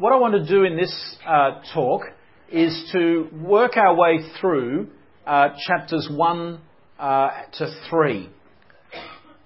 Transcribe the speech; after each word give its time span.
what 0.00 0.14
I 0.14 0.16
want 0.16 0.32
to 0.32 0.46
do 0.46 0.64
in 0.64 0.78
this 0.78 1.16
uh, 1.28 1.60
talk 1.74 2.04
is 2.50 2.88
to 2.92 3.28
work 3.34 3.76
our 3.76 3.94
way 3.94 4.20
through 4.40 4.88
uh, 5.26 5.48
chapters 5.66 6.08
1 6.10 6.60
uh, 6.98 7.28
to 7.58 7.80
3. 7.90 8.30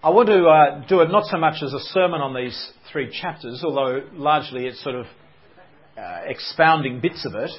I 0.04 0.11
want 0.11 0.29
to 0.29 0.45
uh, 0.45 0.87
do 0.87 1.01
it 1.01 1.11
not 1.11 1.25
so 1.25 1.38
much 1.38 1.56
as 1.61 1.72
a 1.72 1.80
sermon 1.80 2.21
on 2.21 2.37
these 2.37 2.71
three 2.93 3.11
chapters, 3.21 3.64
although 3.64 4.03
largely 4.12 4.67
it's 4.67 4.80
sort 4.85 4.95
of 4.95 5.06
uh, 5.98 6.21
expounding 6.27 7.00
bits 7.00 7.27
of 7.27 7.34
it. 7.34 7.50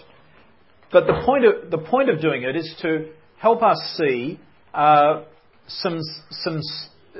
But 0.89 1.05
the 1.05 1.21
point 1.25 1.43
of, 1.43 1.71
the 1.71 1.79
point 1.79 2.09
of 2.09 2.21
doing 2.21 2.43
it 2.43 2.55
is 2.55 2.75
to 2.81 3.09
help 3.39 3.61
us 3.61 3.77
see 3.97 4.39
uh, 4.73 5.23
some, 5.67 5.99
some 6.31 6.61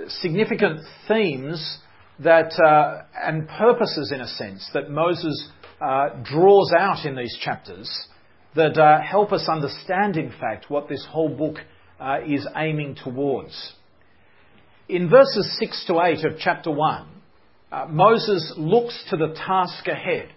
significant 0.08 0.80
themes 1.10 1.80
that, 2.20 2.54
uh, 2.64 3.04
and 3.22 3.48
purposes, 3.48 4.14
in 4.14 4.22
a 4.22 4.28
sense, 4.28 4.70
that 4.74 4.90
Moses 4.90 5.50
uh, 5.82 6.10
draws 6.24 6.72
out 6.78 7.06
in 7.06 7.16
these 7.16 7.38
chapters 7.42 7.90
that 8.56 8.78
uh, 8.78 9.02
help 9.02 9.32
us 9.32 9.48
understand, 9.50 10.18
in 10.18 10.32
fact, 10.40 10.70
what 10.70 10.88
this 10.88 11.06
whole 11.10 11.30
book 11.30 11.58
uh, 12.00 12.20
is 12.26 12.48
aiming 12.56 12.96
towards. 13.04 13.74
In 14.88 15.10
verses 15.10 15.58
6 15.60 15.86
to 15.88 16.00
8 16.00 16.26
of 16.26 16.40
chapter 16.40 16.72
1, 16.72 17.08
uh, 17.72 17.86
Moses 17.90 18.54
looks 18.58 19.04
to 19.10 19.18
the 19.18 19.34
task 19.34 19.88
ahead. 19.88 20.30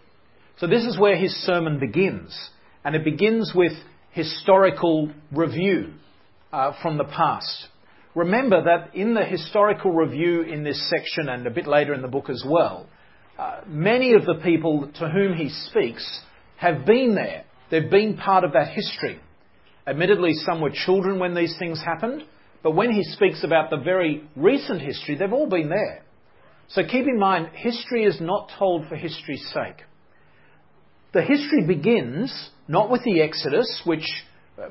So 0.59 0.67
this 0.67 0.85
is 0.85 0.99
where 0.99 1.17
his 1.17 1.33
sermon 1.45 1.79
begins, 1.79 2.37
and 2.85 2.97
it 2.97 3.05
begins 3.05 3.53
with 3.55 3.73
historical 4.11 5.11
review 5.31 5.93
uh, 6.53 6.73
from 6.83 6.99
the 6.99 7.05
past. 7.05 7.69
Remember 8.15 8.65
that 8.65 8.97
in 8.97 9.15
the 9.15 9.25
historical 9.25 9.93
review 9.93 10.43
in 10.43 10.65
this 10.65 10.91
section 10.91 11.29
and 11.29 11.47
a 11.47 11.51
bit 11.51 11.69
later 11.69 11.95
in 11.95 12.03
the 12.03 12.09
book 12.09 12.29
as 12.29 12.43
well, 12.45 12.87
uh, 13.39 13.61
many 13.67 14.15
of 14.15 14.25
the 14.25 14.41
people 14.43 14.91
to 14.99 15.09
whom 15.09 15.35
he 15.35 15.49
speaks 15.49 16.21
have 16.57 16.85
been 16.85 17.15
there. 17.15 17.45
They've 17.71 17.91
been 17.91 18.17
part 18.17 18.45
of 18.45 18.53
that 18.55 18.69
history. 18.69 19.21
Admittedly, 19.87 20.33
some 20.35 20.61
were 20.61 20.73
children 20.73 21.19
when 21.19 21.35
these 21.35 21.57
things 21.59 21.81
happened, 21.83 22.25
but 22.63 22.73
when 22.73 22.91
he 22.91 23.05
speaks 23.05 23.45
about 23.45 23.71
the 23.71 23.77
very 23.77 24.29
recent 24.35 24.83
history, 24.83 25.15
they've 25.17 25.33
all 25.33 25.49
been 25.49 25.69
there. 25.69 26.03
So 26.69 26.83
keep 26.83 27.07
in 27.07 27.19
mind, 27.19 27.51
history 27.55 28.05
is 28.05 28.21
not 28.21 28.51
told 28.59 28.89
for 28.89 28.97
history's 28.97 29.49
sake. 29.55 29.85
The 31.15 31.23
history 31.23 31.65
begins 31.67 32.51
not 32.67 32.91
with 32.91 33.03
the 33.05 33.23
Exodus, 33.23 33.83
which 33.87 34.05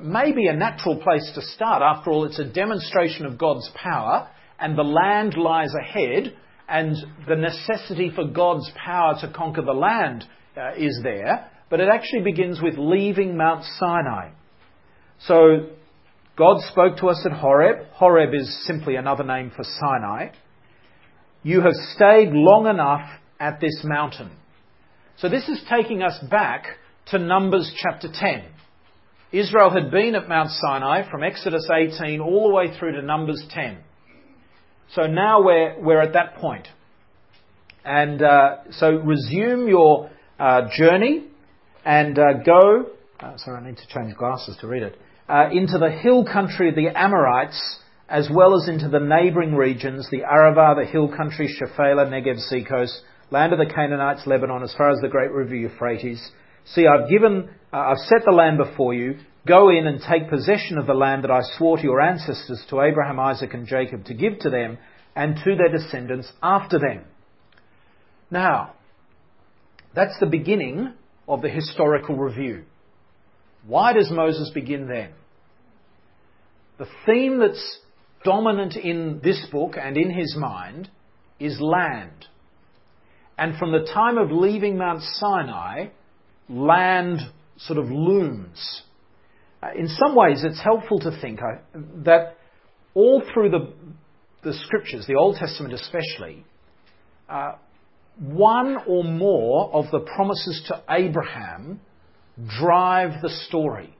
may 0.00 0.32
be 0.32 0.46
a 0.46 0.52
natural 0.52 0.96
place 0.98 1.28
to 1.34 1.42
start. 1.42 1.82
After 1.82 2.10
all, 2.10 2.24
it's 2.24 2.38
a 2.38 2.44
demonstration 2.44 3.26
of 3.26 3.38
God's 3.38 3.68
power, 3.74 4.28
and 4.60 4.78
the 4.78 4.84
land 4.84 5.34
lies 5.36 5.72
ahead, 5.74 6.36
and 6.68 6.96
the 7.26 7.36
necessity 7.36 8.10
for 8.14 8.24
God's 8.24 8.70
power 8.76 9.14
to 9.20 9.32
conquer 9.32 9.62
the 9.62 9.72
land 9.72 10.24
uh, 10.56 10.74
is 10.76 11.00
there. 11.02 11.50
But 11.70 11.80
it 11.80 11.88
actually 11.92 12.22
begins 12.22 12.60
with 12.62 12.74
leaving 12.76 13.36
Mount 13.36 13.64
Sinai. 13.78 14.30
So, 15.20 15.70
God 16.36 16.60
spoke 16.70 16.98
to 16.98 17.08
us 17.08 17.26
at 17.26 17.32
Horeb. 17.32 17.86
Horeb 17.92 18.32
is 18.32 18.66
simply 18.66 18.96
another 18.96 19.24
name 19.24 19.50
for 19.54 19.64
Sinai. 19.64 20.28
You 21.42 21.60
have 21.62 21.74
stayed 21.94 22.30
long 22.32 22.66
enough 22.66 23.08
at 23.40 23.60
this 23.60 23.82
mountain. 23.84 24.30
So, 25.16 25.28
this 25.28 25.48
is 25.48 25.62
taking 25.68 26.02
us 26.02 26.18
back 26.30 26.64
to 27.06 27.18
Numbers 27.18 27.72
chapter 27.76 28.08
10. 28.12 28.44
Israel 29.32 29.70
had 29.70 29.90
been 29.90 30.14
at 30.14 30.28
Mount 30.28 30.50
Sinai 30.50 31.10
from 31.10 31.22
Exodus 31.22 31.68
18 31.70 32.20
all 32.20 32.48
the 32.48 32.54
way 32.54 32.78
through 32.78 32.92
to 32.92 33.02
Numbers 33.02 33.44
10. 33.50 33.78
So 34.94 35.06
now 35.06 35.42
we're, 35.42 35.80
we're 35.80 36.00
at 36.00 36.14
that 36.14 36.36
point. 36.36 36.68
And 37.84 38.22
uh, 38.22 38.56
so 38.72 38.96
resume 38.96 39.68
your 39.68 40.10
uh, 40.38 40.68
journey 40.76 41.24
and 41.84 42.18
uh, 42.18 42.42
go. 42.44 42.86
Uh, 43.20 43.36
sorry, 43.38 43.62
I 43.62 43.66
need 43.66 43.78
to 43.78 43.86
change 43.88 44.16
glasses 44.16 44.56
to 44.60 44.66
read 44.66 44.82
it. 44.82 44.98
Uh, 45.28 45.48
into 45.52 45.78
the 45.78 45.90
hill 45.90 46.24
country 46.24 46.70
of 46.70 46.74
the 46.74 46.88
Amorites, 46.88 47.78
as 48.08 48.28
well 48.32 48.56
as 48.56 48.68
into 48.68 48.88
the 48.88 49.00
neighbouring 49.00 49.54
regions, 49.54 50.08
the 50.10 50.20
Arava, 50.20 50.76
the 50.76 50.90
hill 50.90 51.08
country, 51.14 51.54
Shephelah, 51.60 52.08
Negev, 52.08 52.40
seacoast, 52.48 53.02
land 53.30 53.52
of 53.52 53.58
the 53.58 53.72
Canaanites, 53.72 54.26
Lebanon, 54.26 54.62
as 54.62 54.74
far 54.76 54.90
as 54.90 55.00
the 55.00 55.08
great 55.08 55.30
river 55.30 55.54
Euphrates 55.54 56.30
See, 56.74 56.86
I've 56.86 57.08
given, 57.08 57.48
uh, 57.72 57.76
I've 57.76 57.98
set 57.98 58.24
the 58.24 58.32
land 58.32 58.58
before 58.58 58.92
you. 58.92 59.18
Go 59.46 59.70
in 59.70 59.86
and 59.86 60.00
take 60.00 60.28
possession 60.28 60.78
of 60.78 60.86
the 60.86 60.94
land 60.94 61.24
that 61.24 61.30
I 61.30 61.40
swore 61.56 61.76
to 61.76 61.82
your 61.82 62.00
ancestors, 62.00 62.62
to 62.70 62.82
Abraham, 62.82 63.18
Isaac, 63.18 63.54
and 63.54 63.66
Jacob, 63.66 64.04
to 64.06 64.14
give 64.14 64.38
to 64.40 64.50
them 64.50 64.78
and 65.14 65.36
to 65.36 65.56
their 65.56 65.70
descendants 65.70 66.30
after 66.42 66.78
them. 66.78 67.04
Now, 68.30 68.74
that's 69.94 70.18
the 70.20 70.26
beginning 70.26 70.92
of 71.26 71.42
the 71.42 71.48
historical 71.48 72.16
review. 72.16 72.64
Why 73.66 73.92
does 73.92 74.10
Moses 74.10 74.50
begin 74.54 74.88
then? 74.88 75.10
The 76.78 76.86
theme 77.06 77.38
that's 77.38 77.80
dominant 78.24 78.76
in 78.76 79.20
this 79.22 79.46
book 79.50 79.74
and 79.80 79.96
in 79.96 80.10
his 80.10 80.36
mind 80.36 80.90
is 81.40 81.60
land. 81.60 82.26
And 83.36 83.56
from 83.56 83.72
the 83.72 83.88
time 83.92 84.18
of 84.18 84.30
leaving 84.30 84.76
Mount 84.78 85.02
Sinai, 85.02 85.88
land 86.48 87.20
sort 87.56 87.78
of 87.78 87.90
looms. 87.90 88.82
Uh, 89.62 89.68
in 89.76 89.88
some 89.88 90.14
ways, 90.14 90.44
it's 90.44 90.62
helpful 90.62 91.00
to 91.00 91.18
think 91.20 91.40
uh, 91.40 91.58
that 92.04 92.36
all 92.94 93.22
through 93.32 93.50
the, 93.50 93.72
the 94.44 94.52
scriptures, 94.52 95.06
the 95.06 95.14
Old 95.14 95.36
Testament 95.36 95.74
especially, 95.74 96.44
uh, 97.28 97.52
one 98.20 98.76
or 98.86 99.04
more 99.04 99.70
of 99.72 99.86
the 99.90 100.00
promises 100.00 100.62
to 100.68 100.82
Abraham 100.90 101.80
drive 102.60 103.20
the 103.22 103.30
story. 103.48 103.94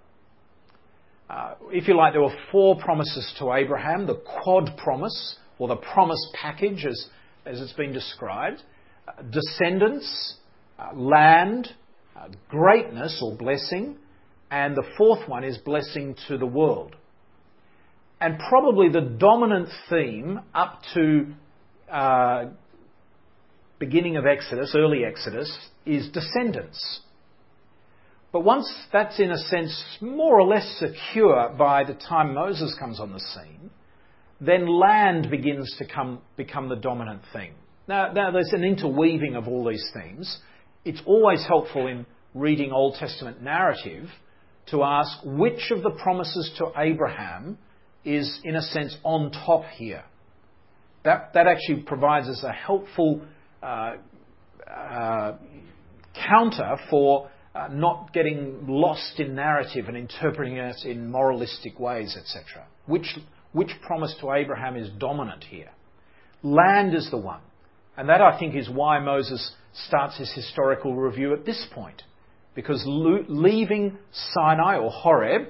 Uh, 1.28 1.54
if 1.70 1.88
you 1.88 1.96
like, 1.96 2.12
there 2.12 2.22
were 2.22 2.34
four 2.50 2.78
promises 2.78 3.34
to 3.38 3.52
Abraham 3.52 4.06
the 4.06 4.14
quad 4.42 4.76
promise, 4.76 5.36
or 5.58 5.69
the 5.69 5.76
promise 5.76 6.25
package 6.40 6.86
as, 6.86 7.08
as 7.44 7.60
it's 7.60 7.72
been 7.72 7.92
described 7.92 8.62
uh, 9.06 9.22
descendants, 9.30 10.36
uh, 10.78 10.94
land, 10.94 11.69
greatness 12.48 13.20
or 13.22 13.36
blessing, 13.36 13.96
and 14.50 14.76
the 14.76 14.86
fourth 14.97 15.28
one 15.28 15.44
is 15.44 15.59
blessing 15.59 16.16
to 16.28 16.38
the 16.38 16.47
world. 16.47 16.97
And 18.20 18.38
probably 18.48 18.88
the 18.88 19.00
dominant 19.00 19.69
theme 19.88 20.41
up 20.54 20.81
to 20.94 21.26
uh, 21.91 22.47
beginning 23.78 24.16
of 24.16 24.26
Exodus, 24.26 24.75
early 24.76 25.04
Exodus, 25.04 25.56
is 25.87 26.08
descendants. 26.10 27.00
But 28.32 28.41
once 28.41 28.70
that's 28.92 29.19
in 29.20 29.31
a 29.31 29.38
sense 29.38 29.98
more 30.00 30.41
or 30.41 30.47
less 30.47 30.78
secure 30.78 31.54
by 31.56 31.84
the 31.84 31.94
time 31.94 32.34
Moses 32.34 32.75
comes 32.78 33.00
on 33.00 33.12
the 33.12 33.20
scene, 33.20 33.70
then 34.41 34.66
land 34.66 35.31
begins 35.31 35.75
to 35.78 35.87
come, 35.87 36.20
become 36.37 36.69
the 36.69 36.76
dominant 36.76 37.22
thing. 37.32 37.53
Now, 37.87 38.12
now, 38.12 38.31
there's 38.31 38.53
an 38.53 38.64
interweaving 38.64 39.34
of 39.34 39.48
all 39.48 39.66
these 39.66 39.88
themes, 39.94 40.38
it's 40.84 41.00
always 41.06 41.44
helpful 41.47 41.87
in 41.87 42.04
reading 42.34 42.70
Old 42.70 42.97
Testament 42.97 43.42
narrative 43.42 44.08
to 44.71 44.83
ask 44.83 45.19
which 45.25 45.71
of 45.71 45.83
the 45.83 45.91
promises 45.91 46.51
to 46.59 46.73
Abraham 46.77 47.59
is, 48.05 48.41
in 48.45 48.56
a 48.56 48.62
sense, 48.62 48.97
on 49.05 49.31
top 49.31 49.65
here. 49.77 50.05
That, 51.05 51.33
that 51.34 51.47
actually 51.47 51.83
provides 51.83 52.29
us 52.29 52.43
a 52.43 52.53
helpful 52.53 53.23
uh, 53.62 53.95
uh, 54.69 55.37
counter 56.15 56.77
for 56.91 57.31
uh, 57.55 57.69
not 57.71 58.12
getting 58.12 58.67
lost 58.67 59.19
in 59.19 59.34
narrative 59.34 59.87
and 59.89 59.97
interpreting 59.97 60.56
it 60.56 60.77
in 60.85 61.11
moralistic 61.11 61.79
ways, 61.79 62.17
etc. 62.17 62.67
Which, 62.87 63.19
which 63.53 63.71
promise 63.83 64.15
to 64.21 64.33
Abraham 64.33 64.77
is 64.77 64.91
dominant 64.99 65.45
here? 65.45 65.71
Land 66.43 66.95
is 66.95 67.09
the 67.11 67.17
one. 67.17 67.41
And 67.97 68.09
that, 68.09 68.21
I 68.21 68.39
think, 68.39 68.55
is 68.55 68.69
why 68.69 69.00
Moses 69.00 69.53
starts 69.87 70.19
his 70.19 70.33
historical 70.33 70.95
review 70.95 71.33
at 71.33 71.45
this 71.45 71.67
point. 71.73 72.03
Because 72.58 72.82
leaving 72.84 73.96
Sinai 74.32 74.78
or 74.78 74.90
Horeb 74.90 75.43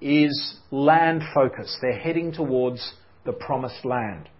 is 0.00 0.56
land 0.70 1.22
focused. 1.34 1.76
They're 1.82 1.98
heading 1.98 2.32
towards 2.32 2.94
the 3.26 3.34
promised 3.34 3.84
land. 3.84 4.30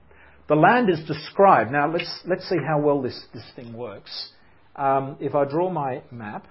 The 0.48 0.54
land 0.54 0.88
is 0.88 1.06
described. 1.06 1.70
Now, 1.70 1.92
let's, 1.92 2.22
let's 2.24 2.48
see 2.48 2.56
how 2.66 2.80
well 2.80 3.02
this, 3.02 3.22
this 3.34 3.44
thing 3.54 3.74
works. 3.74 4.30
Um, 4.76 5.18
if 5.20 5.34
I 5.34 5.44
draw 5.44 5.68
my 5.68 6.04
map. 6.10 6.46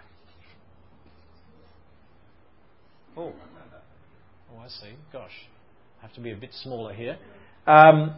Oh, 3.17 3.33
oh, 4.53 4.59
I 4.59 4.67
see. 4.67 4.93
Gosh, 5.11 5.31
I 5.97 6.03
have 6.03 6.13
to 6.13 6.21
be 6.21 6.31
a 6.31 6.35
bit 6.35 6.51
smaller 6.61 6.93
here. 6.93 7.17
Um, 7.65 8.17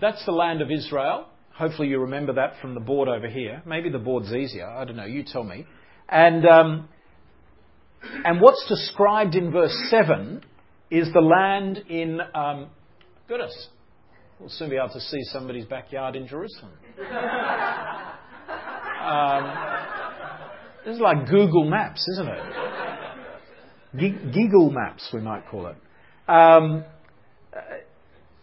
that's 0.00 0.24
the 0.24 0.32
land 0.32 0.62
of 0.62 0.70
Israel. 0.70 1.26
Hopefully, 1.58 1.88
you 1.88 1.98
remember 1.98 2.34
that 2.34 2.52
from 2.62 2.74
the 2.74 2.80
board 2.80 3.08
over 3.08 3.28
here. 3.28 3.60
Maybe 3.66 3.90
the 3.90 3.98
board's 3.98 4.32
easier. 4.32 4.64
I 4.64 4.84
don't 4.84 4.94
know. 4.94 5.06
You 5.06 5.24
tell 5.24 5.42
me. 5.42 5.66
And, 6.08 6.46
um, 6.46 6.88
and 8.24 8.40
what's 8.40 8.64
described 8.68 9.34
in 9.34 9.50
verse 9.50 9.76
7 9.90 10.44
is 10.92 11.12
the 11.12 11.20
land 11.20 11.78
in. 11.88 12.20
Um, 12.32 12.68
goodness, 13.26 13.68
we'll 14.38 14.50
soon 14.50 14.70
be 14.70 14.76
able 14.76 14.90
to 14.90 15.00
see 15.00 15.18
somebody's 15.32 15.64
backyard 15.64 16.14
in 16.14 16.28
Jerusalem. 16.28 16.72
Um, 18.98 19.54
this 20.84 20.96
is 20.96 21.00
like 21.00 21.30
Google 21.30 21.64
Maps, 21.64 22.06
isn't 22.12 22.28
it? 22.28 22.42
G- 23.96 24.30
Giggle 24.32 24.70
Maps, 24.70 25.08
we 25.14 25.20
might 25.20 25.46
call 25.48 25.68
it. 25.68 25.76
Um, 26.28 26.84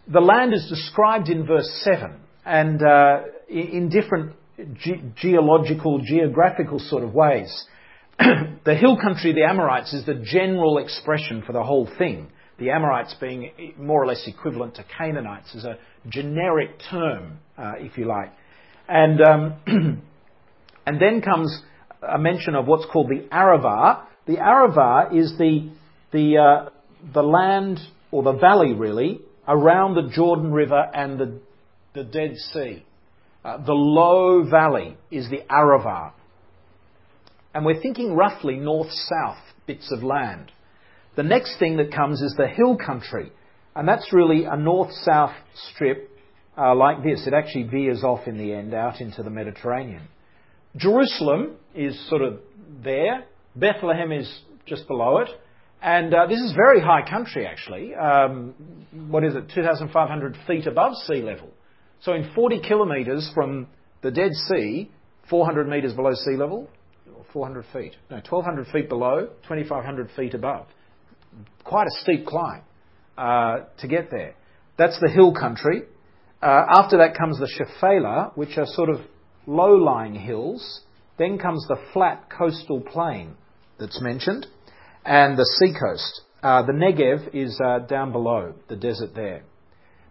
the 0.07 0.21
land 0.21 0.53
is 0.55 0.65
described 0.69 1.29
in 1.29 1.45
verse 1.45 1.69
7 1.83 2.19
and 2.45 2.81
uh, 2.81 3.21
in 3.49 3.89
different 3.89 4.35
ge- 4.75 5.15
geological, 5.15 5.99
geographical 5.99 6.79
sort 6.79 7.03
of 7.03 7.13
ways. 7.13 7.65
the 8.19 8.75
hill 8.75 8.97
country 9.01 9.31
of 9.31 9.35
the 9.35 9.43
Amorites 9.43 9.93
is 9.93 10.05
the 10.05 10.23
general 10.23 10.77
expression 10.77 11.43
for 11.45 11.53
the 11.53 11.63
whole 11.63 11.89
thing. 11.97 12.27
The 12.57 12.69
Amorites 12.69 13.15
being 13.19 13.51
more 13.77 14.01
or 14.01 14.07
less 14.07 14.23
equivalent 14.25 14.75
to 14.75 14.85
Canaanites 14.97 15.53
as 15.55 15.65
a 15.65 15.77
generic 16.07 16.79
term, 16.89 17.39
uh, 17.57 17.73
if 17.79 17.97
you 17.97 18.05
like. 18.05 18.31
And, 18.87 19.21
um, 19.21 19.53
and 20.85 21.01
then 21.01 21.21
comes 21.21 21.61
a 22.01 22.17
mention 22.17 22.55
of 22.55 22.67
what's 22.67 22.85
called 22.85 23.09
the 23.09 23.27
Arava. 23.29 24.03
The 24.27 24.37
Arava 24.37 25.13
is 25.13 25.37
the, 25.37 25.69
the, 26.13 26.37
uh, 26.37 26.69
the 27.13 27.23
land, 27.23 27.79
or 28.11 28.23
the 28.23 28.33
valley 28.33 28.73
really, 28.73 29.19
around 29.47 29.95
the 29.95 30.09
Jordan 30.13 30.53
River 30.53 30.89
and 30.93 31.19
the, 31.19 31.39
the 31.95 32.03
Dead 32.03 32.35
Sea. 32.53 32.85
Uh, 33.43 33.57
the 33.63 33.73
low 33.73 34.43
valley 34.43 34.97
is 35.09 35.29
the 35.29 35.41
Arava. 35.49 36.11
And 37.53 37.65
we're 37.65 37.81
thinking 37.81 38.15
roughly 38.15 38.57
north-south 38.57 39.37
bits 39.65 39.91
of 39.91 40.03
land. 40.03 40.51
The 41.15 41.23
next 41.23 41.57
thing 41.57 41.77
that 41.77 41.93
comes 41.93 42.21
is 42.21 42.35
the 42.37 42.47
hill 42.47 42.77
country. 42.77 43.31
And 43.75 43.87
that's 43.87 44.11
really 44.11 44.45
a 44.45 44.57
north-south 44.57 45.33
strip 45.71 46.11
uh, 46.57 46.75
like 46.75 47.03
this. 47.03 47.25
It 47.25 47.33
actually 47.33 47.63
veers 47.63 48.03
off 48.03 48.27
in 48.27 48.37
the 48.37 48.53
end 48.53 48.73
out 48.73 48.99
into 48.99 49.23
the 49.23 49.29
Mediterranean. 49.29 50.07
Jerusalem 50.75 51.55
is 51.73 51.97
sort 52.09 52.21
of 52.21 52.39
there. 52.83 53.25
Bethlehem 53.55 54.11
is 54.11 54.41
just 54.65 54.87
below 54.87 55.19
it. 55.19 55.29
And 55.81 56.13
uh, 56.13 56.25
this 56.27 56.39
is 56.39 56.51
very 56.53 56.81
high 56.81 57.07
country, 57.07 57.45
actually. 57.45 57.93
Um, 57.93 58.55
what 59.07 59.23
is 59.23 59.35
it? 59.35 59.51
2,500 59.53 60.37
feet 60.47 60.67
above 60.67 60.93
sea 61.05 61.21
level. 61.21 61.51
So 62.05 62.13
in 62.13 62.31
40 62.35 62.59
kilometres 62.59 63.31
from 63.33 63.65
the 64.03 64.11
Dead 64.11 64.31
Sea, 64.47 64.91
400 65.27 65.67
metres 65.67 65.93
below 65.93 66.13
sea 66.13 66.37
level, 66.37 66.69
400 67.33 67.65
feet. 67.73 67.95
No, 68.11 68.17
1,200 68.17 68.67
feet 68.67 68.89
below, 68.89 69.29
2,500 69.41 70.11
feet 70.15 70.35
above. 70.35 70.67
Quite 71.63 71.87
a 71.87 72.01
steep 72.01 72.27
climb 72.27 72.61
uh, 73.17 73.61
to 73.79 73.87
get 73.87 74.11
there. 74.11 74.35
That's 74.77 74.99
the 75.01 75.09
hill 75.09 75.33
country. 75.33 75.81
Uh, 76.43 76.65
after 76.77 76.99
that 76.99 77.17
comes 77.17 77.39
the 77.39 77.49
Shephelah, 77.49 78.37
which 78.37 78.55
are 78.59 78.67
sort 78.67 78.89
of 78.89 79.01
low-lying 79.47 80.13
hills. 80.13 80.81
Then 81.17 81.39
comes 81.39 81.65
the 81.67 81.77
flat 81.91 82.29
coastal 82.29 82.81
plain 82.81 83.33
that's 83.79 83.99
mentioned, 83.99 84.45
and 85.03 85.39
the 85.39 85.45
seacoast. 85.57 86.21
Uh, 86.43 86.61
the 86.61 86.73
Negev 86.73 87.33
is 87.33 87.59
uh, 87.59 87.79
down 87.79 88.11
below, 88.11 88.53
the 88.67 88.75
desert 88.75 89.15
there. 89.15 89.41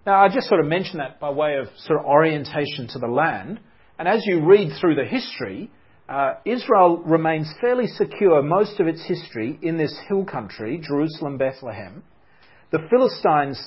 Now, 0.07 0.23
I 0.23 0.29
just 0.29 0.49
sort 0.49 0.61
of 0.61 0.67
mention 0.67 0.99
that 0.99 1.19
by 1.19 1.31
way 1.31 1.57
of 1.57 1.69
sort 1.79 2.01
of 2.01 2.07
orientation 2.07 2.89
to 2.89 2.99
the 2.99 3.07
land. 3.07 3.59
And 3.99 4.07
as 4.07 4.23
you 4.27 4.45
read 4.45 4.73
through 4.79 4.97
the 4.97 5.05
history, 5.05 5.71
uh, 6.09 6.35
Israel 6.45 6.99
remains 6.99 7.51
fairly 7.61 7.87
secure 7.87 8.43
most 8.43 8.81
of 8.81 8.87
its 8.87 9.03
history 9.07 9.59
in 9.63 9.79
this 9.79 9.97
hill 10.09 10.25
country, 10.25 10.79
Jerusalem, 10.87 11.39
Bethlehem. 11.39 12.03
The 12.71 12.87
Philistines 12.91 13.63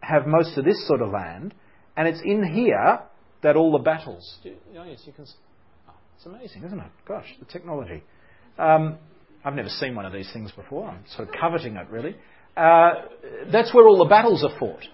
have 0.00 0.26
most 0.26 0.56
of 0.56 0.64
this 0.64 0.86
sort 0.86 1.02
of 1.02 1.10
land, 1.10 1.54
and 1.96 2.06
it's 2.06 2.20
in 2.24 2.44
here 2.44 3.00
that 3.42 3.56
all 3.56 3.72
the 3.72 3.82
battles. 3.82 4.38
Oh, 4.46 4.84
yes, 4.84 5.02
you 5.06 5.12
can. 5.12 5.26
Oh, 5.88 5.92
it's 6.16 6.26
amazing, 6.26 6.62
isn't 6.64 6.78
it? 6.78 6.90
Gosh, 7.08 7.26
the 7.40 7.46
technology. 7.46 8.04
Um, 8.58 8.98
I've 9.44 9.54
never 9.54 9.68
seen 9.68 9.96
one 9.96 10.06
of 10.06 10.12
these 10.12 10.30
things 10.32 10.52
before. 10.52 10.88
I'm 10.88 11.04
sort 11.16 11.28
of 11.28 11.34
coveting 11.40 11.76
it, 11.76 11.88
really. 11.90 12.14
Uh, 12.56 12.90
that's 13.50 13.74
where 13.74 13.88
all 13.88 13.98
the 13.98 14.08
battles 14.08 14.44
are 14.44 14.56
fought. 14.58 14.84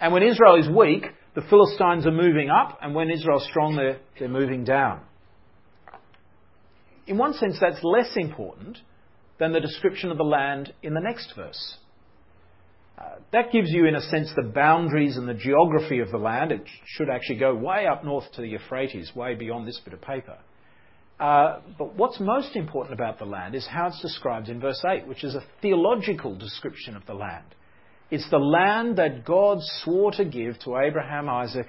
And 0.00 0.12
when 0.12 0.22
Israel 0.22 0.56
is 0.56 0.68
weak, 0.68 1.06
the 1.34 1.42
Philistines 1.42 2.06
are 2.06 2.12
moving 2.12 2.50
up, 2.50 2.78
and 2.82 2.94
when 2.94 3.10
Israel's 3.10 3.46
strong, 3.46 3.76
they're, 3.76 3.98
they're 4.18 4.28
moving 4.28 4.64
down. 4.64 5.00
In 7.06 7.16
one 7.16 7.34
sense, 7.34 7.58
that's 7.60 7.82
less 7.82 8.10
important 8.16 8.78
than 9.38 9.52
the 9.52 9.60
description 9.60 10.10
of 10.10 10.18
the 10.18 10.24
land 10.24 10.72
in 10.82 10.94
the 10.94 11.00
next 11.00 11.32
verse. 11.36 11.76
Uh, 12.98 13.20
that 13.32 13.52
gives 13.52 13.70
you, 13.70 13.86
in 13.86 13.94
a 13.94 14.00
sense, 14.00 14.32
the 14.34 14.50
boundaries 14.52 15.16
and 15.16 15.28
the 15.28 15.34
geography 15.34 16.00
of 16.00 16.10
the 16.10 16.18
land. 16.18 16.50
It 16.50 16.64
should 16.84 17.08
actually 17.08 17.36
go 17.36 17.54
way 17.54 17.86
up 17.86 18.04
north 18.04 18.24
to 18.32 18.40
the 18.40 18.48
Euphrates, 18.48 19.12
way 19.14 19.34
beyond 19.34 19.66
this 19.66 19.80
bit 19.84 19.94
of 19.94 20.00
paper. 20.00 20.36
Uh, 21.20 21.60
but 21.78 21.94
what's 21.94 22.20
most 22.20 22.56
important 22.56 22.94
about 22.94 23.18
the 23.18 23.24
land 23.24 23.54
is 23.54 23.66
how 23.66 23.88
it's 23.88 24.00
described 24.02 24.48
in 24.48 24.60
verse 24.60 24.82
8, 24.84 25.06
which 25.06 25.24
is 25.24 25.34
a 25.34 25.44
theological 25.62 26.34
description 26.36 26.96
of 26.96 27.06
the 27.06 27.14
land. 27.14 27.54
It's 28.10 28.28
the 28.30 28.38
land 28.38 28.96
that 28.96 29.24
God 29.24 29.58
swore 29.82 30.12
to 30.12 30.24
give 30.24 30.58
to 30.60 30.78
Abraham, 30.78 31.28
Isaac, 31.28 31.66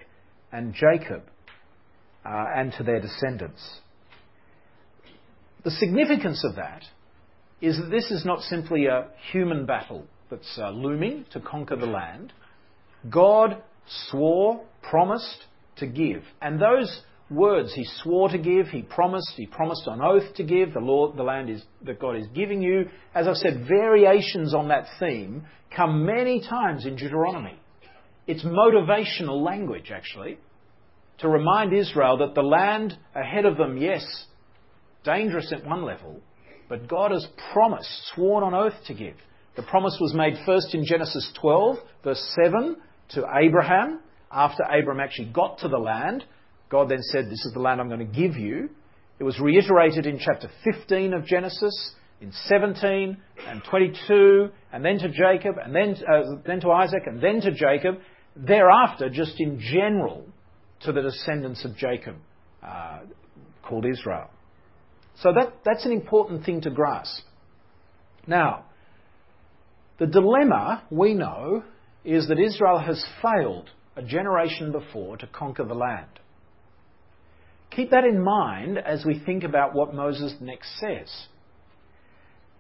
and 0.52 0.74
Jacob, 0.74 1.24
uh, 2.26 2.46
and 2.56 2.74
to 2.74 2.84
their 2.84 3.02
descendants. 3.02 3.62
The 5.64 5.72
significance 5.72 6.44
of 6.46 6.56
that 6.56 6.84
is 7.62 7.78
that 7.78 7.90
this 7.92 8.10
is 8.10 8.24
not 8.24 8.42
simply 8.42 8.86
a 8.86 9.08
human 9.32 9.66
battle 9.66 10.06
that's 10.30 10.58
uh, 10.58 10.70
looming 10.70 11.26
to 11.32 11.42
conquer 11.42 11.76
the 11.76 11.86
land, 11.86 12.32
God 13.10 13.62
swore, 14.10 14.62
promised 14.82 15.46
to 15.78 15.88
give. 15.88 16.24
And 16.42 16.62
those 16.62 17.02
words 17.30 17.74
he 17.74 17.86
swore 18.02 18.30
to 18.30 18.38
give, 18.38 18.68
he 18.68 18.82
promised, 18.82 19.34
he 19.36 19.46
promised 19.46 19.88
on 19.88 20.02
oath 20.02 20.34
to 20.36 20.44
give, 20.44 20.74
the, 20.74 20.80
Lord, 20.80 21.18
the 21.18 21.24
land 21.24 21.50
is, 21.50 21.64
that 21.84 22.00
God 22.00 22.16
is 22.18 22.26
giving 22.34 22.62
you. 22.62 22.90
As 23.14 23.28
I've 23.28 23.36
said, 23.36 23.66
variations 23.68 24.54
on 24.54 24.70
that 24.70 24.86
theme 25.00 25.46
come 25.76 26.06
many 26.06 26.42
times 26.42 26.86
in 26.86 26.96
Deuteronomy. 26.96 27.60
It's 28.28 28.44
motivational 28.44 29.44
language, 29.44 29.92
actually, 29.92 30.38
to 31.20 31.28
remind 31.28 31.74
Israel 31.74 32.18
that 32.18 32.36
the 32.36 32.42
land 32.42 32.98
ahead 33.16 33.46
of 33.46 33.58
them, 33.58 33.78
yes, 33.78 34.04
dangerous 35.04 35.52
at 35.52 35.66
one 35.66 35.84
level, 35.84 36.22
but 36.68 36.88
God 36.88 37.12
has 37.12 37.28
promised, 37.54 37.90
sworn 38.14 38.44
on 38.44 38.54
oath 38.54 38.76
to 38.88 38.94
give. 38.94 39.16
The 39.56 39.64
promise 39.64 39.98
was 40.00 40.14
made 40.14 40.36
first 40.46 40.74
in 40.74 40.86
Genesis 40.86 41.32
12, 41.42 41.78
verse 42.04 42.36
7, 42.44 42.78
to 43.16 43.26
Abraham. 43.42 44.02
After 44.32 44.64
Abraham 44.70 45.02
actually 45.02 45.32
got 45.34 45.58
to 45.60 45.68
the 45.68 45.80
land, 45.80 46.24
God 46.70 46.90
then 46.90 47.02
said, 47.02 47.26
This 47.26 47.46
is 47.46 47.52
the 47.54 47.60
land 47.60 47.82
I'm 47.82 47.88
going 47.88 48.00
to 48.00 48.06
give 48.06 48.38
you. 48.38 48.70
It 49.20 49.24
was 49.24 49.40
reiterated 49.40 50.06
in 50.06 50.20
chapter 50.20 50.50
15 50.64 51.14
of 51.14 51.26
Genesis, 51.26 51.94
in 52.22 52.32
17 52.48 53.18
and 53.48 53.62
22, 53.70 54.50
and 54.72 54.86
then 54.86 55.00
to 55.00 55.10
Jacob, 55.10 55.56
and 55.64 55.76
then, 55.76 55.96
uh, 56.08 56.42
then 56.46 56.62
to 56.62 56.72
Isaac, 56.72 57.04
and 57.06 57.22
then 57.22 57.42
to 57.42 57.52
Jacob. 57.52 58.00
Thereafter, 58.36 59.10
just 59.10 59.40
in 59.40 59.60
general, 59.60 60.26
to 60.82 60.94
the 60.94 61.02
descendants 61.02 61.66
of 61.66 61.76
Jacob, 61.76 62.16
uh, 62.66 63.00
called 63.64 63.86
Israel. 63.86 64.30
So 65.22 65.34
that, 65.34 65.56
that's 65.66 65.86
an 65.86 65.92
important 65.92 66.46
thing 66.46 66.62
to 66.62 66.70
grasp. 66.70 67.24
Now, 68.26 68.66
the 69.98 70.08
dilemma, 70.08 70.84
we 70.90 71.14
know, 71.14 71.64
is 72.06 72.28
that 72.30 72.40
Israel 72.40 72.80
has 72.80 73.04
failed 73.22 73.70
a 73.98 74.02
generation 74.02 74.72
before 74.72 75.18
to 75.18 75.28
conquer 75.28 75.66
the 75.66 75.74
land. 75.74 76.20
Keep 77.72 77.92
that 77.92 78.04
in 78.04 78.22
mind 78.22 78.78
as 78.78 79.06
we 79.06 79.20
think 79.20 79.44
about 79.44 79.74
what 79.74 79.94
Moses 79.94 80.34
next 80.42 80.80
says. 80.80 81.28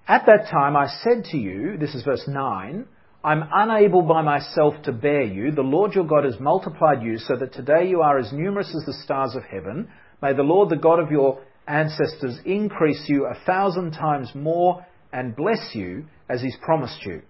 At 0.07 0.25
that 0.25 0.49
time 0.49 0.75
I 0.75 0.87
said 0.87 1.25
to 1.31 1.37
you, 1.37 1.77
this 1.77 1.93
is 1.93 2.03
verse 2.03 2.27
9, 2.27 2.85
I'm 3.23 3.43
unable 3.53 4.01
by 4.01 4.21
myself 4.21 4.75
to 4.83 4.91
bear 4.91 5.23
you. 5.23 5.51
The 5.51 5.61
Lord 5.61 5.93
your 5.93 6.05
God 6.05 6.23
has 6.23 6.39
multiplied 6.39 7.03
you 7.03 7.17
so 7.17 7.35
that 7.35 7.53
today 7.53 7.89
you 7.89 8.01
are 8.01 8.17
as 8.17 8.31
numerous 8.31 8.73
as 8.75 8.85
the 8.85 9.03
stars 9.03 9.35
of 9.35 9.43
heaven. 9.43 9.89
May 10.21 10.33
the 10.33 10.43
Lord, 10.43 10.69
the 10.69 10.77
God 10.77 10.99
of 10.99 11.11
your 11.11 11.41
ancestors, 11.67 12.39
increase 12.45 13.03
you 13.07 13.25
a 13.25 13.45
thousand 13.45 13.91
times 13.91 14.31
more 14.33 14.85
and 15.11 15.35
bless 15.35 15.73
you 15.73 16.05
as 16.29 16.41
he's 16.41 16.57
promised 16.61 17.03
you. 17.05 17.21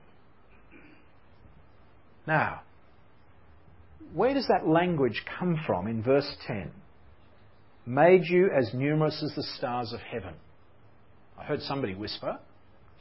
Now, 2.27 2.61
where 4.13 4.33
does 4.33 4.47
that 4.47 4.67
language 4.67 5.23
come 5.39 5.59
from 5.65 5.87
in 5.87 6.03
verse 6.03 6.31
10? 6.45 6.71
Made 7.89 8.25
you 8.25 8.51
as 8.55 8.71
numerous 8.71 9.23
as 9.23 9.33
the 9.33 9.41
stars 9.41 9.93
of 9.93 9.99
heaven. 9.99 10.35
I 11.39 11.43
heard 11.43 11.63
somebody 11.63 11.95
whisper. 11.95 12.37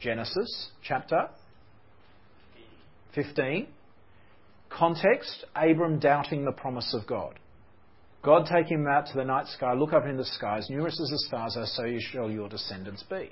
Genesis 0.01 0.71
chapter 0.83 1.29
15. 3.15 3.69
Context 4.71 5.45
Abram 5.55 5.99
doubting 5.99 6.47
the 6.47 6.53
promise 6.53 6.95
of 6.95 7.07
God. 7.07 7.39
God 8.23 8.47
taking 8.51 8.79
him 8.79 8.87
out 8.87 9.09
to 9.09 9.15
the 9.15 9.27
night 9.27 9.49
sky, 9.49 9.75
look 9.75 9.93
up 9.93 10.07
in 10.07 10.17
the 10.17 10.25
skies, 10.25 10.71
numerous 10.71 10.99
as 10.99 11.11
the 11.11 11.19
stars 11.19 11.59
are, 11.59 11.67
so 11.67 11.85
you 11.85 12.01
shall 12.01 12.31
your 12.31 12.49
descendants 12.49 13.03
be. 13.03 13.31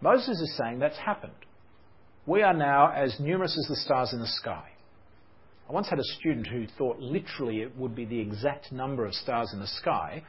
Moses 0.00 0.40
is 0.40 0.56
saying 0.56 0.78
that's 0.78 0.96
happened. 0.96 1.32
We 2.24 2.40
are 2.40 2.54
now 2.54 2.90
as 2.90 3.20
numerous 3.20 3.58
as 3.58 3.68
the 3.68 3.76
stars 3.76 4.14
in 4.14 4.20
the 4.20 4.26
sky. 4.26 4.70
I 5.68 5.72
once 5.72 5.88
had 5.88 5.98
a 5.98 6.04
student 6.04 6.46
who 6.46 6.66
thought 6.78 6.98
literally 6.98 7.62
it 7.62 7.76
would 7.76 7.94
be 7.94 8.04
the 8.04 8.20
exact 8.20 8.70
number 8.70 9.06
of 9.06 9.14
stars 9.14 9.50
in 9.52 9.60
the 9.60 9.66
sky. 9.66 10.22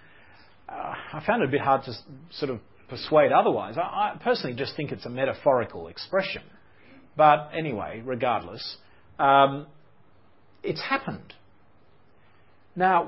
uh, 0.70 0.94
I 1.14 1.24
found 1.26 1.44
it 1.44 1.50
a 1.50 1.52
bit 1.52 1.62
hard 1.62 1.84
to 1.84 1.94
sort 2.32 2.52
of 2.52 2.60
persuade 2.88 3.32
otherwise. 3.32 3.76
I, 3.78 3.82
I 3.82 4.18
personally 4.24 4.56
just 4.56 4.76
think 4.76 4.92
it's 4.92 5.06
a 5.06 5.10
metaphorical 5.10 5.88
expression. 5.88 6.44
But 7.18 7.52
anyway, 7.54 8.02
regardless, 8.06 8.78
um, 9.20 9.68
it's 10.64 10.82
happened. 10.82 11.34
Now, 12.76 13.06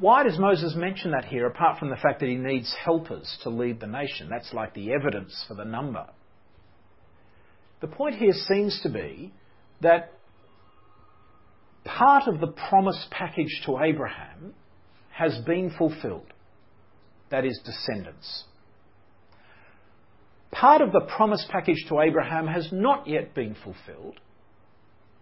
why 0.00 0.24
does 0.24 0.38
Moses 0.38 0.74
mention 0.76 1.12
that 1.12 1.24
here, 1.24 1.46
apart 1.46 1.78
from 1.78 1.90
the 1.90 1.96
fact 1.96 2.18
that 2.20 2.28
he 2.28 2.34
needs 2.34 2.74
helpers 2.84 3.38
to 3.42 3.48
lead 3.48 3.78
the 3.78 3.86
nation? 3.86 4.28
That's 4.28 4.52
like 4.52 4.74
the 4.74 4.92
evidence 4.92 5.44
for 5.46 5.54
the 5.54 5.64
number. 5.64 6.06
The 7.80 7.86
point 7.86 8.16
here 8.16 8.32
seems 8.32 8.80
to 8.82 8.88
be 8.88 9.32
that 9.82 10.13
part 11.84 12.28
of 12.28 12.40
the 12.40 12.48
promise 12.48 13.06
package 13.10 13.62
to 13.66 13.78
Abraham 13.78 14.54
has 15.12 15.38
been 15.46 15.70
fulfilled. 15.76 16.32
That 17.30 17.44
is, 17.44 17.60
descendants. 17.64 18.44
Part 20.50 20.82
of 20.82 20.92
the 20.92 21.00
promise 21.00 21.44
package 21.50 21.84
to 21.88 22.00
Abraham 22.00 22.46
has 22.46 22.68
not 22.72 23.08
yet 23.08 23.34
been 23.34 23.56
fulfilled. 23.62 24.20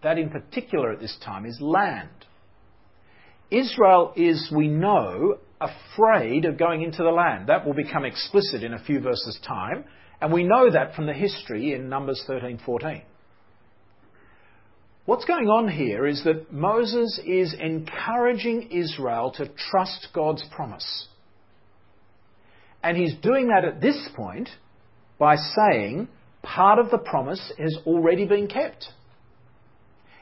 That, 0.03 0.19
in 0.19 0.31
particular, 0.31 0.93
at 0.93 1.01
this 1.01 1.17
time, 1.25 1.47
is 1.47 1.59
land. 1.61 2.27
Israel 3.51 4.13
is, 4.17 4.53
we 4.55 4.69
know, 4.69 5.39
afraid 5.61 6.45
of 6.45 6.59
going 6.59 6.83
into 6.83 7.03
the 7.03 7.11
land. 7.11 7.49
That 7.49 7.67
will 7.67 7.75
become 7.75 8.05
explicit 8.05 8.63
in 8.63 8.75
a 8.75 8.83
few 8.83 9.01
verses' 9.01 9.39
time, 9.47 9.85
and 10.21 10.33
we 10.33 10.45
know 10.45 10.71
that 10.71 10.95
from 10.95 11.07
the 11.07 11.13
history 11.13 11.73
in 11.73 11.89
Numbers 11.89 12.23
13:14. 12.29 13.03
What's 15.05 15.25
going 15.25 15.49
on 15.49 15.69
here 15.69 16.07
is 16.07 16.23
that 16.23 16.53
Moses 16.53 17.19
is 17.27 17.57
encouraging 17.59 18.71
Israel 18.71 19.33
to 19.33 19.51
trust 19.71 20.09
God's 20.15 20.45
promise. 20.55 21.09
And 22.85 22.97
he's 22.97 23.17
doing 23.17 23.49
that 23.49 23.65
at 23.65 23.81
this 23.81 24.09
point 24.15 24.49
by 25.19 25.35
saying 25.35 26.09
part 26.43 26.79
of 26.79 26.91
the 26.91 26.99
promise 26.99 27.53
has 27.59 27.77
already 27.85 28.27
been 28.27 28.47
kept. 28.47 28.87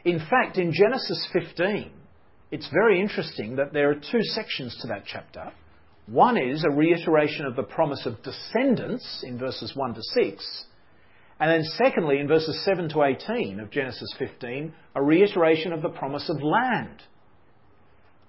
In 0.07 0.19
fact, 0.19 0.57
in 0.57 0.73
Genesis 0.73 1.29
15, 1.35 1.91
it's 2.51 2.69
very 2.73 3.03
interesting 3.03 3.57
that 3.57 3.75
there 3.75 3.91
are 3.91 3.95
two 3.95 4.23
sections 4.23 4.79
to 4.81 4.89
that 4.89 5.05
chapter. 5.07 5.53
One 6.07 6.39
is 6.39 6.65
a 6.65 6.75
reiteration 6.75 7.45
of 7.45 7.55
the 7.55 7.65
promise 7.65 8.07
of 8.07 8.23
descendants 8.23 9.23
in 9.27 9.39
verses 9.39 9.73
1 9.77 9.95
to 9.95 10.01
6. 10.03 10.65
And 11.41 11.51
then, 11.51 11.65
secondly, 11.65 12.19
in 12.19 12.29
verses 12.29 12.63
7 12.67 12.91
to 12.91 13.03
18 13.03 13.61
of 13.61 13.71
Genesis 13.71 14.15
15, 14.19 14.75
a 14.95 15.03
reiteration 15.03 15.73
of 15.73 15.81
the 15.81 15.89
promise 15.89 16.29
of 16.29 16.43
land. 16.43 17.03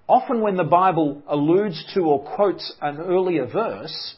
Often, 0.08 0.40
when 0.40 0.56
the 0.56 0.64
Bible 0.64 1.22
alludes 1.28 1.84
to 1.94 2.00
or 2.00 2.24
quotes 2.24 2.72
an 2.80 2.98
earlier 2.98 3.46
verse, 3.46 4.16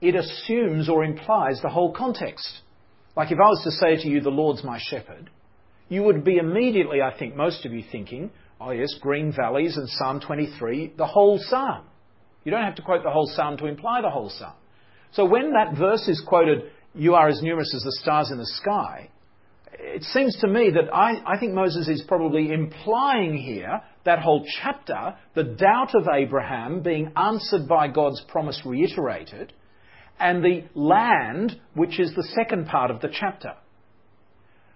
it 0.00 0.14
assumes 0.14 0.88
or 0.88 1.04
implies 1.04 1.60
the 1.60 1.68
whole 1.68 1.92
context. 1.92 2.60
Like 3.16 3.32
if 3.32 3.38
I 3.38 3.48
was 3.48 3.62
to 3.64 3.72
say 3.72 4.00
to 4.02 4.08
you, 4.08 4.20
the 4.20 4.30
Lord's 4.30 4.62
my 4.62 4.78
shepherd, 4.80 5.28
you 5.88 6.04
would 6.04 6.22
be 6.22 6.36
immediately, 6.36 7.02
I 7.02 7.16
think, 7.18 7.34
most 7.34 7.64
of 7.64 7.72
you 7.72 7.82
thinking, 7.90 8.30
oh 8.60 8.70
yes, 8.70 8.94
green 9.00 9.32
valleys 9.32 9.76
and 9.76 9.88
Psalm 9.88 10.20
23, 10.20 10.94
the 10.96 11.06
whole 11.06 11.38
psalm. 11.40 11.84
You 12.44 12.52
don't 12.52 12.64
have 12.64 12.76
to 12.76 12.82
quote 12.82 13.02
the 13.02 13.10
whole 13.10 13.26
psalm 13.26 13.56
to 13.58 13.66
imply 13.66 14.02
the 14.02 14.10
whole 14.10 14.30
psalm. 14.30 14.54
So 15.12 15.24
when 15.24 15.52
that 15.52 15.76
verse 15.76 16.06
is 16.08 16.22
quoted, 16.26 16.70
you 16.96 17.14
are 17.14 17.28
as 17.28 17.42
numerous 17.42 17.74
as 17.74 17.82
the 17.82 17.92
stars 18.00 18.30
in 18.30 18.38
the 18.38 18.46
sky, 18.46 19.10
it 19.78 20.02
seems 20.04 20.36
to 20.40 20.48
me 20.48 20.70
that 20.70 20.92
I, 20.92 21.22
I, 21.26 21.38
think 21.38 21.52
Moses 21.52 21.88
is 21.88 22.02
probably 22.06 22.52
implying 22.52 23.36
here 23.36 23.82
that 24.04 24.20
whole 24.20 24.46
chapter, 24.62 25.16
the 25.34 25.44
doubt 25.44 25.94
of 25.94 26.08
Abraham 26.12 26.82
being 26.82 27.12
answered 27.16 27.68
by 27.68 27.88
God's 27.88 28.22
promise 28.28 28.60
reiterated, 28.64 29.52
and 30.18 30.42
the 30.42 30.64
land, 30.74 31.60
which 31.74 32.00
is 32.00 32.14
the 32.14 32.26
second 32.34 32.66
part 32.66 32.90
of 32.90 33.00
the 33.00 33.08
chapter. 33.12 33.54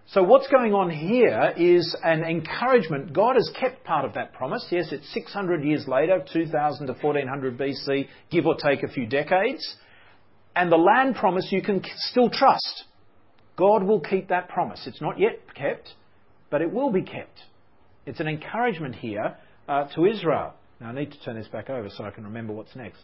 So 0.09 0.25
what's 0.25 0.49
going 0.49 0.75
on 0.75 0.91
here 0.91 1.55
is 1.57 1.97
an 2.03 2.25
encouragement. 2.25 3.13
God 3.13 3.37
has 3.37 3.49
kept 3.59 3.85
part 3.85 4.05
of 4.05 4.15
that 4.15 4.33
promise. 4.33 4.67
Yes, 4.71 4.89
it's 4.91 5.09
600 5.15 5.65
years 5.65 5.87
later, 5.87 6.25
2000 6.33 6.89
to 6.89 6.93
1400 6.95 7.57
BC, 7.57 8.09
give 8.31 8.45
or 8.45 8.57
take 8.57 8.83
a 8.83 8.89
few 8.89 9.07
decades. 9.07 9.77
And 10.55 10.71
the 10.71 10.77
land 10.77 11.17
promise 11.17 11.49
you 11.51 11.63
can 11.63 11.83
still 11.97 12.31
trust. 12.31 12.85
God 13.57 13.83
will 13.83 14.01
keep 14.01 14.29
that 14.29 14.49
promise. 14.49 14.83
It's 14.87 15.01
not 15.01 15.19
yet 15.19 15.41
kept, 15.55 15.91
but 16.51 16.63
it 16.63 16.73
will 16.73 16.91
be 16.91 17.03
kept. 17.03 17.39
It's 18.07 18.21
an 18.21 18.27
encouragement 18.27 18.97
here 18.97 19.37
uh, 19.69 19.85
to 19.95 20.07
Israel. 20.07 20.55
Now 20.81 20.89
I 20.89 20.93
need 20.93 21.13
to 21.13 21.21
turn 21.21 21.37
this 21.37 21.49
back 21.49 21.71
over 21.71 21.89
so 21.91 22.05
I 22.05 22.11
can 22.11 22.25
remember 22.25 22.53
what's 22.53 22.75
next. 22.75 23.01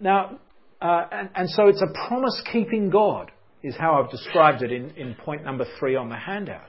Now, 0.00 0.38
uh, 0.80 1.06
and, 1.12 1.30
and 1.34 1.50
so 1.50 1.68
it's 1.68 1.82
a 1.82 2.08
promise 2.08 2.42
keeping 2.52 2.90
God 2.90 3.30
is 3.62 3.76
how 3.76 4.02
I've 4.02 4.10
described 4.10 4.62
it 4.62 4.72
in, 4.72 4.90
in 4.90 5.14
point 5.14 5.44
number 5.44 5.66
three 5.78 5.96
on 5.96 6.08
the 6.08 6.16
handout. 6.16 6.68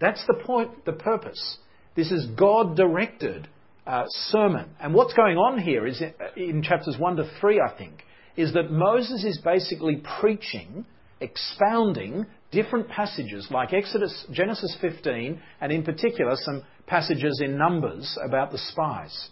That's 0.00 0.24
the 0.26 0.34
point, 0.44 0.84
the 0.84 0.92
purpose. 0.92 1.58
This 1.94 2.10
is 2.10 2.26
God 2.38 2.76
directed 2.76 3.48
uh, 3.86 4.04
sermon. 4.06 4.70
And 4.80 4.94
what's 4.94 5.14
going 5.14 5.36
on 5.36 5.58
here 5.58 5.86
is 5.86 6.00
in, 6.00 6.12
in 6.36 6.62
chapters 6.62 6.96
1 6.98 7.16
to 7.16 7.30
3, 7.40 7.60
I 7.60 7.76
think, 7.76 8.02
is 8.36 8.52
that 8.54 8.70
Moses 8.70 9.24
is 9.24 9.38
basically 9.44 10.02
preaching, 10.20 10.84
expounding 11.20 12.26
different 12.50 12.88
passages 12.88 13.48
like 13.50 13.72
Exodus, 13.72 14.26
Genesis 14.32 14.76
15, 14.80 15.40
and 15.60 15.72
in 15.72 15.82
particular 15.82 16.34
some 16.36 16.62
passages 16.86 17.40
in 17.44 17.56
Numbers 17.56 18.18
about 18.24 18.52
the 18.52 18.58
spies. 18.58 19.28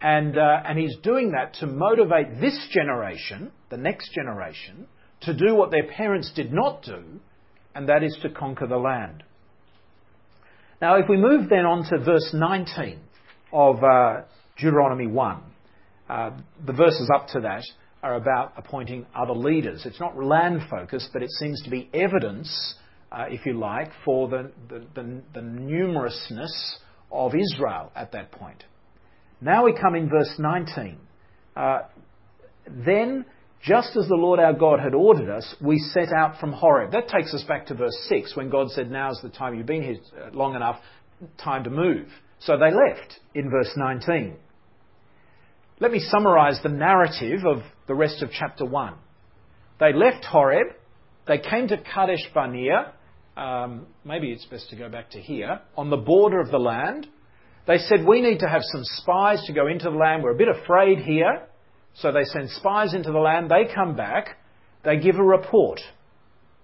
And, 0.00 0.36
uh, 0.36 0.62
and 0.66 0.78
he's 0.78 0.96
doing 1.02 1.32
that 1.32 1.54
to 1.60 1.66
motivate 1.66 2.40
this 2.40 2.68
generation, 2.72 3.52
the 3.70 3.76
next 3.76 4.12
generation, 4.12 4.86
to 5.22 5.34
do 5.34 5.54
what 5.54 5.70
their 5.70 5.86
parents 5.86 6.32
did 6.34 6.52
not 6.52 6.82
do, 6.82 7.20
and 7.74 7.88
that 7.88 8.02
is 8.02 8.16
to 8.22 8.30
conquer 8.30 8.66
the 8.66 8.76
land. 8.76 9.22
Now, 10.80 10.96
if 10.96 11.08
we 11.08 11.16
move 11.16 11.48
then 11.48 11.64
on 11.64 11.84
to 11.90 12.04
verse 12.04 12.30
19 12.34 12.98
of 13.52 13.82
uh, 13.84 14.22
Deuteronomy 14.58 15.06
1, 15.06 15.42
uh, 16.08 16.30
the 16.66 16.72
verses 16.72 17.08
up 17.14 17.28
to 17.28 17.40
that 17.40 17.62
are 18.02 18.14
about 18.16 18.54
appointing 18.56 19.06
other 19.14 19.34
leaders. 19.34 19.86
It's 19.86 20.00
not 20.00 20.16
land 20.22 20.62
focused, 20.68 21.10
but 21.12 21.22
it 21.22 21.30
seems 21.30 21.62
to 21.62 21.70
be 21.70 21.88
evidence, 21.94 22.74
uh, 23.12 23.26
if 23.28 23.46
you 23.46 23.58
like, 23.58 23.90
for 24.04 24.28
the, 24.28 24.50
the, 24.68 24.84
the, 24.94 25.22
the 25.34 25.42
numerousness 25.42 26.78
of 27.10 27.32
Israel 27.34 27.92
at 27.94 28.12
that 28.12 28.32
point. 28.32 28.64
Now 29.40 29.64
we 29.64 29.72
come 29.72 29.94
in 29.94 30.08
verse 30.08 30.34
19. 30.38 30.98
Uh, 31.56 31.80
then 32.66 33.24
just 33.62 33.96
as 33.96 34.08
the 34.08 34.16
Lord 34.16 34.40
our 34.40 34.52
God 34.52 34.80
had 34.80 34.94
ordered 34.94 35.30
us, 35.30 35.54
we 35.60 35.78
set 35.78 36.12
out 36.12 36.40
from 36.40 36.52
Horeb. 36.52 36.90
That 36.92 37.08
takes 37.08 37.32
us 37.32 37.44
back 37.46 37.66
to 37.66 37.74
verse 37.74 37.96
6 38.08 38.36
when 38.36 38.50
God 38.50 38.70
said, 38.70 38.90
Now's 38.90 39.20
the 39.22 39.28
time 39.28 39.54
you've 39.54 39.66
been 39.66 39.82
here 39.82 39.98
uh, 40.20 40.30
long 40.32 40.56
enough, 40.56 40.80
time 41.38 41.62
to 41.64 41.70
move. 41.70 42.08
So 42.40 42.56
they 42.58 42.72
left 42.72 43.20
in 43.34 43.50
verse 43.50 43.70
19. 43.76 44.36
Let 45.78 45.92
me 45.92 46.00
summarize 46.00 46.60
the 46.62 46.68
narrative 46.70 47.44
of 47.46 47.62
the 47.86 47.94
rest 47.94 48.22
of 48.22 48.30
chapter 48.30 48.64
1. 48.64 48.94
They 49.80 49.92
left 49.92 50.24
Horeb, 50.24 50.68
they 51.26 51.38
came 51.38 51.68
to 51.68 51.78
Kadesh 51.78 52.26
Barnea, 52.34 52.92
um, 53.36 53.86
maybe 54.04 54.30
it's 54.30 54.44
best 54.46 54.70
to 54.70 54.76
go 54.76 54.88
back 54.88 55.10
to 55.10 55.20
here, 55.20 55.60
on 55.76 55.90
the 55.90 55.96
border 55.96 56.40
of 56.40 56.50
the 56.50 56.58
land. 56.58 57.06
They 57.66 57.78
said, 57.78 58.04
We 58.04 58.20
need 58.20 58.40
to 58.40 58.48
have 58.48 58.62
some 58.62 58.82
spies 58.84 59.44
to 59.46 59.52
go 59.52 59.68
into 59.68 59.84
the 59.84 59.96
land. 59.96 60.22
We're 60.22 60.32
a 60.32 60.36
bit 60.36 60.48
afraid 60.48 60.98
here. 60.98 61.46
So 61.94 62.12
they 62.12 62.24
send 62.24 62.50
spies 62.50 62.94
into 62.94 63.12
the 63.12 63.18
land, 63.18 63.50
they 63.50 63.72
come 63.72 63.96
back, 63.96 64.38
they 64.84 64.96
give 64.98 65.16
a 65.16 65.22
report. 65.22 65.80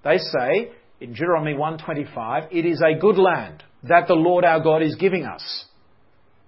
They 0.05 0.19
say, 0.19 0.71
in 1.01 1.13
Deuteronomy 1.13 1.55
125, 1.55 2.45
it 2.51 2.65
is 2.65 2.83
a 2.83 2.99
good 2.99 3.19
land 3.19 3.63
that 3.85 4.09
the 4.09 4.15
Lord 4.15 4.45
our 4.45 4.61
God 4.61 4.83
is 4.83 4.97
giving 4.97 5.25
us. 5.25 5.67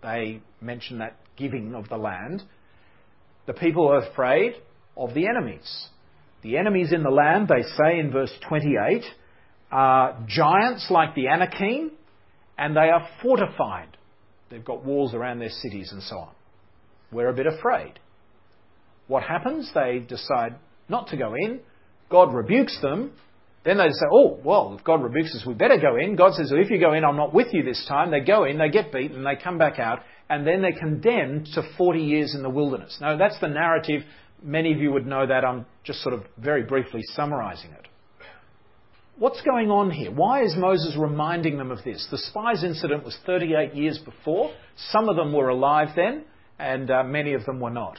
They 0.03 0.41
mention 0.61 0.99
that 0.99 1.17
giving 1.37 1.75
of 1.75 1.89
the 1.89 1.97
land. 1.97 2.43
The 3.47 3.53
people 3.53 3.89
are 3.89 3.99
afraid 3.99 4.55
of 4.97 5.15
the 5.15 5.27
enemies. 5.27 5.89
The 6.43 6.57
enemies 6.57 6.93
in 6.93 7.03
the 7.03 7.11
land, 7.11 7.49
they 7.49 7.63
say 7.63 7.99
in 7.99 8.13
verse 8.13 8.33
28, 8.49 9.05
are 9.71 10.25
giants 10.27 10.87
like 10.91 11.15
the 11.15 11.29
Anakim, 11.29 11.93
and 12.59 12.77
they 12.77 12.91
are 12.91 13.09
fortified. 13.23 13.97
They've 14.51 14.65
got 14.65 14.85
walls 14.85 15.15
around 15.15 15.39
their 15.39 15.51
cities 15.51 15.91
and 15.93 16.03
so 16.03 16.17
on. 16.19 16.33
We're 17.13 17.29
a 17.29 17.35
bit 17.35 17.47
afraid. 17.47 17.99
What 19.07 19.23
happens? 19.23 19.71
They 19.75 20.05
decide 20.07 20.57
not 20.89 21.09
to 21.09 21.17
go 21.17 21.35
in. 21.35 21.61
God 22.11 22.35
rebukes 22.35 22.81
them. 22.81 23.13
Then 23.63 23.77
they 23.77 23.91
say, 23.91 24.07
oh, 24.11 24.39
well, 24.43 24.75
if 24.79 24.85
God 24.85 25.03
rebukes 25.03 25.35
us, 25.35 25.45
we 25.47 25.53
better 25.53 25.77
go 25.77 25.97
in. 25.97 26.17
God 26.17 26.33
says, 26.33 26.51
well, 26.51 26.63
if 26.63 26.71
you 26.71 26.81
go 26.81 26.95
in, 26.95 27.05
I'm 27.05 27.17
not 27.17 27.35
with 27.35 27.49
you 27.53 27.63
this 27.63 27.85
time. 27.87 28.11
They 28.11 28.21
go 28.21 28.45
in, 28.45 28.59
they 28.59 28.71
get 28.71 28.91
beaten, 28.91 29.23
they 29.23 29.37
come 29.37 29.59
back 29.59 29.79
out, 29.79 30.01
and 30.31 30.47
then 30.47 30.63
they're 30.63 30.79
condemned 30.79 31.47
to 31.55 31.63
40 31.77 32.01
years 32.01 32.35
in 32.35 32.43
the 32.43 32.49
wilderness. 32.49 32.97
Now, 33.01 33.19
that's 33.19 33.39
the 33.41 33.49
narrative. 33.49 34.03
Many 34.43 34.73
of 34.73 34.79
you 34.79 34.93
would 34.93 35.07
know 35.07 35.27
that. 35.27 35.45
I'm 35.45 35.67
just 35.85 36.01
sort 36.01 36.15
of 36.15 36.23
very 36.39 36.63
briefly 36.63 37.03
summarizing 37.15 37.73
it. 37.73 37.87
What's 39.19 39.43
going 39.43 39.71
on 39.71 39.91
here? 39.91 40.11
Why 40.11 40.43
is 40.43 40.55
Moses 40.57 40.97
reminding 40.99 41.59
them 41.59 41.71
of 41.71 41.85
this? 41.85 42.09
The 42.11 42.17
spies 42.17 42.65
incident 42.65 43.05
was 43.05 43.19
38 43.27 43.75
years 43.75 43.99
before. 43.99 44.55
Some 44.91 45.11
of 45.11 45.17
them 45.17 45.35
were 45.35 45.51
alive 45.51 45.89
then, 45.95 46.25
and 46.59 46.91
uh, 46.91 47.03
many 47.05 47.35
of 47.35 47.45
them 47.45 47.61
were 47.61 47.71
not. 47.71 47.99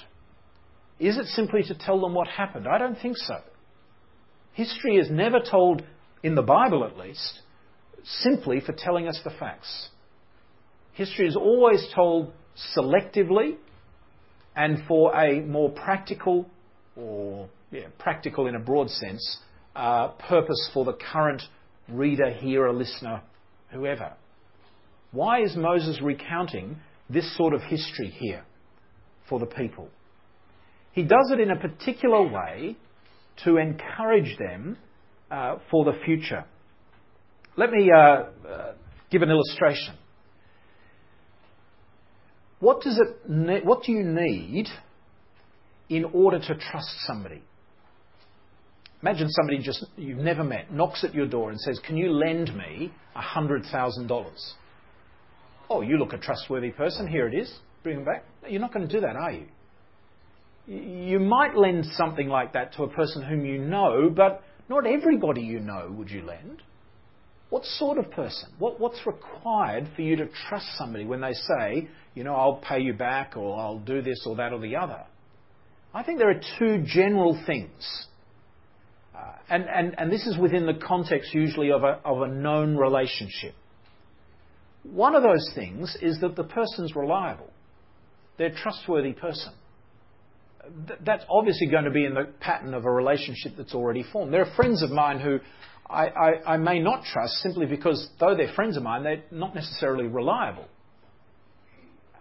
Is 0.99 1.19
it 1.19 1.27
simply 1.27 1.61
to 1.63 1.75
tell 1.75 2.01
them 2.01 2.15
what 2.15 2.27
happened? 2.27 2.65
I 2.67 2.79
don't 2.79 2.97
think 2.99 3.17
so. 3.17 3.35
History 4.53 4.97
is 4.97 5.09
never 5.09 5.39
told, 5.39 5.83
in 6.23 6.35
the 6.35 6.41
Bible 6.41 6.83
at 6.83 6.97
least, 6.97 7.39
simply 8.03 8.59
for 8.59 8.73
telling 8.73 9.07
us 9.07 9.19
the 9.23 9.31
facts. 9.31 9.89
History 10.93 11.27
is 11.27 11.35
always 11.35 11.85
told 11.95 12.33
selectively 12.75 13.55
and 14.55 14.79
for 14.87 15.15
a 15.15 15.39
more 15.41 15.69
practical, 15.69 16.49
or 16.95 17.49
yeah, 17.71 17.87
practical 17.97 18.47
in 18.47 18.55
a 18.55 18.59
broad 18.59 18.89
sense, 18.89 19.39
uh, 19.75 20.09
purpose 20.09 20.69
for 20.73 20.83
the 20.83 20.93
current 20.93 21.41
reader, 21.87 22.29
hearer, 22.31 22.73
listener, 22.73 23.21
whoever. 23.71 24.13
Why 25.11 25.41
is 25.41 25.55
Moses 25.55 26.01
recounting 26.01 26.77
this 27.09 27.35
sort 27.37 27.53
of 27.53 27.61
history 27.61 28.09
here 28.09 28.43
for 29.29 29.39
the 29.39 29.45
people? 29.45 29.89
He 30.91 31.03
does 31.03 31.31
it 31.31 31.39
in 31.39 31.51
a 31.51 31.55
particular 31.55 32.27
way 32.27 32.75
to 33.43 33.57
encourage 33.57 34.37
them 34.37 34.77
uh, 35.29 35.57
for 35.69 35.85
the 35.85 35.93
future. 36.05 36.45
Let 37.57 37.71
me 37.71 37.89
uh, 37.91 37.99
uh, 37.99 38.73
give 39.09 39.21
an 39.21 39.29
illustration. 39.29 39.95
What, 42.59 42.81
does 42.81 42.99
it 42.99 43.29
ne- 43.29 43.61
what 43.61 43.83
do 43.83 43.91
you 43.91 44.03
need 44.03 44.67
in 45.89 46.05
order 46.05 46.39
to 46.39 46.55
trust 46.55 46.95
somebody? 47.07 47.41
Imagine 49.01 49.29
somebody 49.29 49.57
just 49.57 49.83
you've 49.97 50.19
never 50.19 50.43
met 50.43 50.71
knocks 50.71 51.03
at 51.03 51.15
your 51.15 51.27
door 51.27 51.49
and 51.49 51.59
says, 51.59 51.79
Can 51.85 51.97
you 51.97 52.11
lend 52.11 52.55
me 52.55 52.93
$100,000? 53.15 54.53
Oh, 55.69 55.81
you 55.81 55.97
look 55.97 56.13
a 56.13 56.17
trustworthy 56.17 56.69
person. 56.69 57.07
Here 57.07 57.27
it 57.27 57.33
is. 57.33 57.51
Bring 57.81 57.97
them 57.97 58.05
back. 58.05 58.25
You're 58.47 58.61
not 58.61 58.73
going 58.73 58.87
to 58.87 58.93
do 58.93 59.01
that, 59.01 59.15
are 59.15 59.31
you? 59.31 59.45
You 60.67 61.19
might 61.19 61.55
lend 61.55 61.85
something 61.97 62.27
like 62.27 62.53
that 62.53 62.73
to 62.73 62.83
a 62.83 62.89
person 62.89 63.23
whom 63.23 63.45
you 63.45 63.57
know, 63.57 64.09
but 64.15 64.43
not 64.69 64.85
everybody 64.85 65.41
you 65.41 65.59
know 65.59 65.93
would 65.97 66.09
you 66.09 66.21
lend. 66.21 66.61
What 67.49 67.65
sort 67.65 67.97
of 67.97 68.09
person? 68.11 68.49
What, 68.59 68.79
what's 68.79 69.05
required 69.05 69.89
for 69.95 70.01
you 70.01 70.15
to 70.15 70.27
trust 70.47 70.67
somebody 70.77 71.03
when 71.03 71.19
they 71.19 71.33
say, 71.33 71.89
you 72.15 72.23
know, 72.23 72.33
I'll 72.33 72.61
pay 72.65 72.79
you 72.79 72.93
back 72.93 73.35
or 73.35 73.59
I'll 73.59 73.79
do 73.79 74.01
this 74.01 74.23
or 74.25 74.37
that 74.37 74.53
or 74.53 74.59
the 74.59 74.77
other? 74.77 75.03
I 75.93 76.03
think 76.03 76.19
there 76.19 76.29
are 76.29 76.41
two 76.57 76.83
general 76.85 77.41
things. 77.45 78.05
Uh, 79.13 79.33
and, 79.49 79.65
and, 79.67 79.95
and 79.97 80.11
this 80.11 80.25
is 80.25 80.37
within 80.37 80.65
the 80.65 80.75
context 80.75 81.33
usually 81.33 81.71
of 81.71 81.83
a, 81.83 81.99
of 82.05 82.21
a 82.21 82.27
known 82.29 82.77
relationship. 82.77 83.53
One 84.83 85.15
of 85.15 85.23
those 85.23 85.51
things 85.53 85.97
is 86.01 86.19
that 86.21 86.37
the 86.37 86.45
person's 86.45 86.95
reliable. 86.95 87.49
They're 88.37 88.47
a 88.47 88.55
trustworthy 88.55 89.11
person. 89.11 89.51
That's 91.05 91.23
obviously 91.29 91.67
going 91.67 91.85
to 91.85 91.91
be 91.91 92.05
in 92.05 92.13
the 92.13 92.29
pattern 92.39 92.73
of 92.73 92.85
a 92.85 92.91
relationship 92.91 93.53
that's 93.57 93.73
already 93.73 94.03
formed. 94.11 94.33
There 94.33 94.41
are 94.41 94.55
friends 94.55 94.83
of 94.83 94.91
mine 94.91 95.19
who 95.19 95.39
I, 95.89 96.07
I, 96.07 96.53
I 96.53 96.57
may 96.57 96.79
not 96.79 97.03
trust 97.03 97.33
simply 97.35 97.65
because, 97.65 98.09
though 98.19 98.35
they're 98.35 98.53
friends 98.53 98.77
of 98.77 98.83
mine, 98.83 99.03
they're 99.03 99.23
not 99.31 99.53
necessarily 99.53 100.05
reliable. 100.05 100.67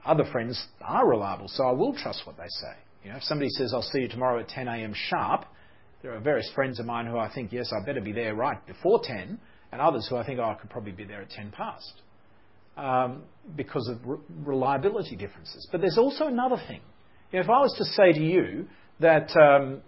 Other 0.04 0.24
friends 0.32 0.66
are 0.80 1.06
reliable, 1.06 1.48
so 1.48 1.64
I 1.64 1.72
will 1.72 1.94
trust 1.94 2.22
what 2.26 2.36
they 2.36 2.48
say. 2.48 2.72
You 3.04 3.10
know, 3.10 3.16
if 3.16 3.22
somebody 3.22 3.50
says, 3.50 3.72
I'll 3.72 3.82
see 3.82 4.00
you 4.00 4.08
tomorrow 4.08 4.40
at 4.40 4.48
10 4.48 4.66
a.m. 4.66 4.92
sharp, 4.94 5.44
there 6.02 6.14
are 6.14 6.20
various 6.20 6.50
friends 6.54 6.80
of 6.80 6.86
mine 6.86 7.06
who 7.06 7.18
I 7.18 7.32
think, 7.32 7.52
yes, 7.52 7.72
I 7.72 7.84
better 7.84 8.00
be 8.00 8.12
there 8.12 8.34
right 8.34 8.64
before 8.66 9.00
10, 9.02 9.38
and 9.72 9.80
others 9.80 10.06
who 10.08 10.16
I 10.16 10.24
think, 10.24 10.40
oh, 10.40 10.44
I 10.44 10.54
could 10.54 10.70
probably 10.70 10.92
be 10.92 11.04
there 11.04 11.22
at 11.22 11.30
10 11.30 11.52
past 11.52 11.92
um, 12.76 13.22
because 13.56 13.88
of 13.88 13.98
re- 14.04 14.18
reliability 14.44 15.16
differences. 15.16 15.68
But 15.70 15.80
there's 15.80 15.98
also 15.98 16.26
another 16.26 16.56
thing. 16.66 16.80
You 17.32 17.38
know, 17.38 17.44
if 17.44 17.50
I 17.50 17.60
was 17.60 17.74
to 17.78 17.84
say 17.84 18.12
to 18.12 18.20
you 18.20 18.66
that 18.98 19.30
um, 19.36 19.82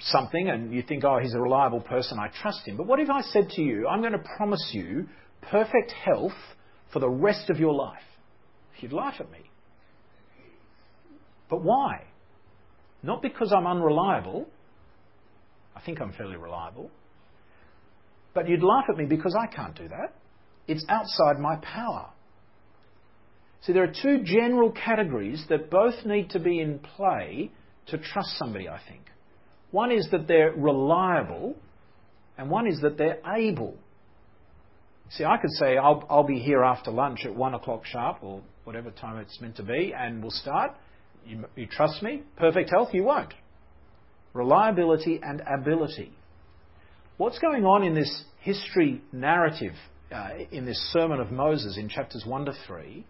something 0.00 0.48
and 0.48 0.72
you 0.72 0.82
think, 0.82 1.04
oh, 1.04 1.18
he's 1.20 1.34
a 1.34 1.40
reliable 1.40 1.80
person, 1.80 2.18
I 2.18 2.28
trust 2.42 2.66
him. 2.66 2.76
But 2.76 2.86
what 2.86 3.00
if 3.00 3.08
I 3.10 3.22
said 3.22 3.48
to 3.50 3.62
you, 3.62 3.88
I'm 3.88 4.00
going 4.00 4.12
to 4.12 4.24
promise 4.36 4.70
you 4.72 5.08
perfect 5.50 5.92
health 5.92 6.32
for 6.92 6.98
the 6.98 7.08
rest 7.08 7.48
of 7.48 7.58
your 7.58 7.74
life? 7.74 8.02
You'd 8.78 8.92
laugh 8.92 9.14
at 9.20 9.30
me. 9.30 9.38
But 11.48 11.62
why? 11.62 12.02
Not 13.02 13.22
because 13.22 13.52
I'm 13.56 13.66
unreliable. 13.66 14.48
I 15.76 15.80
think 15.80 16.00
I'm 16.00 16.12
fairly 16.12 16.36
reliable. 16.36 16.90
But 18.34 18.48
you'd 18.48 18.62
laugh 18.62 18.84
at 18.90 18.96
me 18.96 19.04
because 19.04 19.36
I 19.38 19.46
can't 19.46 19.76
do 19.76 19.88
that. 19.88 20.14
It's 20.66 20.84
outside 20.88 21.38
my 21.38 21.56
power. 21.56 22.10
See, 23.62 23.72
there 23.72 23.84
are 23.84 23.92
two 24.02 24.22
general 24.24 24.72
categories 24.72 25.44
that 25.48 25.70
both 25.70 26.04
need 26.04 26.30
to 26.30 26.40
be 26.40 26.60
in 26.60 26.80
play 26.80 27.52
to 27.86 27.98
trust 27.98 28.36
somebody, 28.36 28.68
I 28.68 28.80
think. 28.88 29.02
One 29.70 29.92
is 29.92 30.08
that 30.10 30.26
they're 30.26 30.52
reliable, 30.52 31.54
and 32.36 32.50
one 32.50 32.66
is 32.66 32.80
that 32.80 32.98
they're 32.98 33.20
able. 33.26 33.76
See, 35.10 35.24
I 35.24 35.36
could 35.36 35.50
say, 35.52 35.76
I'll, 35.76 36.04
I'll 36.10 36.26
be 36.26 36.40
here 36.40 36.62
after 36.62 36.90
lunch 36.90 37.24
at 37.24 37.34
one 37.34 37.54
o'clock 37.54 37.86
sharp, 37.86 38.18
or 38.22 38.42
whatever 38.64 38.90
time 38.90 39.18
it's 39.18 39.40
meant 39.40 39.56
to 39.56 39.62
be, 39.62 39.94
and 39.96 40.22
we'll 40.22 40.30
start. 40.30 40.72
You, 41.24 41.44
you 41.54 41.66
trust 41.66 42.02
me? 42.02 42.22
Perfect 42.36 42.70
health? 42.70 42.88
You 42.92 43.04
won't. 43.04 43.32
Reliability 44.34 45.20
and 45.22 45.40
ability. 45.42 46.12
What's 47.16 47.38
going 47.38 47.64
on 47.64 47.84
in 47.84 47.94
this 47.94 48.24
history 48.40 49.02
narrative, 49.12 49.74
uh, 50.10 50.30
in 50.50 50.64
this 50.64 50.78
sermon 50.92 51.20
of 51.20 51.30
Moses 51.30 51.76
in 51.78 51.88
chapters 51.88 52.24
1 52.26 52.46
to 52.46 52.52
3, 52.66 53.04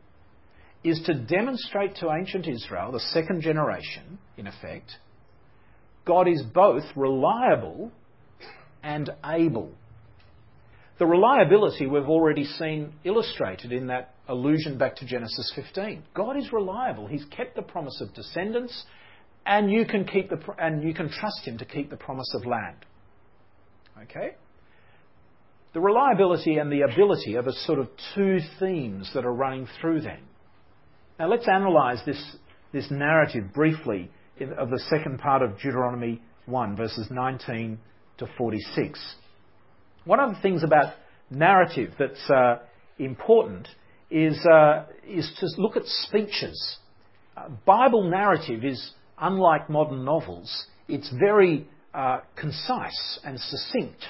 is 0.84 1.00
to 1.06 1.14
demonstrate 1.14 1.96
to 1.96 2.10
ancient 2.10 2.48
Israel, 2.48 2.92
the 2.92 3.00
second 3.00 3.42
generation, 3.42 4.18
in 4.36 4.46
effect, 4.46 4.90
God 6.04 6.26
is 6.26 6.42
both 6.42 6.84
reliable 6.96 7.92
and 8.82 9.10
able. 9.24 9.70
The 10.98 11.06
reliability 11.06 11.86
we've 11.86 12.08
already 12.08 12.44
seen 12.44 12.94
illustrated 13.04 13.72
in 13.72 13.86
that 13.88 14.14
allusion 14.28 14.78
back 14.78 14.96
to 14.96 15.06
Genesis 15.06 15.52
15. 15.54 16.02
God 16.14 16.36
is 16.36 16.52
reliable. 16.52 17.06
He's 17.06 17.24
kept 17.26 17.56
the 17.56 17.62
promise 17.62 18.00
of 18.00 18.14
descendants, 18.14 18.84
and 19.46 19.70
you 19.70 19.84
can 19.84 20.04
keep 20.04 20.30
the 20.30 20.38
and 20.58 20.82
you 20.82 20.94
can 20.94 21.08
trust 21.08 21.40
Him 21.44 21.58
to 21.58 21.64
keep 21.64 21.90
the 21.90 21.96
promise 21.96 22.32
of 22.34 22.46
land. 22.46 22.84
Okay. 24.02 24.34
The 25.74 25.80
reliability 25.80 26.58
and 26.58 26.70
the 26.70 26.82
ability 26.82 27.36
are 27.36 27.42
the 27.42 27.52
sort 27.52 27.78
of 27.78 27.88
two 28.14 28.40
themes 28.60 29.10
that 29.14 29.24
are 29.24 29.32
running 29.32 29.66
through 29.80 30.02
them. 30.02 30.20
Now 31.22 31.28
let's 31.28 31.46
analyse 31.46 32.00
this, 32.04 32.20
this 32.72 32.90
narrative 32.90 33.52
briefly 33.54 34.10
in, 34.38 34.52
of 34.54 34.70
the 34.70 34.82
second 34.90 35.20
part 35.20 35.40
of 35.40 35.56
Deuteronomy 35.56 36.20
1, 36.46 36.74
verses 36.74 37.06
19 37.12 37.78
to 38.18 38.26
46. 38.36 39.14
One 40.04 40.18
of 40.18 40.34
the 40.34 40.40
things 40.40 40.64
about 40.64 40.94
narrative 41.30 41.92
that's 41.96 42.28
uh, 42.28 42.56
important 42.98 43.68
is, 44.10 44.36
uh, 44.44 44.86
is 45.08 45.30
to 45.38 45.62
look 45.62 45.76
at 45.76 45.84
speeches. 45.86 46.78
Uh, 47.36 47.50
Bible 47.64 48.10
narrative 48.10 48.64
is 48.64 48.90
unlike 49.16 49.70
modern 49.70 50.04
novels, 50.04 50.66
it's 50.88 51.08
very 51.20 51.68
uh, 51.94 52.18
concise 52.34 53.20
and 53.22 53.38
succinct. 53.38 54.02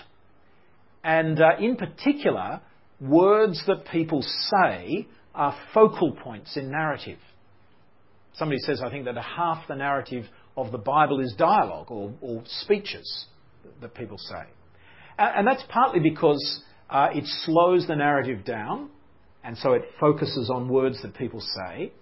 And 1.05 1.43
uh, 1.43 1.59
in 1.61 1.77
particular, 1.77 2.63
words 3.03 3.63
that 3.67 3.85
people 3.93 4.23
say 4.23 5.09
are 5.35 5.57
focal 5.73 6.13
points 6.13 6.57
in 6.57 6.71
narrative. 6.71 7.19
Somebody 8.35 8.59
says, 8.61 8.83
I 8.85 8.91
think, 8.91 9.05
that 9.07 9.17
half 9.17 9.67
the 9.69 9.75
narrative 9.75 10.25
of 10.57 10.73
the 10.73 10.79
Bible 10.79 11.21
is 11.21 11.35
dialogue 11.37 11.91
or, 11.91 12.13
or 12.21 12.43
speeches 12.47 13.27
that 13.81 13.95
people 13.95 14.19
say. 14.19 14.45
And, 15.19 15.47
that's 15.47 15.63
partly 15.69 16.01
because 16.01 16.63
uh, 16.91 17.09
it 17.13 17.25
slows 17.45 17.87
the 17.87 17.97
narrative 17.97 18.45
down, 18.45 18.91
and 19.45 19.57
so 19.59 19.73
it 19.73 19.83
focuses 20.01 20.51
on 20.53 20.69
words 20.69 21.01
that 21.03 21.15
people 21.15 21.41
say, 21.41 21.93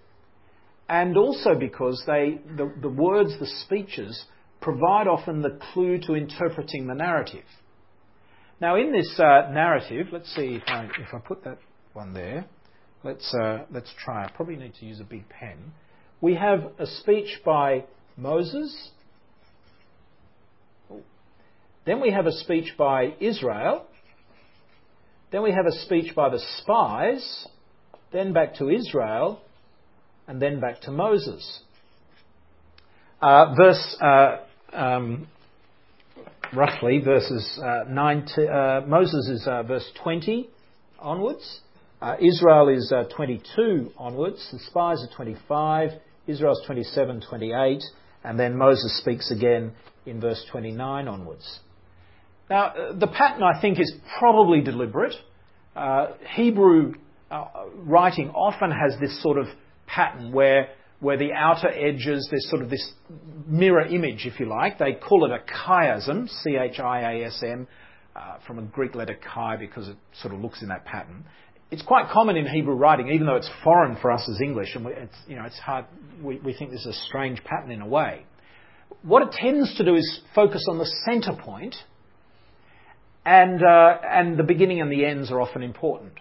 and 0.89 1.17
also 1.17 1.55
because 1.55 2.03
they, 2.07 2.39
the, 2.57 2.73
the 2.81 2.89
words, 2.89 3.37
the 3.39 3.47
speeches, 3.65 4.25
provide 4.61 5.07
often 5.07 5.41
the 5.41 5.59
clue 5.73 5.99
to 5.99 6.15
interpreting 6.15 6.87
the 6.87 6.93
narrative. 6.93 7.45
Now, 8.59 8.75
in 8.75 8.91
this 8.91 9.19
uh, 9.19 9.49
narrative, 9.51 10.07
let's 10.11 10.33
see 10.35 10.59
if 10.61 10.63
I, 10.67 10.85
if 10.85 11.13
I 11.13 11.19
put 11.19 11.43
that 11.45 11.57
one 11.93 12.13
there. 12.13 12.45
Let's, 13.03 13.33
uh, 13.33 13.65
let's 13.71 13.91
try. 14.03 14.25
I 14.25 14.31
probably 14.31 14.55
need 14.55 14.75
to 14.75 14.85
use 14.85 14.99
a 14.99 15.03
big 15.03 15.27
pen 15.29 15.73
we 16.21 16.35
have 16.35 16.71
a 16.77 16.85
speech 16.85 17.41
by 17.43 17.83
Moses. 18.15 18.91
Then 21.83 21.99
we 21.99 22.11
have 22.11 22.27
a 22.27 22.31
speech 22.31 22.77
by 22.77 23.15
Israel. 23.19 23.87
Then 25.31 25.41
we 25.41 25.51
have 25.51 25.65
a 25.65 25.71
speech 25.71 26.13
by 26.15 26.29
the 26.29 26.39
spies. 26.59 27.47
Then 28.13 28.33
back 28.33 28.55
to 28.55 28.69
Israel. 28.69 29.41
And 30.27 30.39
then 30.39 30.59
back 30.59 30.81
to 30.81 30.91
Moses. 30.91 31.61
Uh, 33.19 33.55
verse, 33.55 33.97
uh, 33.99 34.37
um, 34.73 35.27
roughly, 36.53 36.99
verses 36.99 37.59
uh, 37.63 37.85
9 37.89 38.27
to, 38.35 38.47
uh, 38.47 38.81
Moses 38.87 39.27
is 39.27 39.47
uh, 39.47 39.63
verse 39.63 39.89
20 40.03 40.49
onwards. 40.99 41.61
Uh, 42.01 42.15
Israel 42.19 42.69
is 42.69 42.91
22 43.15 43.91
onwards. 43.95 44.47
The 44.51 44.59
spies 44.59 45.03
are 45.03 45.15
25. 45.15 45.91
Israel's 46.25 46.61
27, 46.65 47.21
28, 47.29 47.83
And 48.23 48.39
then 48.39 48.57
Moses 48.57 48.97
speaks 48.99 49.29
again 49.29 49.73
in 50.05 50.19
verse 50.19 50.43
29 50.51 51.07
onwards. 51.07 51.59
Now, 52.49 52.65
uh, 52.67 52.93
the 52.93 53.07
pattern 53.07 53.43
I 53.43 53.61
think 53.61 53.79
is 53.79 53.93
probably 54.17 54.61
deliberate. 54.61 55.13
Uh, 55.75 56.07
Hebrew 56.35 56.95
uh, 57.29 57.45
writing 57.75 58.29
often 58.31 58.71
has 58.71 58.99
this 58.99 59.21
sort 59.21 59.37
of 59.37 59.45
pattern 59.85 60.31
where, 60.31 60.69
where 61.01 61.17
the 61.17 61.33
outer 61.33 61.69
edges, 61.69 62.27
there's 62.31 62.49
sort 62.49 62.63
of 62.63 62.69
this 62.71 62.93
mirror 63.47 63.85
image, 63.85 64.25
if 64.25 64.39
you 64.39 64.47
like. 64.47 64.79
They 64.79 64.93
call 64.93 65.25
it 65.25 65.31
a 65.31 65.43
chiasm, 65.53 66.27
C 66.27 66.57
H 66.57 66.79
I 66.79 67.01
A 67.01 67.25
S 67.25 67.43
M, 67.45 67.67
uh, 68.15 68.37
from 68.45 68.59
a 68.59 68.63
Greek 68.63 68.95
letter 68.95 69.15
chi 69.15 69.55
because 69.57 69.87
it 69.87 69.97
sort 70.21 70.33
of 70.33 70.41
looks 70.41 70.61
in 70.61 70.69
that 70.69 70.83
pattern. 70.83 71.23
It's 71.71 71.81
quite 71.83 72.09
common 72.09 72.35
in 72.35 72.45
Hebrew 72.45 72.75
writing, 72.75 73.07
even 73.07 73.25
though 73.25 73.37
it's 73.37 73.49
foreign 73.63 73.95
for 74.01 74.11
us 74.11 74.27
as 74.29 74.41
English, 74.41 74.75
and 74.75 74.85
we, 74.85 74.91
it's, 74.91 75.15
you 75.25 75.37
know, 75.37 75.45
it's 75.45 75.57
hard, 75.57 75.85
we, 76.21 76.37
we 76.39 76.53
think 76.53 76.71
this 76.71 76.81
is 76.81 76.97
a 76.97 77.05
strange 77.07 77.41
pattern 77.45 77.71
in 77.71 77.81
a 77.81 77.87
way. 77.87 78.25
What 79.03 79.21
it 79.21 79.31
tends 79.31 79.73
to 79.77 79.85
do 79.85 79.95
is 79.95 80.19
focus 80.35 80.65
on 80.69 80.79
the 80.79 80.91
centre 81.05 81.41
point, 81.41 81.75
and, 83.25 83.63
uh, 83.63 83.97
and 84.03 84.37
the 84.37 84.43
beginning 84.43 84.81
and 84.81 84.91
the 84.91 85.05
ends 85.05 85.31
are 85.31 85.39
often 85.39 85.63
important. 85.63 86.13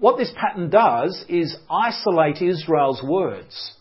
What 0.00 0.16
this 0.16 0.32
pattern 0.40 0.70
does 0.70 1.22
is 1.28 1.54
isolate 1.70 2.40
Israel's 2.40 3.02
words. 3.02 3.74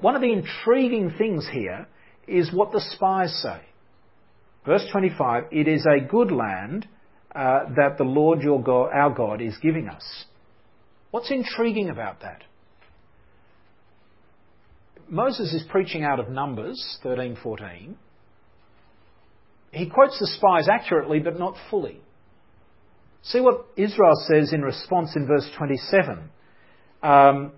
One 0.00 0.14
of 0.14 0.22
the 0.22 0.32
intriguing 0.32 1.12
things 1.18 1.48
here 1.52 1.88
is 2.28 2.52
what 2.52 2.70
the 2.70 2.80
spies 2.80 3.34
say. 3.42 3.60
Verse 4.64 4.86
25, 4.92 5.44
it 5.50 5.66
is 5.66 5.84
a 5.86 6.06
good 6.06 6.30
land 6.30 6.86
uh, 7.34 7.60
that 7.76 7.96
the 7.98 8.04
Lord 8.04 8.42
your 8.42 8.62
God, 8.62 8.90
our 8.92 9.10
God 9.10 9.40
is 9.40 9.56
giving 9.62 9.88
us. 9.88 10.24
What's 11.10 11.30
intriguing 11.30 11.88
about 11.90 12.20
that? 12.20 12.42
Moses 15.08 15.52
is 15.52 15.64
preaching 15.68 16.04
out 16.04 16.20
of 16.20 16.28
Numbers 16.28 16.98
13:14. 17.04 17.94
He 19.72 19.86
quotes 19.86 20.18
the 20.18 20.26
spies 20.26 20.68
accurately 20.68 21.20
but 21.20 21.38
not 21.38 21.56
fully. 21.70 22.00
See 23.22 23.40
what 23.40 23.66
Israel 23.76 24.14
says 24.26 24.52
in 24.52 24.62
response 24.62 25.14
in 25.14 25.26
verse 25.26 25.48
27. 25.56 26.30
Um, 27.02 27.52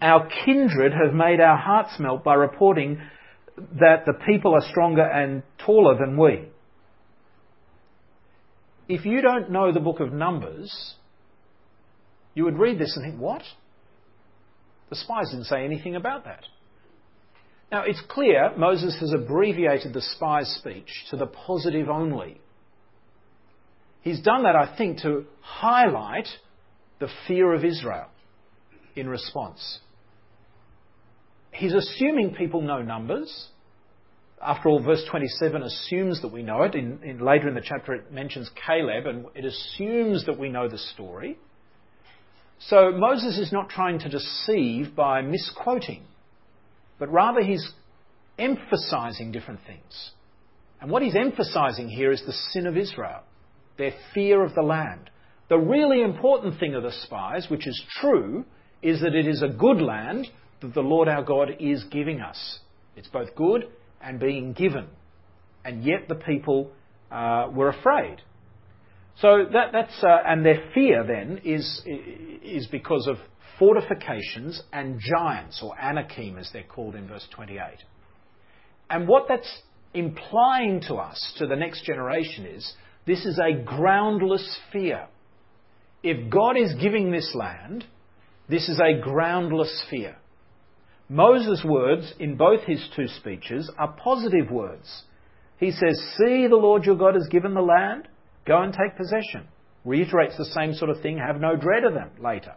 our 0.00 0.28
kindred 0.44 0.92
have 0.92 1.14
made 1.14 1.40
our 1.40 1.56
hearts 1.56 1.98
melt 1.98 2.22
by 2.22 2.34
reporting 2.34 3.00
that 3.56 4.04
the 4.04 4.12
people 4.26 4.54
are 4.54 4.68
stronger 4.68 5.02
and 5.02 5.42
taller 5.58 5.96
than 5.98 6.18
we. 6.18 6.48
If 8.88 9.04
you 9.04 9.20
don't 9.20 9.50
know 9.50 9.72
the 9.72 9.80
book 9.80 10.00
of 10.00 10.12
Numbers, 10.12 10.94
you 12.34 12.44
would 12.44 12.58
read 12.58 12.78
this 12.78 12.96
and 12.96 13.04
think, 13.04 13.20
what? 13.20 13.42
The 14.90 14.96
spies 14.96 15.30
didn't 15.30 15.46
say 15.46 15.64
anything 15.64 15.96
about 15.96 16.24
that. 16.24 16.44
Now, 17.72 17.82
it's 17.82 18.00
clear 18.08 18.56
Moses 18.56 18.96
has 19.00 19.12
abbreviated 19.12 19.92
the 19.92 20.00
spies' 20.00 20.54
speech 20.60 20.88
to 21.10 21.16
the 21.16 21.26
positive 21.26 21.88
only. 21.88 22.40
He's 24.02 24.20
done 24.20 24.44
that, 24.44 24.54
I 24.54 24.76
think, 24.76 25.00
to 25.00 25.24
highlight 25.40 26.28
the 27.00 27.08
fear 27.26 27.52
of 27.52 27.64
Israel 27.64 28.06
in 28.94 29.08
response. 29.08 29.80
He's 31.50 31.74
assuming 31.74 32.34
people 32.34 32.60
know 32.60 32.82
numbers. 32.82 33.48
After 34.42 34.68
all, 34.68 34.82
verse 34.82 35.02
27 35.10 35.62
assumes 35.62 36.20
that 36.22 36.32
we 36.32 36.42
know 36.42 36.62
it. 36.62 36.74
In, 36.74 37.00
in, 37.02 37.20
later 37.20 37.48
in 37.48 37.54
the 37.54 37.62
chapter, 37.62 37.94
it 37.94 38.12
mentions 38.12 38.50
Caleb, 38.66 39.06
and 39.06 39.26
it 39.34 39.44
assumes 39.44 40.26
that 40.26 40.38
we 40.38 40.48
know 40.48 40.68
the 40.68 40.78
story. 40.78 41.38
So 42.58 42.90
Moses 42.92 43.38
is 43.38 43.52
not 43.52 43.70
trying 43.70 43.98
to 44.00 44.08
deceive 44.08 44.94
by 44.94 45.22
misquoting, 45.22 46.04
but 46.98 47.10
rather 47.10 47.42
he's 47.42 47.70
emphasizing 48.38 49.32
different 49.32 49.60
things. 49.66 50.10
And 50.80 50.90
what 50.90 51.02
he's 51.02 51.16
emphasizing 51.16 51.88
here 51.88 52.12
is 52.12 52.22
the 52.26 52.32
sin 52.32 52.66
of 52.66 52.76
Israel, 52.76 53.22
their 53.78 53.92
fear 54.14 54.44
of 54.44 54.54
the 54.54 54.62
land. 54.62 55.10
The 55.48 55.58
really 55.58 56.02
important 56.02 56.58
thing 56.58 56.74
of 56.74 56.82
the 56.82 56.92
spies, 56.92 57.46
which 57.50 57.66
is 57.66 57.82
true, 58.00 58.44
is 58.82 59.00
that 59.00 59.14
it 59.14 59.26
is 59.26 59.42
a 59.42 59.48
good 59.48 59.80
land 59.80 60.26
that 60.60 60.74
the 60.74 60.80
Lord 60.80 61.08
our 61.08 61.22
God 61.22 61.56
is 61.60 61.84
giving 61.84 62.20
us. 62.20 62.58
It's 62.96 63.08
both 63.08 63.34
good 63.34 63.68
and 64.06 64.20
being 64.20 64.52
given. 64.52 64.86
And 65.64 65.84
yet 65.84 66.08
the 66.08 66.14
people 66.14 66.70
uh, 67.10 67.48
were 67.52 67.68
afraid. 67.68 68.22
So 69.20 69.46
that, 69.52 69.72
that's, 69.72 70.02
uh, 70.02 70.18
and 70.26 70.46
their 70.46 70.70
fear 70.72 71.04
then 71.04 71.40
is, 71.44 71.82
is 71.84 72.68
because 72.68 73.08
of 73.08 73.16
fortifications 73.58 74.62
and 74.72 75.00
giants, 75.00 75.60
or 75.62 75.74
anakim 75.80 76.38
as 76.38 76.48
they're 76.52 76.62
called 76.62 76.94
in 76.94 77.08
verse 77.08 77.26
28. 77.34 77.58
And 78.90 79.08
what 79.08 79.24
that's 79.28 79.62
implying 79.92 80.82
to 80.82 80.94
us, 80.96 81.34
to 81.38 81.46
the 81.46 81.56
next 81.56 81.84
generation, 81.84 82.46
is 82.46 82.74
this 83.06 83.24
is 83.24 83.40
a 83.40 83.64
groundless 83.64 84.58
fear. 84.72 85.08
If 86.02 86.30
God 86.30 86.56
is 86.56 86.74
giving 86.80 87.10
this 87.10 87.34
land, 87.34 87.84
this 88.48 88.68
is 88.68 88.78
a 88.78 89.00
groundless 89.00 89.84
fear. 89.90 90.16
Moses' 91.08 91.64
words 91.64 92.12
in 92.18 92.36
both 92.36 92.62
his 92.64 92.88
two 92.96 93.06
speeches 93.06 93.70
are 93.78 93.96
positive 94.02 94.50
words. 94.50 95.04
He 95.58 95.70
says, 95.70 95.98
See, 96.18 96.46
the 96.48 96.56
Lord 96.56 96.84
your 96.84 96.96
God 96.96 97.14
has 97.14 97.28
given 97.30 97.54
the 97.54 97.60
land, 97.60 98.08
go 98.46 98.60
and 98.60 98.72
take 98.72 98.96
possession. 98.96 99.48
Reiterates 99.84 100.36
the 100.36 100.46
same 100.46 100.74
sort 100.74 100.90
of 100.90 101.00
thing, 101.00 101.18
have 101.18 101.40
no 101.40 101.56
dread 101.56 101.84
of 101.84 101.94
them 101.94 102.10
later. 102.20 102.54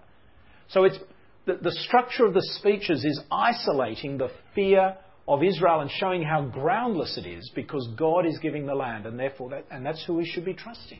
So 0.70 0.84
it's 0.84 0.98
the, 1.46 1.60
the 1.62 1.72
structure 1.72 2.26
of 2.26 2.34
the 2.34 2.48
speeches 2.60 3.06
is 3.06 3.22
isolating 3.32 4.18
the 4.18 4.32
fear 4.56 4.98
of 5.28 5.44
Israel 5.44 5.82
and 5.82 5.92
showing 5.92 6.24
how 6.24 6.44
groundless 6.46 7.20
it 7.24 7.28
is 7.28 7.52
because 7.54 7.88
God 7.98 8.26
is 8.26 8.40
giving 8.42 8.66
the 8.66 8.74
land 8.74 9.06
and 9.06 9.18
therefore 9.20 9.52
that, 9.52 9.66
and 9.70 9.86
that's 9.86 10.04
who 10.06 10.16
we 10.16 10.26
should 10.26 10.44
be 10.44 10.56
trusting. 10.56 11.00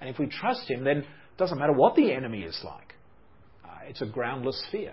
And 0.00 0.10
if 0.10 0.18
we 0.18 0.26
trust 0.26 0.70
him, 0.70 0.84
then 0.84 0.98
it 0.98 1.06
doesn't 1.38 1.58
matter 1.58 1.72
what 1.72 1.96
the 1.96 2.12
enemy 2.12 2.42
is 2.42 2.60
like. 2.62 2.94
Uh, 3.64 3.88
it's 3.88 4.02
a 4.02 4.06
groundless 4.06 4.62
fear. 4.70 4.92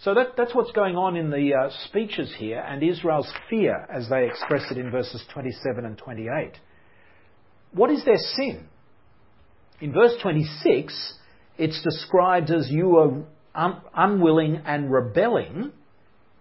So 0.00 0.14
that, 0.14 0.36
that's 0.36 0.54
what's 0.54 0.72
going 0.72 0.96
on 0.96 1.16
in 1.16 1.30
the 1.30 1.54
uh, 1.54 1.70
speeches 1.86 2.34
here 2.38 2.58
and 2.58 2.82
Israel's 2.82 3.32
fear 3.48 3.86
as 3.92 4.08
they 4.08 4.26
express 4.26 4.70
it 4.70 4.76
in 4.76 4.90
verses 4.90 5.24
27 5.32 5.84
and 5.84 5.96
28. 5.96 6.52
What 7.72 7.90
is 7.90 8.04
their 8.04 8.18
sin? 8.18 8.66
In 9.80 9.92
verse 9.92 10.14
26, 10.22 11.14
it's 11.58 11.82
described 11.82 12.50
as 12.50 12.68
you 12.70 12.96
are 12.96 13.24
un- 13.54 13.80
unwilling 13.96 14.62
and 14.66 14.92
rebelling. 14.92 15.72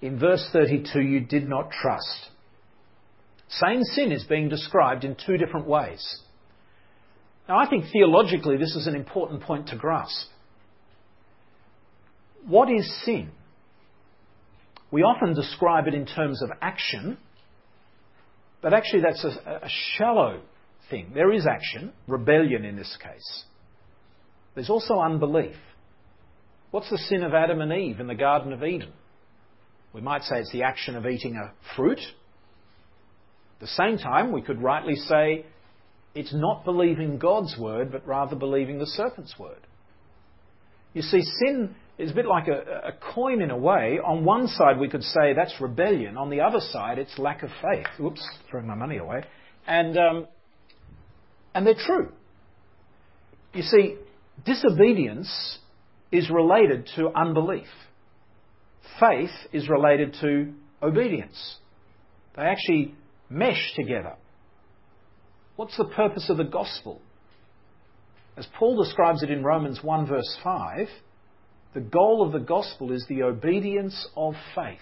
In 0.01 0.19
verse 0.19 0.47
32, 0.51 1.01
you 1.01 1.21
did 1.21 1.47
not 1.47 1.71
trust. 1.71 2.29
Same 3.49 3.83
sin 3.83 4.11
is 4.11 4.23
being 4.23 4.49
described 4.49 5.03
in 5.03 5.15
two 5.25 5.37
different 5.37 5.67
ways. 5.67 6.21
Now, 7.47 7.57
I 7.57 7.69
think 7.69 7.85
theologically 7.91 8.57
this 8.57 8.75
is 8.75 8.87
an 8.87 8.95
important 8.95 9.43
point 9.43 9.67
to 9.67 9.75
grasp. 9.75 10.27
What 12.45 12.69
is 12.71 12.91
sin? 13.05 13.31
We 14.93 15.01
often 15.01 15.33
describe 15.33 15.87
it 15.87 15.95
in 15.95 16.05
terms 16.05 16.43
of 16.43 16.51
action, 16.61 17.17
but 18.61 18.75
actually 18.75 19.01
that's 19.01 19.23
a, 19.23 19.61
a 19.63 19.69
shallow 19.97 20.41
thing. 20.91 21.13
There 21.15 21.33
is 21.33 21.47
action, 21.47 21.93
rebellion 22.05 22.63
in 22.63 22.75
this 22.75 22.95
case. 23.01 23.43
There's 24.53 24.69
also 24.69 24.99
unbelief. 24.99 25.55
What's 26.69 26.91
the 26.91 26.99
sin 26.99 27.23
of 27.23 27.33
Adam 27.33 27.59
and 27.59 27.73
Eve 27.73 27.99
in 28.01 28.05
the 28.05 28.13
Garden 28.13 28.53
of 28.53 28.63
Eden? 28.63 28.93
We 29.93 30.01
might 30.01 30.21
say 30.25 30.41
it's 30.41 30.51
the 30.51 30.61
action 30.61 30.95
of 30.95 31.07
eating 31.07 31.37
a 31.37 31.53
fruit. 31.75 31.97
At 31.97 33.61
the 33.61 33.67
same 33.67 33.97
time, 33.97 34.31
we 34.31 34.43
could 34.43 34.61
rightly 34.61 34.95
say 34.95 35.47
it's 36.13 36.35
not 36.35 36.65
believing 36.65 37.17
God's 37.17 37.57
word, 37.57 37.91
but 37.91 38.05
rather 38.05 38.35
believing 38.35 38.77
the 38.77 38.85
serpent's 38.85 39.39
word. 39.39 39.65
You 40.93 41.01
see, 41.01 41.23
sin 41.23 41.73
is 41.97 42.11
a 42.11 42.13
bit 42.13 42.25
like 42.25 42.47
a, 42.47 42.87
a, 42.87 43.13
coin 43.13 43.41
in 43.41 43.51
a 43.51 43.57
way. 43.57 43.99
On 44.03 44.25
one 44.25 44.47
side, 44.47 44.79
we 44.79 44.89
could 44.89 45.03
say 45.03 45.33
that's 45.35 45.53
rebellion. 45.61 46.17
On 46.17 46.29
the 46.29 46.41
other 46.41 46.59
side, 46.59 46.97
it's 46.97 47.17
lack 47.19 47.43
of 47.43 47.49
faith. 47.61 47.85
Oops, 47.99 48.27
throwing 48.49 48.67
my 48.67 48.75
money 48.75 48.97
away. 48.97 49.23
And, 49.67 49.97
um, 49.97 50.27
and 51.53 51.67
they're 51.67 51.75
true. 51.75 52.11
You 53.53 53.61
see, 53.61 53.97
disobedience 54.43 55.59
is 56.11 56.29
related 56.29 56.89
to 56.95 57.09
unbelief. 57.09 57.67
Faith 58.99 59.31
is 59.51 59.69
related 59.69 60.15
to 60.21 60.53
obedience. 60.81 61.57
They 62.35 62.43
actually 62.43 62.95
mesh 63.29 63.73
together. 63.75 64.15
What's 65.55 65.77
the 65.77 65.85
purpose 65.85 66.29
of 66.29 66.37
the 66.37 66.43
gospel? 66.43 67.01
As 68.35 68.47
Paul 68.57 68.83
describes 68.83 69.21
it 69.21 69.29
in 69.29 69.43
Romans 69.43 69.83
1 69.83 70.07
verse 70.07 70.37
5, 70.43 70.87
the 71.73 71.81
goal 71.81 72.25
of 72.25 72.31
the 72.31 72.39
gospel 72.39 72.91
is 72.91 73.05
the 73.07 73.23
obedience 73.23 74.07
of 74.15 74.35
faith. 74.55 74.79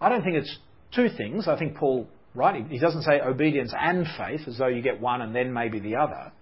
I 0.00 0.08
don't 0.08 0.22
think 0.22 0.36
it's 0.36 0.58
two 0.94 1.08
things. 1.16 1.48
I 1.48 1.58
think 1.58 1.76
Paul, 1.76 2.08
right, 2.34 2.66
he 2.68 2.78
doesn't 2.78 3.02
say 3.02 3.20
obedience 3.20 3.72
and 3.78 4.06
faith 4.18 4.46
as 4.46 4.58
though 4.58 4.68
you 4.68 4.82
get 4.82 5.00
one 5.00 5.22
and 5.22 5.34
then 5.34 5.52
maybe 5.52 5.80
the 5.80 5.96
other, 5.96 6.32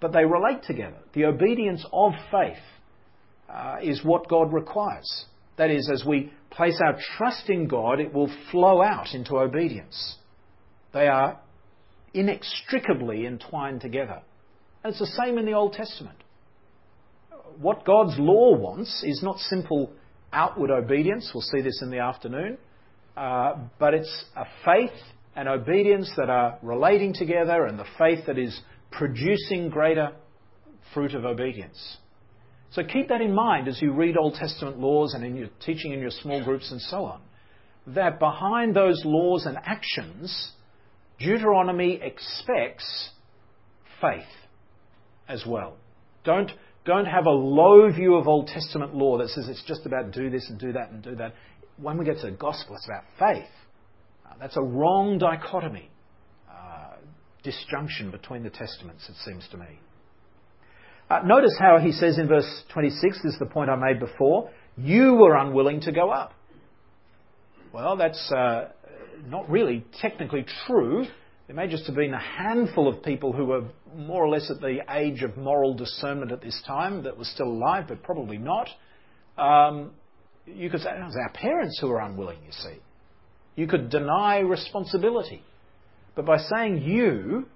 but 0.00 0.12
they 0.12 0.24
relate 0.24 0.62
together. 0.64 0.98
The 1.14 1.24
obedience 1.24 1.84
of 1.92 2.12
faith 2.30 2.62
uh, 3.48 3.76
is 3.82 4.04
what 4.04 4.28
God 4.28 4.52
requires. 4.52 5.26
That 5.56 5.70
is, 5.70 5.90
as 5.92 6.04
we 6.04 6.32
place 6.50 6.80
our 6.84 6.96
trust 7.16 7.50
in 7.50 7.66
God, 7.66 7.98
it 7.98 8.14
will 8.14 8.30
flow 8.52 8.80
out 8.80 9.12
into 9.12 9.38
obedience. 9.38 10.16
They 10.92 11.08
are 11.08 11.40
inextricably 12.14 13.26
entwined 13.26 13.80
together. 13.80 14.22
And 14.82 14.92
it's 14.92 15.00
the 15.00 15.22
same 15.22 15.36
in 15.36 15.46
the 15.46 15.52
Old 15.52 15.72
Testament. 15.72 16.18
What 17.60 17.84
God's 17.84 18.18
law 18.18 18.56
wants 18.56 19.02
is 19.04 19.20
not 19.22 19.38
simple 19.38 19.90
outward 20.32 20.70
obedience. 20.70 21.30
We'll 21.34 21.42
see 21.42 21.60
this 21.60 21.80
in 21.82 21.90
the 21.90 21.98
afternoon. 21.98 22.58
Uh, 23.16 23.56
but 23.80 23.94
it's 23.94 24.24
a 24.36 24.44
faith 24.64 24.96
and 25.34 25.48
obedience 25.48 26.10
that 26.16 26.30
are 26.30 26.58
relating 26.62 27.14
together 27.14 27.64
and 27.64 27.78
the 27.78 27.84
faith 27.98 28.26
that 28.26 28.38
is 28.38 28.60
producing 28.92 29.70
greater 29.70 30.12
fruit 30.94 31.14
of 31.14 31.24
obedience. 31.24 31.98
So 32.70 32.84
keep 32.84 33.08
that 33.08 33.20
in 33.20 33.34
mind 33.34 33.66
as 33.66 33.80
you 33.80 33.92
read 33.92 34.16
Old 34.16 34.34
Testament 34.34 34.78
laws 34.78 35.14
and 35.14 35.24
in 35.24 35.36
your 35.36 35.48
teaching 35.64 35.92
in 35.92 36.00
your 36.00 36.10
small 36.10 36.44
groups 36.44 36.70
and 36.70 36.80
so 36.80 37.04
on. 37.04 37.20
That 37.88 38.18
behind 38.18 38.76
those 38.76 39.02
laws 39.04 39.46
and 39.46 39.56
actions, 39.56 40.52
Deuteronomy 41.18 41.98
expects 42.02 43.10
faith 44.00 44.22
as 45.28 45.44
well. 45.46 45.76
Don't, 46.24 46.52
don't 46.88 47.04
have 47.04 47.26
a 47.26 47.30
low 47.30 47.92
view 47.92 48.14
of 48.14 48.26
Old 48.26 48.48
Testament 48.48 48.94
law 48.94 49.18
that 49.18 49.28
says 49.28 49.46
it's 49.46 49.62
just 49.64 49.84
about 49.84 50.10
do 50.10 50.30
this 50.30 50.48
and 50.48 50.58
do 50.58 50.72
that 50.72 50.90
and 50.90 51.02
do 51.02 51.14
that. 51.16 51.34
When 51.76 51.98
we 51.98 52.04
get 52.06 52.18
to 52.20 52.30
the 52.30 52.36
gospel, 52.36 52.76
it's 52.76 52.86
about 52.86 53.04
faith. 53.18 53.50
Uh, 54.26 54.32
that's 54.40 54.56
a 54.56 54.62
wrong 54.62 55.18
dichotomy, 55.18 55.90
uh, 56.50 56.94
disjunction 57.42 58.10
between 58.10 58.42
the 58.42 58.48
testaments, 58.48 59.06
it 59.06 59.16
seems 59.22 59.46
to 59.50 59.58
me. 59.58 59.78
Uh, 61.10 61.20
notice 61.24 61.54
how 61.60 61.78
he 61.78 61.92
says 61.92 62.18
in 62.18 62.26
verse 62.26 62.62
26, 62.72 63.22
this 63.22 63.34
is 63.34 63.38
the 63.38 63.46
point 63.46 63.68
I 63.68 63.76
made 63.76 64.00
before, 64.00 64.50
you 64.78 65.14
were 65.14 65.36
unwilling 65.36 65.82
to 65.82 65.92
go 65.92 66.10
up. 66.10 66.32
Well, 67.72 67.98
that's 67.98 68.32
uh, 68.32 68.70
not 69.26 69.50
really 69.50 69.84
technically 70.00 70.46
true. 70.66 71.04
There 71.48 71.56
may 71.56 71.66
just 71.66 71.86
have 71.86 71.96
been 71.96 72.12
a 72.12 72.20
handful 72.20 72.86
of 72.88 73.02
people 73.02 73.32
who 73.32 73.46
were 73.46 73.64
more 73.96 74.22
or 74.22 74.28
less 74.28 74.50
at 74.50 74.60
the 74.60 74.80
age 74.90 75.22
of 75.22 75.38
moral 75.38 75.72
discernment 75.72 76.30
at 76.30 76.42
this 76.42 76.62
time 76.66 77.04
that 77.04 77.16
were 77.16 77.24
still 77.24 77.48
alive, 77.48 77.86
but 77.88 78.02
probably 78.02 78.36
not. 78.36 78.68
Um, 79.38 79.92
you 80.44 80.68
could 80.68 80.82
say 80.82 80.90
it 80.90 81.02
was 81.02 81.16
our 81.16 81.32
parents 81.32 81.78
who 81.80 81.88
were 81.88 82.00
unwilling, 82.00 82.36
you 82.44 82.52
see. 82.52 82.76
You 83.56 83.66
could 83.66 83.88
deny 83.88 84.40
responsibility. 84.40 85.42
But 86.14 86.26
by 86.26 86.36
saying 86.36 86.82
you, 86.82 87.46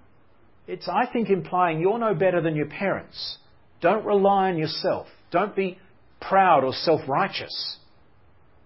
it's, 0.67 0.89
I 0.89 1.05
think, 1.13 1.29
implying 1.29 1.79
you're 1.79 1.99
no 1.99 2.15
better 2.15 2.41
than 2.41 2.55
your 2.55 2.65
parents. 2.65 3.37
Don't 3.79 4.05
rely 4.05 4.49
on 4.49 4.57
yourself. 4.57 5.05
Don't 5.29 5.55
be 5.55 5.77
proud 6.19 6.63
or 6.63 6.73
self 6.73 7.01
righteous. 7.07 7.77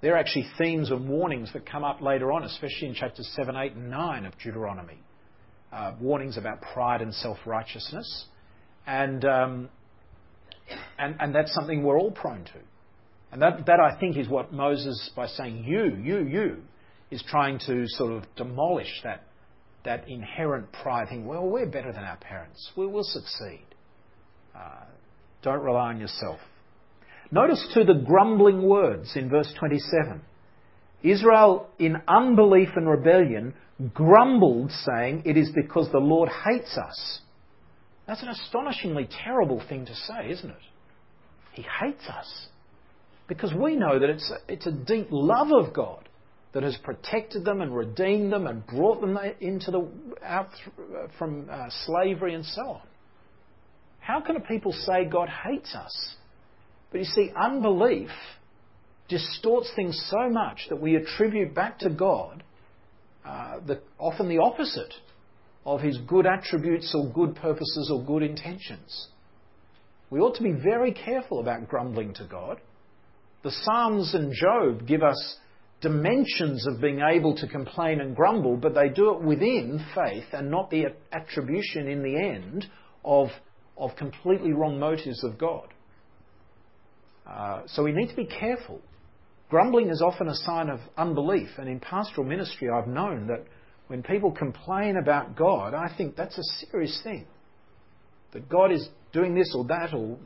They're 0.02 0.18
actually 0.18 0.48
themes 0.58 0.90
and 0.90 1.10
warnings 1.10 1.52
that 1.52 1.70
come 1.70 1.84
up 1.84 2.02
later 2.02 2.32
on, 2.32 2.44
especially 2.44 2.88
in 2.88 2.94
chapters 2.94 3.30
7, 3.36 3.58
8, 3.58 3.74
and 3.74 3.90
9 3.90 4.26
of 4.26 4.34
Deuteronomy. 4.42 5.00
Uh, 5.72 5.94
warnings 6.00 6.38
about 6.38 6.62
pride 6.62 7.02
and 7.02 7.14
self 7.14 7.38
righteousness. 7.46 8.26
And, 8.86 9.26
um, 9.26 9.70
and, 10.98 11.16
and 11.20 11.36
that's 11.36 11.54
something 11.54 11.84
we're 11.84 12.00
all 12.00 12.12
prone 12.12 12.46
to. 12.46 12.60
And 13.32 13.42
that, 13.42 13.66
that, 13.66 13.80
I 13.80 14.00
think, 14.00 14.16
is 14.16 14.30
what 14.30 14.54
Moses, 14.54 15.12
by 15.16 15.28
saying 15.28 15.66
you, 15.66 15.98
you, 16.02 16.20
you, 16.20 16.58
is 17.12 17.22
trying 17.28 17.60
to 17.68 17.86
sort 17.88 18.14
of 18.14 18.24
demolish 18.38 19.02
that, 19.04 19.24
that 19.84 20.08
inherent 20.08 20.72
pride, 20.72 21.10
thing. 21.10 21.26
well, 21.26 21.46
we're 21.46 21.66
better 21.66 21.92
than 21.92 22.04
our 22.04 22.18
parents. 22.18 22.72
We 22.78 22.88
will 22.88 23.04
succeed. 23.04 23.66
Uh, 24.56 24.86
don't 25.42 25.62
rely 25.62 25.90
on 25.90 26.00
yourself. 26.00 26.40
Notice 27.30 27.66
too 27.74 27.84
the 27.84 28.02
grumbling 28.06 28.64
words 28.64 29.12
in 29.16 29.30
verse 29.30 29.54
27. 29.60 30.22
Israel, 31.04 31.70
in 31.78 32.02
unbelief 32.08 32.70
and 32.76 32.90
rebellion, 32.90 33.54
grumbled, 33.94 34.72
saying, 34.72 35.24
It 35.26 35.38
is 35.38 35.50
because 35.54 35.92
the 35.92 36.00
Lord 36.00 36.30
hates 36.30 36.78
us. 36.78 37.22
That's 38.08 38.24
an 38.24 38.30
astonishingly 38.30 39.08
terrible 39.24 39.62
thing 39.68 39.86
to 39.86 39.94
say, 39.94 40.30
isn't 40.32 40.50
it? 40.50 40.58
He 41.54 41.62
hates 41.62 42.08
us. 42.08 42.48
Because 43.28 43.54
we 43.54 43.76
know 43.76 44.00
that 44.00 44.10
it's 44.10 44.32
a, 44.32 44.54
it's 44.54 44.66
a 44.66 44.72
deep 44.72 45.08
love 45.12 45.50
of 45.52 45.74
God 45.74 46.08
that 46.54 46.64
has 46.64 46.78
protected 46.78 47.44
them 47.44 47.62
and 47.62 47.76
redeemed 47.76 48.32
them 48.32 48.48
and 48.48 48.66
brought 48.66 49.02
them 49.02 49.18
into 49.42 49.70
the, 49.70 49.88
out 50.24 50.50
from 51.20 51.48
uh, 51.52 51.68
slavery 51.86 52.34
and 52.34 52.46
so 52.46 52.62
on. 52.62 52.82
How 54.00 54.22
can 54.22 54.38
a 54.38 54.40
people 54.40 54.72
say 54.72 55.06
God 55.06 55.28
hates 55.28 55.76
us? 55.76 56.16
But 56.92 57.00
you 57.00 57.06
see, 57.06 57.32
unbelief 57.38 58.10
distorts 59.08 59.72
things 59.76 60.00
so 60.10 60.30
much 60.30 60.68
that 60.70 60.82
we 60.82 60.96
attribute 60.96 61.54
back 61.54 61.80
to 61.80 61.90
God 61.90 62.44
uh, 63.26 63.60
the, 63.66 63.82
often 64.00 64.30
the 64.30 64.38
opposite 64.38 64.94
of 65.66 65.82
his 65.82 65.98
good 66.08 66.26
attributes 66.26 66.96
or 66.98 67.12
good 67.12 67.36
purposes 67.36 67.92
or 67.94 68.04
good 68.04 68.24
intentions. 68.24 69.10
We 70.10 70.20
ought 70.20 70.36
to 70.36 70.44
be 70.44 70.54
very 70.54 70.94
careful 70.94 71.42
about 71.42 71.68
grumbling 71.68 72.14
to 72.16 72.26
God. 72.26 72.62
The 73.44 73.52
Psalms 73.52 74.14
and 74.14 74.34
Job 74.34 74.88
give 74.88 75.04
us 75.04 75.38
dimensions 75.82 76.66
of 76.68 76.80
being 76.80 77.02
able 77.02 77.36
to 77.36 77.48
complain 77.48 78.00
and 78.00 78.16
grumble, 78.16 78.56
but 78.56 78.74
they 78.74 78.90
do 78.90 79.12
it 79.14 79.22
within 79.22 79.86
faith 79.94 80.26
and 80.32 80.50
not 80.50 80.70
the 80.70 80.86
attribution 81.12 81.88
in 81.88 82.02
the 82.02 82.18
end 82.18 82.66
of 83.04 83.28
of 83.78 83.96
completely 83.96 84.54
wrong 84.54 84.80
motives 84.80 85.24
of 85.24 85.38
God. 85.38 85.68
Uh, 87.26 87.62
so 87.68 87.84
we 87.84 87.92
need 87.92 88.10
to 88.10 88.16
be 88.16 88.26
careful. 88.26 88.82
Grumbling 89.50 89.90
is 89.90 90.02
often 90.02 90.28
a 90.28 90.36
sign 90.36 90.70
of 90.70 90.80
unbelief, 90.98 91.50
and 91.58 91.70
in 91.70 91.80
pastoral 91.80 92.28
ministry, 92.28 92.70
I've 92.70 92.88
known 92.88 93.28
that 93.28 93.46
when 93.88 94.04
people 94.04 94.32
complain 94.32 94.98
about 94.98 95.36
God, 95.38 95.74
I 95.74 95.94
think 95.96 96.16
that's 96.16 96.38
a 96.38 96.66
serious 96.66 97.00
thing. 97.04 97.26
That 98.34 98.50
God 98.50 98.72
is 98.74 98.90
doing 99.14 99.34
this 99.34 99.54
or 99.56 99.64
that, 99.66 99.94
or 99.94 100.18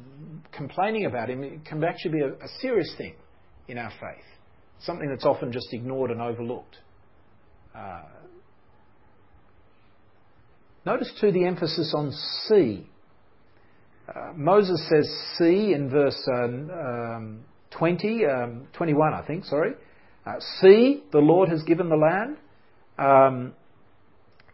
complaining 0.52 1.06
about 1.06 1.30
Him, 1.30 1.44
it 1.44 1.64
can 1.66 1.84
actually 1.84 2.12
be 2.12 2.22
a, 2.22 2.34
a 2.34 2.48
serious 2.60 2.92
thing 2.98 3.14
in 3.68 3.78
our 3.78 3.92
faith. 3.92 4.26
Something 4.80 5.10
that's 5.10 5.26
often 5.26 5.52
just 5.52 5.68
ignored 5.72 6.10
and 6.10 6.20
overlooked. 6.20 6.78
Uh, 7.76 8.02
notice 10.84 11.12
too 11.22 11.32
the 11.32 11.46
emphasis 11.46 11.94
on 11.96 12.12
see 12.48 12.88
uh, 14.14 14.34
Moses 14.36 14.82
says, 14.90 15.10
See 15.38 15.74
in 15.74 15.90
verse 15.90 16.28
uh, 16.28 16.44
um, 16.44 17.46
20, 17.82 18.26
um, 18.28 18.68
21, 18.74 19.12
I 19.12 19.26
think, 19.26 19.44
sorry. 19.46 19.72
Uh, 20.24 20.34
see, 20.60 21.02
the 21.12 21.18
Lord 21.18 21.50
has 21.50 21.64
given 21.64 21.90
the 21.90 21.96
land. 21.96 22.38
Um, 23.00 23.54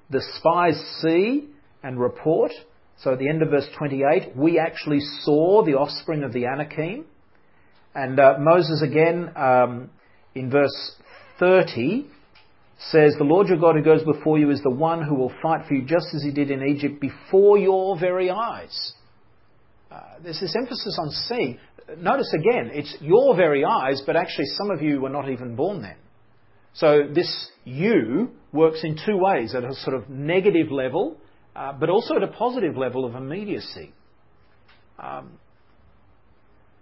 the 0.10 0.24
spies 0.38 0.82
see 1.02 1.50
and 1.84 2.00
report. 2.00 2.54
So 3.00 3.12
at 3.12 3.20
the 3.20 3.28
end 3.28 3.42
of 3.42 3.50
verse 3.50 3.68
28, 3.78 4.38
we 4.38 4.58
actually 4.58 5.02
saw 5.24 5.66
the 5.66 5.74
offspring 5.74 6.24
of 6.24 6.32
the 6.32 6.46
Anakim. 6.46 7.04
And 7.94 8.18
uh, 8.18 8.36
Moses 8.40 8.82
again 8.82 9.34
um, 9.36 9.90
in 10.34 10.50
verse 10.50 10.96
30 11.38 12.08
says, 12.80 13.14
The 13.18 13.26
Lord 13.26 13.50
your 13.50 13.58
God 13.58 13.76
who 13.76 13.84
goes 13.84 14.04
before 14.06 14.40
you 14.40 14.52
is 14.52 14.62
the 14.64 14.70
one 14.70 15.04
who 15.04 15.16
will 15.16 15.34
fight 15.42 15.68
for 15.68 15.74
you 15.74 15.82
just 15.82 16.08
as 16.16 16.24
he 16.24 16.32
did 16.32 16.50
in 16.50 16.64
Egypt 16.66 17.02
before 17.02 17.58
your 17.58 18.00
very 18.00 18.30
eyes. 18.30 18.94
Uh, 19.92 20.02
there's 20.24 20.40
this 20.40 20.56
emphasis 20.56 20.98
on 21.00 21.10
seeing. 21.12 21.60
Notice 21.98 22.34
again, 22.34 22.72
it's 22.74 22.96
your 23.00 23.36
very 23.36 23.64
eyes, 23.64 24.02
but 24.06 24.16
actually 24.16 24.46
some 24.58 24.70
of 24.72 24.82
you 24.82 25.00
were 25.02 25.10
not 25.10 25.30
even 25.30 25.56
born 25.56 25.82
then. 25.82 25.96
So 26.74 27.04
this 27.14 27.50
you 27.64 28.32
works 28.52 28.82
in 28.84 28.98
two 29.04 29.18
ways 29.18 29.56
at 29.56 29.64
a 29.64 29.74
sort 29.74 29.96
of 29.96 30.10
negative 30.10 30.72
level, 30.72 31.18
uh, 31.56 31.74
but 31.74 31.90
also 31.90 32.16
at 32.16 32.24
a 32.24 32.28
positive 32.28 32.78
level 32.78 33.06
of 33.06 33.16
immediacy. 33.16 33.94
Um, 35.00 35.40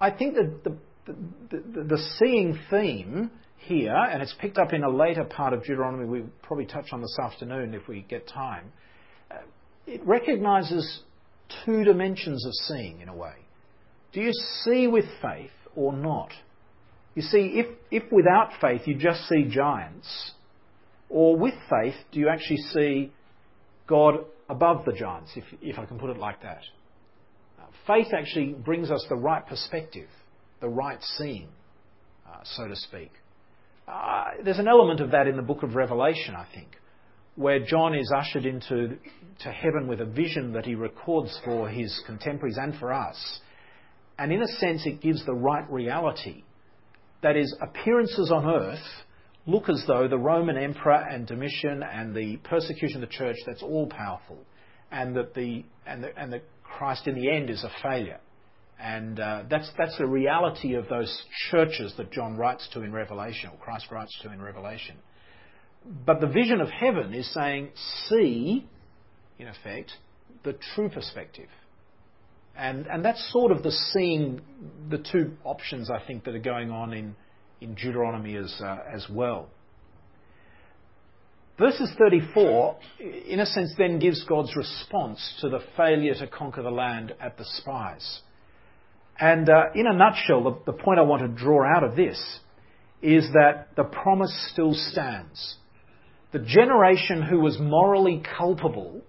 I 0.01 0.11
think 0.11 0.35
that 0.35 0.63
the, 0.63 0.77
the, 1.05 1.15
the, 1.51 1.83
the, 1.83 1.97
seeing 2.19 2.59
theme 2.69 3.31
here, 3.57 3.95
and 3.95 4.21
it's 4.21 4.35
picked 4.39 4.57
up 4.57 4.73
in 4.73 4.83
a 4.83 4.89
later 4.89 5.23
part 5.23 5.53
of 5.53 5.61
Deuteronomy, 5.61 6.05
we'll 6.05 6.29
probably 6.41 6.65
touch 6.65 6.87
on 6.91 7.01
this 7.01 7.17
afternoon 7.21 7.73
if 7.73 7.87
we 7.87 8.01
get 8.01 8.27
time, 8.27 8.71
uh, 9.31 9.35
it 9.87 10.05
recognizes 10.05 11.01
two 11.63 11.83
dimensions 11.83 12.45
of 12.45 12.53
seeing 12.53 13.01
in 13.01 13.09
a 13.09 13.15
way. 13.15 13.35
Do 14.13 14.21
you 14.21 14.31
see 14.63 14.87
with 14.87 15.05
faith 15.21 15.51
or 15.75 15.93
not? 15.93 16.29
You 17.15 17.21
see, 17.21 17.53
if, 17.55 17.67
if 17.91 18.11
without 18.11 18.51
faith 18.59 18.81
you 18.85 18.95
just 18.95 19.27
see 19.27 19.47
giants, 19.49 20.31
or 21.09 21.37
with 21.37 21.53
faith, 21.69 21.95
do 22.11 22.19
you 22.19 22.29
actually 22.29 22.57
see 22.57 23.11
God 23.87 24.25
above 24.49 24.85
the 24.85 24.93
giants, 24.93 25.31
if, 25.35 25.43
if 25.61 25.79
I 25.79 25.85
can 25.85 25.99
put 25.99 26.09
it 26.09 26.17
like 26.17 26.41
that? 26.41 26.61
Uh, 27.59 27.65
faith 27.87 28.07
actually 28.13 28.53
brings 28.53 28.91
us 28.91 29.05
the 29.09 29.15
right 29.15 29.45
perspective, 29.45 30.09
the 30.61 30.69
right 30.69 31.01
seeing, 31.17 31.47
uh, 32.27 32.39
so 32.43 32.67
to 32.67 32.75
speak. 32.75 33.11
Uh, 33.87 34.31
there's 34.43 34.59
an 34.59 34.67
element 34.67 34.99
of 34.99 35.11
that 35.11 35.27
in 35.27 35.35
the 35.35 35.41
book 35.41 35.63
of 35.63 35.75
Revelation, 35.75 36.35
I 36.35 36.47
think 36.53 36.67
where 37.35 37.59
John 37.59 37.93
is 37.93 38.11
ushered 38.15 38.45
into 38.45 38.97
to 39.39 39.51
heaven 39.51 39.87
with 39.87 39.99
a 39.99 40.05
vision 40.05 40.53
that 40.53 40.65
he 40.65 40.75
records 40.75 41.37
for 41.43 41.67
his 41.67 42.01
contemporaries 42.05 42.57
and 42.57 42.75
for 42.79 42.93
us. 42.93 43.39
And 44.17 44.31
in 44.31 44.41
a 44.41 44.47
sense, 44.47 44.85
it 44.85 45.01
gives 45.01 45.25
the 45.25 45.33
right 45.33 45.69
reality 45.69 46.43
that 47.21 47.35
is, 47.35 47.53
appearances 47.61 48.31
on 48.31 48.45
earth 48.45 48.79
look 49.47 49.67
as 49.67 49.83
though 49.87 50.07
the 50.07 50.17
Roman 50.17 50.57
emperor 50.57 50.93
and 50.93 51.25
Domitian 51.25 51.83
and 51.83 52.15
the 52.15 52.37
persecution 52.37 53.03
of 53.03 53.09
the 53.09 53.15
church, 53.15 53.35
that's 53.45 53.63
all 53.63 53.87
powerful, 53.87 54.37
and 54.91 55.15
that 55.15 55.33
the, 55.33 55.63
and 55.85 56.03
the, 56.03 56.17
and 56.17 56.31
the 56.31 56.41
Christ 56.63 57.07
in 57.07 57.15
the 57.15 57.29
end 57.29 57.49
is 57.49 57.63
a 57.63 57.71
failure. 57.81 58.19
And 58.79 59.19
uh, 59.19 59.43
that's, 59.49 59.71
that's 59.77 59.97
the 59.97 60.07
reality 60.07 60.75
of 60.75 60.87
those 60.89 61.23
churches 61.49 61.93
that 61.97 62.11
John 62.11 62.37
writes 62.37 62.67
to 62.73 62.81
in 62.81 62.91
Revelation, 62.91 63.49
or 63.51 63.57
Christ 63.57 63.87
writes 63.89 64.17
to 64.21 64.31
in 64.31 64.41
Revelation. 64.41 64.97
But 66.05 66.19
the 66.19 66.27
vision 66.27 66.61
of 66.61 66.69
heaven 66.69 67.13
is 67.13 67.31
saying, 67.33 67.69
see, 68.07 68.67
in 69.37 69.47
effect, 69.47 69.91
the 70.43 70.53
true 70.73 70.89
perspective. 70.89 71.49
And, 72.57 72.87
and 72.87 73.03
that's 73.03 73.31
sort 73.31 73.51
of 73.51 73.63
the 73.63 73.71
seeing, 73.71 74.41
the 74.89 74.97
two 74.97 75.33
options 75.43 75.89
I 75.91 75.99
think 76.05 76.23
that 76.23 76.35
are 76.35 76.39
going 76.39 76.71
on 76.71 76.93
in, 76.93 77.15
in 77.61 77.75
Deuteronomy 77.75 78.35
as, 78.35 78.53
uh, 78.63 78.77
as 78.91 79.05
well. 79.09 79.49
Verses 81.57 81.89
34, 81.97 82.77
in 83.27 83.39
a 83.39 83.45
sense, 83.45 83.73
then 83.77 83.99
gives 83.99 84.23
God's 84.25 84.55
response 84.55 85.37
to 85.41 85.49
the 85.49 85.59
failure 85.77 86.13
to 86.15 86.27
conquer 86.27 86.61
the 86.61 86.71
land 86.71 87.13
at 87.19 87.37
the 87.37 87.45
spies. 87.45 88.21
And 89.19 89.49
uh, 89.49 89.65
in 89.73 89.87
a 89.87 89.93
nutshell, 89.93 90.43
the, 90.43 90.71
the 90.71 90.77
point 90.77 90.99
I 90.99 91.03
want 91.03 91.21
to 91.21 91.29
draw 91.29 91.63
out 91.65 91.83
of 91.83 91.95
this 91.95 92.39
is 93.01 93.29
that 93.33 93.69
the 93.77 93.83
promise 93.83 94.33
still 94.51 94.73
stands. 94.73 95.57
The 96.31 96.39
generation 96.39 97.21
who 97.21 97.39
was 97.39 97.57
morally 97.59 98.23
culpable, 98.37 99.01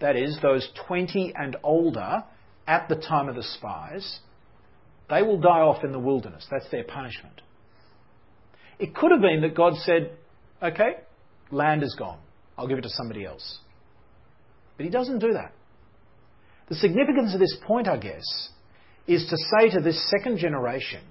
that 0.00 0.16
is, 0.16 0.38
those 0.42 0.68
20 0.86 1.32
and 1.36 1.56
older 1.62 2.24
at 2.66 2.88
the 2.88 2.96
time 2.96 3.28
of 3.28 3.36
the 3.36 3.42
spies, 3.42 4.20
they 5.08 5.22
will 5.22 5.40
die 5.40 5.60
off 5.60 5.84
in 5.84 5.92
the 5.92 5.98
wilderness. 5.98 6.46
That's 6.50 6.70
their 6.70 6.84
punishment. 6.84 7.40
It 8.78 8.94
could 8.94 9.12
have 9.12 9.20
been 9.20 9.42
that 9.42 9.54
God 9.54 9.74
said, 9.76 10.12
okay, 10.62 10.96
land 11.50 11.82
is 11.82 11.94
gone. 11.98 12.18
I'll 12.56 12.66
give 12.66 12.78
it 12.78 12.82
to 12.82 12.90
somebody 12.90 13.24
else. 13.24 13.58
But 14.76 14.84
he 14.84 14.90
doesn't 14.90 15.20
do 15.20 15.32
that. 15.34 15.52
The 16.68 16.74
significance 16.76 17.34
of 17.34 17.40
this 17.40 17.56
point, 17.66 17.88
I 17.88 17.96
guess, 17.98 18.24
is 19.06 19.26
to 19.28 19.36
say 19.36 19.70
to 19.70 19.80
this 19.80 20.10
second 20.10 20.38
generation, 20.38 21.02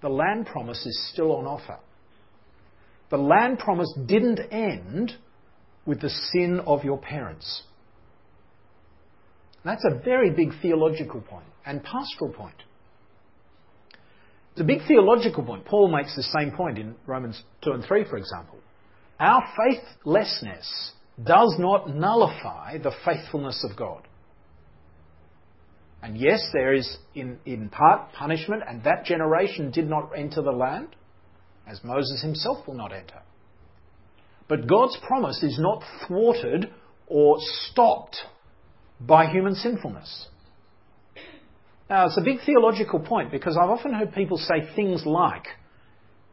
the 0.00 0.08
land 0.08 0.46
promise 0.46 0.84
is 0.86 1.10
still 1.12 1.32
on 1.32 1.46
offer. 1.46 1.78
The 3.14 3.22
land 3.22 3.60
promise 3.60 3.94
didn't 4.06 4.40
end 4.50 5.12
with 5.86 6.00
the 6.00 6.10
sin 6.10 6.58
of 6.66 6.82
your 6.82 6.98
parents. 6.98 7.62
That's 9.64 9.84
a 9.84 10.00
very 10.04 10.30
big 10.30 10.60
theological 10.60 11.20
point 11.20 11.46
and 11.64 11.80
pastoral 11.84 12.32
point. 12.32 12.56
It's 14.50 14.62
a 14.62 14.64
big 14.64 14.80
theological 14.88 15.44
point. 15.44 15.64
Paul 15.64 15.92
makes 15.92 16.16
the 16.16 16.24
same 16.24 16.56
point 16.56 16.76
in 16.76 16.96
Romans 17.06 17.40
2 17.62 17.70
and 17.70 17.84
3, 17.84 18.04
for 18.10 18.16
example. 18.16 18.58
Our 19.20 19.44
faithlessness 19.56 20.94
does 21.22 21.54
not 21.56 21.94
nullify 21.94 22.78
the 22.78 22.90
faithfulness 23.04 23.64
of 23.70 23.76
God. 23.76 24.08
And 26.02 26.16
yes, 26.16 26.44
there 26.52 26.74
is 26.74 26.98
in, 27.14 27.38
in 27.46 27.68
part 27.68 28.12
punishment, 28.12 28.64
and 28.68 28.82
that 28.82 29.04
generation 29.04 29.70
did 29.70 29.88
not 29.88 30.10
enter 30.16 30.42
the 30.42 30.50
land, 30.50 30.96
as 31.66 31.82
Moses 31.82 32.22
himself 32.22 32.66
will 32.66 32.74
not 32.74 32.92
enter. 32.92 33.22
But 34.48 34.66
God's 34.66 34.96
promise 35.06 35.42
is 35.42 35.58
not 35.58 35.82
thwarted 36.06 36.70
or 37.06 37.36
stopped 37.70 38.16
by 39.00 39.26
human 39.26 39.54
sinfulness. 39.54 40.28
Now, 41.88 42.06
it's 42.06 42.18
a 42.18 42.22
big 42.22 42.38
theological 42.44 43.00
point 43.00 43.30
because 43.30 43.58
I've 43.60 43.70
often 43.70 43.92
heard 43.92 44.12
people 44.12 44.38
say 44.38 44.74
things 44.74 45.04
like, 45.04 45.46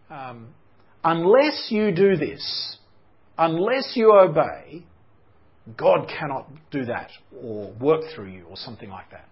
um, 0.09 0.49
unless 1.03 1.67
you 1.69 1.91
do 1.91 2.15
this, 2.15 2.77
unless 3.37 3.93
you 3.95 4.13
obey, 4.13 4.83
God 5.77 6.09
cannot 6.19 6.49
do 6.71 6.85
that 6.85 7.11
or 7.41 7.71
work 7.73 8.01
through 8.15 8.31
you 8.31 8.45
or 8.49 8.55
something 8.55 8.89
like 8.89 9.09
that. 9.11 9.27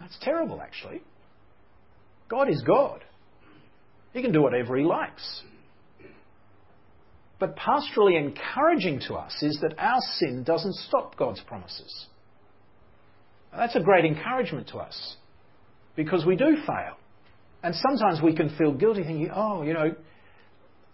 That's 0.00 0.16
terrible, 0.20 0.60
actually. 0.60 1.02
God 2.28 2.48
is 2.48 2.62
God. 2.62 3.04
He 4.16 4.22
can 4.22 4.32
do 4.32 4.40
whatever 4.40 4.78
He 4.78 4.82
likes. 4.82 5.42
But 7.38 7.54
pastorally 7.54 8.18
encouraging 8.18 9.00
to 9.08 9.14
us 9.14 9.42
is 9.42 9.58
that 9.60 9.74
our 9.76 10.00
sin 10.18 10.42
doesn't 10.42 10.74
stop 10.74 11.18
God's 11.18 11.42
promises. 11.42 12.06
That's 13.54 13.76
a 13.76 13.80
great 13.80 14.06
encouragement 14.06 14.68
to 14.68 14.78
us 14.78 15.16
because 15.96 16.24
we 16.24 16.34
do 16.34 16.56
fail. 16.66 16.96
And 17.62 17.74
sometimes 17.74 18.22
we 18.22 18.34
can 18.34 18.56
feel 18.56 18.72
guilty 18.72 19.02
thinking, 19.04 19.30
oh, 19.34 19.62
you 19.62 19.74
know, 19.74 19.94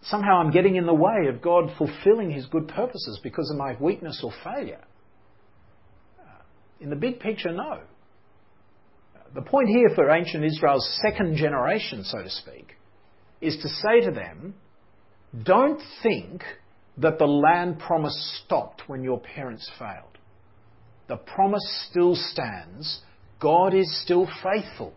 somehow 0.03 0.41
I'm 0.41 0.51
getting 0.51 0.75
in 0.75 0.87
the 0.87 0.95
way 0.95 1.29
of 1.29 1.41
God 1.41 1.71
fulfilling 1.79 2.33
His 2.33 2.47
good 2.47 2.67
purposes 2.67 3.21
because 3.23 3.49
of 3.53 3.57
my 3.57 3.77
weakness 3.81 4.21
or 4.25 4.33
failure. 4.43 4.83
In 6.81 6.91
the 6.91 6.97
big 6.97 7.21
picture, 7.21 7.53
no. 7.53 7.83
The 9.33 9.43
point 9.43 9.69
here 9.69 9.91
for 9.95 10.11
ancient 10.11 10.45
Israel's 10.45 11.01
second 11.01 11.37
generation, 11.37 12.03
so 12.03 12.21
to 12.21 12.29
speak, 12.29 12.75
is 13.43 13.57
to 13.63 13.69
say 13.69 14.01
to 14.07 14.11
them, 14.11 14.55
don't 15.43 15.81
think 16.03 16.43
that 16.99 17.19
the 17.19 17.27
land 17.27 17.79
promise 17.79 18.43
stopped 18.45 18.83
when 18.87 19.03
your 19.03 19.21
parents 19.21 19.71
failed 19.79 20.13
the 21.13 21.17
promise 21.19 21.87
still 21.91 22.15
stands. 22.15 23.03
God 23.39 23.75
is 23.75 24.03
still 24.03 24.27
faithful. 24.43 24.95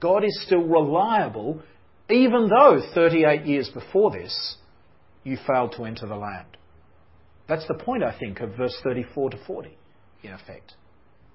God 0.00 0.24
is 0.24 0.42
still 0.46 0.62
reliable, 0.62 1.62
even 2.08 2.48
though 2.48 2.80
38 2.94 3.44
years 3.44 3.68
before 3.68 4.10
this, 4.10 4.56
you 5.22 5.36
failed 5.46 5.74
to 5.76 5.84
enter 5.84 6.06
the 6.06 6.16
land. 6.16 6.56
That's 7.46 7.66
the 7.68 7.74
point, 7.74 8.02
I 8.02 8.18
think, 8.18 8.40
of 8.40 8.56
verse 8.56 8.74
34 8.82 9.30
to 9.30 9.44
40, 9.46 9.76
in 10.22 10.32
effect. 10.32 10.74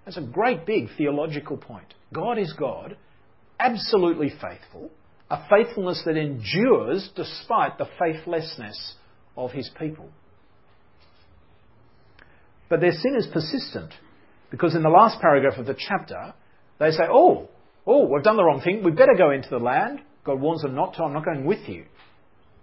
That's 0.05 0.17
a 0.17 0.21
great 0.21 0.65
big 0.65 0.87
theological 0.97 1.57
point. 1.57 1.93
God 2.11 2.39
is 2.39 2.51
God, 2.57 2.97
absolutely 3.59 4.29
faithful, 4.29 4.89
a 5.29 5.47
faithfulness 5.49 6.01
that 6.05 6.17
endures 6.17 7.09
despite 7.15 7.77
the 7.77 7.87
faithlessness 7.99 8.95
of 9.37 9.51
his 9.51 9.69
people. 9.79 10.09
But 12.67 12.81
their 12.81 12.91
sin 12.91 13.15
is 13.15 13.27
persistent 13.31 13.93
because 14.51 14.75
in 14.75 14.83
the 14.83 14.89
last 14.89 15.21
paragraph 15.21 15.57
of 15.57 15.65
the 15.65 15.75
chapter, 15.77 16.33
they 16.79 16.91
say, 16.91 17.03
Oh, 17.09 17.49
oh, 17.85 18.07
we've 18.07 18.23
done 18.23 18.37
the 18.37 18.43
wrong 18.43 18.61
thing. 18.61 18.83
We'd 18.83 18.95
better 18.95 19.15
go 19.17 19.31
into 19.31 19.49
the 19.49 19.59
land. 19.59 20.01
God 20.23 20.39
warns 20.39 20.61
them 20.61 20.75
not 20.75 20.93
to. 20.95 21.03
I'm 21.03 21.13
not 21.13 21.25
going 21.25 21.45
with 21.45 21.67
you. 21.67 21.85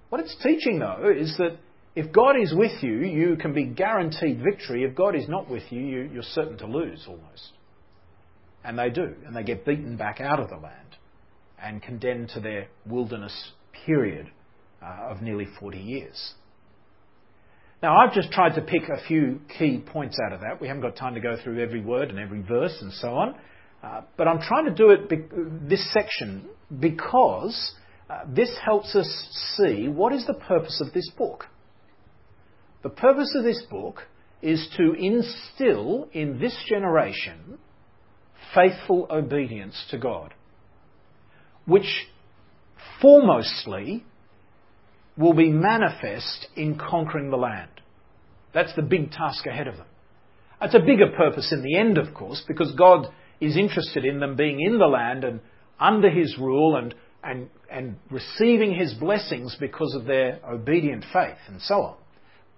What 0.09 0.21
it's 0.21 0.37
teaching, 0.43 0.79
though, 0.79 1.11
is 1.17 1.37
that 1.39 1.59
if 1.95 2.13
God 2.13 2.37
is 2.41 2.55
with 2.55 2.83
you, 2.83 2.99
you 2.99 3.37
can 3.37 3.55
be 3.55 3.65
guaranteed 3.65 4.43
victory. 4.43 4.85
If 4.85 4.95
God 4.95 5.17
is 5.17 5.29
not 5.29 5.49
with 5.51 5.65
you, 5.71 5.81
you 5.81 6.21
are 6.21 6.23
certain 6.23 6.59
to 6.59 6.67
lose 6.67 7.05
almost. 7.09 7.53
And 8.63 8.79
they 8.79 8.91
do. 8.91 9.15
And 9.25 9.35
they 9.35 9.43
get 9.43 9.65
beaten 9.65 9.97
back 9.97 10.21
out 10.21 10.39
of 10.39 10.49
the 10.49 10.57
land 10.57 10.96
and 11.67 11.83
condemned 11.83 12.31
to 12.31 12.41
their 12.41 12.69
wilderness 12.87 13.53
period 13.85 14.31
uh, 14.83 15.11
of 15.11 15.21
nearly 15.21 15.47
40 15.59 15.79
years. 15.79 16.35
Now, 17.83 17.99
I've 17.99 18.15
just 18.15 18.31
tried 18.31 18.55
to 18.55 18.63
pick 18.63 18.83
a 18.85 19.07
few 19.07 19.41
key 19.59 19.83
points 19.85 20.17
out 20.25 20.33
of 20.33 20.41
that. 20.41 20.61
We 20.61 20.69
haven't 20.69 20.83
got 20.83 20.97
time 20.97 21.15
to 21.15 21.21
go 21.21 21.37
through 21.43 21.63
every 21.63 21.81
word 21.81 22.09
and 22.11 22.19
every 22.19 22.41
verse 22.41 22.77
and 22.81 22.93
so 22.93 23.09
on. 23.09 23.35
Uh, 23.83 24.03
but 24.17 24.27
I'm 24.27 24.41
trying 24.41 24.65
to 24.65 24.75
do 24.75 24.91
it, 24.91 25.09
be- 25.09 25.27
this 25.69 25.93
section, 25.93 26.49
because 26.81 27.75
uh, 28.09 28.21
this 28.29 28.51
helps 28.65 28.95
us 28.95 29.07
see 29.57 29.89
what 29.89 30.13
is 30.13 30.27
the 30.27 30.35
purpose 30.35 30.81
of 30.85 30.93
this 30.95 31.11
book. 31.19 31.45
The 32.83 32.89
purpose 32.89 33.35
of 33.37 33.45
this 33.45 33.63
book 33.69 34.03
is 34.41 34.67
to 34.77 34.93
instill 34.93 36.09
in 36.13 36.39
this 36.39 36.57
generation 36.69 37.59
faithful 38.55 39.07
obedience 39.11 39.77
to 39.91 39.99
God, 39.99 40.33
which 41.67 42.07
foremostly 43.03 44.03
will 45.17 45.35
be 45.35 45.51
manifest 45.51 46.47
in 46.57 46.79
conquering 46.79 47.31
the 47.31 47.37
land. 47.37 47.71
That's 48.55 48.75
the 48.75 48.83
big 48.83 49.11
task 49.11 49.47
ahead 49.47 49.67
of 49.67 49.77
them. 49.77 49.87
It's 50.63 50.75
a 50.75 50.81
bigger 50.81 51.09
purpose 51.17 51.53
in 51.53 51.63
the 51.63 51.77
end, 51.77 51.99
of 51.99 52.15
course, 52.15 52.43
because 52.47 52.73
God 52.73 53.09
is 53.41 53.57
interested 53.57 54.05
in 54.05 54.21
them 54.21 54.37
being 54.37 54.61
in 54.61 54.79
the 54.79 54.87
land 54.87 55.25
and 55.25 55.41
under 55.79 56.09
His 56.09 56.37
rule 56.39 56.77
and, 56.77 56.95
and, 57.23 57.51
and 57.71 57.97
receiving 58.11 58.75
His 58.75 58.95
blessings 58.95 59.57
because 59.61 59.95
of 59.95 60.07
their 60.07 60.41
obedient 60.49 61.05
faith 61.13 61.37
and 61.49 61.61
so 61.61 61.83
on. 61.83 61.97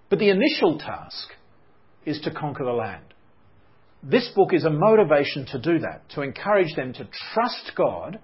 But 0.09 0.19
the 0.19 0.29
initial 0.29 0.79
task 0.79 1.29
is 2.05 2.21
to 2.21 2.31
conquer 2.31 2.63
the 2.63 2.71
land. 2.71 3.03
This 4.01 4.29
book 4.33 4.53
is 4.53 4.63
a 4.63 4.69
motivation 4.69 5.45
to 5.47 5.59
do 5.59 5.79
that, 5.79 6.03
to 6.15 6.21
encourage 6.21 6.73
them 6.75 6.93
to 6.93 7.07
trust 7.33 7.73
God 7.75 8.19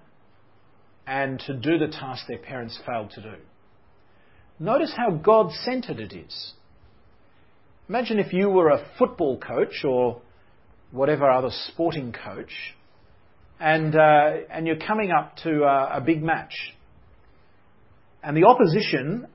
and 1.06 1.40
to 1.40 1.54
do 1.54 1.78
the 1.78 1.88
task 1.88 2.26
their 2.26 2.38
parents 2.38 2.78
failed 2.84 3.10
to 3.12 3.22
do. 3.22 3.34
Notice 4.58 4.92
how 4.96 5.10
God 5.10 5.52
centered 5.64 6.00
it 6.00 6.12
is. 6.12 6.52
Imagine 7.88 8.18
if 8.18 8.32
you 8.32 8.48
were 8.48 8.70
a 8.70 8.84
football 8.98 9.38
coach 9.38 9.84
or 9.84 10.20
whatever 10.90 11.30
other 11.30 11.50
sporting 11.68 12.12
coach, 12.12 12.52
and, 13.60 13.94
uh, 13.94 14.30
and 14.50 14.66
you're 14.66 14.76
coming 14.76 15.10
up 15.10 15.36
to 15.44 15.62
a, 15.62 15.98
a 15.98 16.00
big 16.00 16.22
match. 16.22 16.52
And 18.22 18.36
the 18.36 18.44
opposition, 18.44 19.28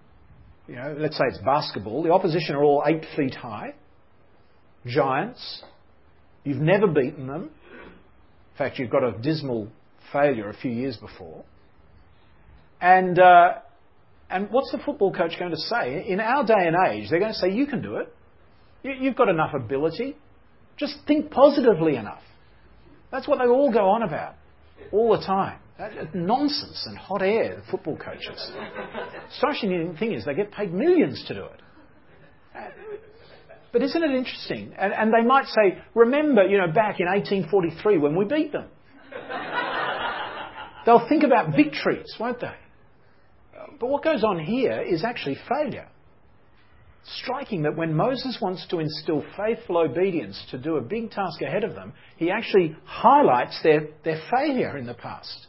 you 0.68 0.76
know, 0.76 0.96
let's 0.98 1.18
say 1.18 1.24
it's 1.28 1.40
basketball, 1.40 2.04
the 2.04 2.12
opposition 2.12 2.56
are 2.56 2.64
all 2.64 2.84
eight 2.86 3.06
feet 3.16 3.36
high, 3.36 3.74
giants. 4.86 5.64
You've 6.44 6.58
never 6.58 6.88
beaten 6.88 7.28
them. 7.28 7.44
In 7.44 8.58
fact, 8.58 8.80
you've 8.80 8.90
got 8.90 9.04
a 9.04 9.14
dismal 9.14 9.70
failure 10.12 10.50
a 10.50 10.54
few 10.54 10.72
years 10.72 10.98
before. 10.98 11.46
And, 12.82 13.20
uh, 13.20 13.54
and 14.30 14.50
what's 14.50 14.72
the 14.72 14.80
football 14.80 15.14
coach 15.14 15.38
going 15.38 15.52
to 15.52 15.58
say? 15.58 16.06
In 16.08 16.20
our 16.20 16.46
day 16.46 16.54
and 16.58 16.76
age, 16.90 17.10
they're 17.10 17.20
going 17.20 17.34
to 17.34 17.38
say, 17.38 17.52
You 17.52 17.68
can 17.68 17.82
do 17.82 17.98
it. 17.98 18.14
You've 18.84 19.16
got 19.16 19.30
enough 19.30 19.54
ability. 19.54 20.18
Just 20.78 20.96
think 21.06 21.30
positively 21.30 21.96
enough. 21.96 22.24
That's 23.12 23.28
what 23.28 23.38
they 23.38 23.46
all 23.46 23.72
go 23.72 23.90
on 23.90 24.02
about 24.02 24.36
all 24.92 25.16
the 25.16 25.24
time. 25.24 25.60
nonsense 26.14 26.84
and 26.88 26.98
hot 26.98 27.22
air, 27.22 27.58
the 27.58 27.72
football 27.72 27.98
coaches. 27.98 28.52
Astonishing 29.32 29.96
thing 29.98 30.14
is, 30.14 30.26
they 30.26 30.34
get 30.34 30.52
paid 30.52 30.74
millions 30.74 31.24
to 31.28 31.34
do 31.36 31.46
it. 31.46 31.60
But 33.72 33.82
isn't 33.84 34.04
it 34.04 34.12
interesting? 34.12 34.74
And, 34.78 34.94
and 34.94 35.14
they 35.14 35.26
might 35.26 35.46
say, 35.46 35.82
remember, 35.96 36.44
you 36.44 36.58
know, 36.58 36.68
back 36.68 37.00
in 37.00 37.08
1843 37.08 37.98
when 37.98 38.16
we 38.16 38.26
beat 38.26 38.52
them. 38.52 38.66
They'll 40.86 41.08
think 41.08 41.24
about 41.24 41.56
victories, 41.56 42.14
won't 42.20 42.42
they? 42.42 42.54
But 43.82 43.90
what 43.90 44.04
goes 44.04 44.24
on 44.24 44.40
here 44.40 44.82
is 44.82 45.04
actually 45.04 45.38
failure 45.50 45.90
striking 47.04 47.64
that 47.64 47.76
when 47.76 47.96
Moses 47.96 48.38
wants 48.42 48.66
to 48.68 48.80
instill 48.80 49.24
faithful 49.36 49.78
obedience 49.78 50.42
to 50.52 50.58
do 50.58 50.78
a 50.78 50.82
big 50.82 51.12
task 51.12 51.42
ahead 51.42 51.64
of 51.64 51.76
them, 51.76 51.94
he 52.18 52.30
actually 52.30 52.76
highlights 52.86 53.60
their, 53.64 53.88
their 54.04 54.22
failure 54.30 54.78
in 54.78 54.86
the 54.86 54.94
past. 54.94 55.48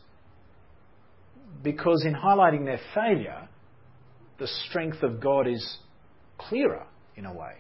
Because 1.63 2.05
in 2.07 2.15
highlighting 2.15 2.65
their 2.65 2.81
failure, 2.95 3.49
the 4.39 4.47
strength 4.47 5.03
of 5.03 5.21
God 5.21 5.47
is 5.47 5.79
clearer 6.39 6.87
in 7.17 7.27
a 7.27 7.33
way. 7.33 7.57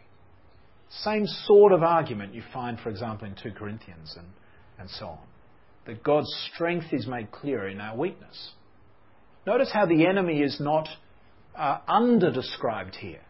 Same 1.03 1.27
sort 1.27 1.73
of 1.73 1.83
argument 1.83 2.35
you 2.35 2.43
find, 2.53 2.79
for 2.81 2.89
example, 2.89 3.27
in 3.27 3.35
2 3.41 3.53
Corinthians 3.53 4.15
and, 4.17 4.27
and 4.79 4.91
so 4.91 5.07
on. 5.07 5.27
That 5.87 6.03
God's 6.03 6.33
strength 6.53 6.93
is 6.93 7.07
made 7.07 7.31
clearer 7.31 7.69
in 7.69 7.81
our 7.81 7.97
weakness. 7.97 8.53
Notice 9.47 9.71
how 9.73 9.87
the 9.87 10.07
enemy 10.07 10.41
is 10.41 10.59
not 10.61 10.89
uh, 11.57 11.79
under 11.89 12.31
described 12.31 12.97
here. 12.97 13.21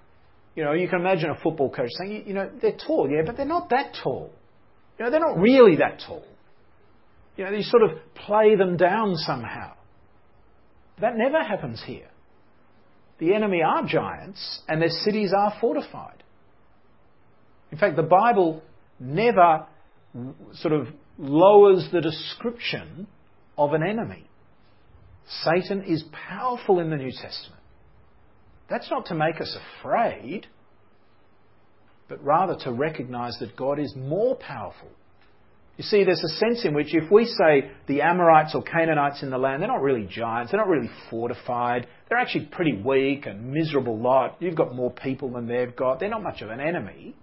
You 0.55 0.65
know, 0.65 0.73
you 0.73 0.89
can 0.89 1.01
imagine 1.01 1.31
a 1.31 1.41
football 1.43 1.71
coach 1.71 1.91
saying, 1.99 2.25
you 2.27 2.35
know, 2.35 2.51
they're 2.61 2.77
tall, 2.87 3.09
yeah, 3.11 3.23
but 3.25 3.37
they're 3.37 3.47
not 3.47 3.71
that 3.71 3.97
tall. 4.03 4.31
You 4.99 5.05
know, 5.05 5.11
they're 5.11 5.21
not 5.21 5.39
really 5.39 5.77
that 5.77 6.03
tall. 6.07 6.25
You 7.37 7.45
know, 7.45 7.51
you 7.51 7.63
sort 7.63 7.83
of 7.83 7.91
play 8.15 8.57
them 8.57 8.77
down 8.77 9.17
somehow. 9.17 9.73
That 11.01 11.17
never 11.17 11.43
happens 11.43 11.83
here. 11.85 12.09
The 13.19 13.35
enemy 13.35 13.63
are 13.63 13.87
giants 13.87 14.61
and 14.69 14.83
their 14.83 14.91
cities 14.91 15.33
are 15.37 15.55
fortified. 15.61 16.23
In 17.71 17.79
fact, 17.79 17.97
the 17.97 18.03
Bible 18.03 18.63
never 19.01 19.67
sort 20.55 20.75
of 20.75 20.89
lowers 21.19 21.89
the 21.91 22.01
description 22.01 23.07
of 23.57 23.73
an 23.73 23.83
enemy. 23.83 24.27
Satan 25.27 25.85
is 25.85 26.05
powerful 26.13 26.81
in 26.81 26.91
the 26.91 26.97
New 26.97 27.13
Testament. 27.13 27.63
That's 28.69 28.91
not 28.91 29.07
to 29.07 29.15
make 29.15 29.41
us 29.41 29.57
afraid, 29.81 30.47
but 32.09 32.23
rather 32.25 32.57
to 32.65 32.73
recognize 32.73 33.37
that 33.41 33.57
God 33.57 33.79
is 33.79 33.95
more 33.97 34.37
powerful. 34.37 34.89
You 35.77 35.85
see, 35.85 36.05
there's 36.05 36.23
a 36.23 36.37
sense 36.37 36.65
in 36.65 36.75
which 36.75 36.95
if 36.95 37.11
we 37.11 37.25
say 37.25 37.71
the 37.87 38.03
Amorites 38.03 38.55
or 38.55 38.63
Canaanites 38.63 39.23
in 39.23 39.31
the 39.31 39.39
land, 39.39 39.63
they're 39.63 39.69
not 39.69 39.81
really 39.81 40.07
giants, 40.07 40.53
they're 40.53 40.61
not 40.61 40.69
really 40.69 40.91
fortified, 41.09 41.87
they're 42.09 42.19
actually 42.19 42.47
pretty 42.47 42.75
weak 42.75 43.25
and 43.27 43.51
miserable 43.53 43.99
lot. 43.99 44.37
You've 44.41 44.55
got 44.55 44.75
more 44.75 44.93
people 44.93 45.33
than 45.33 45.47
they've 45.47 45.75
got, 45.75 45.99
they're 45.99 46.11
not 46.11 46.23
much 46.23 46.43
of 46.43 46.51
an 46.51 46.61
enemy. 46.61 47.17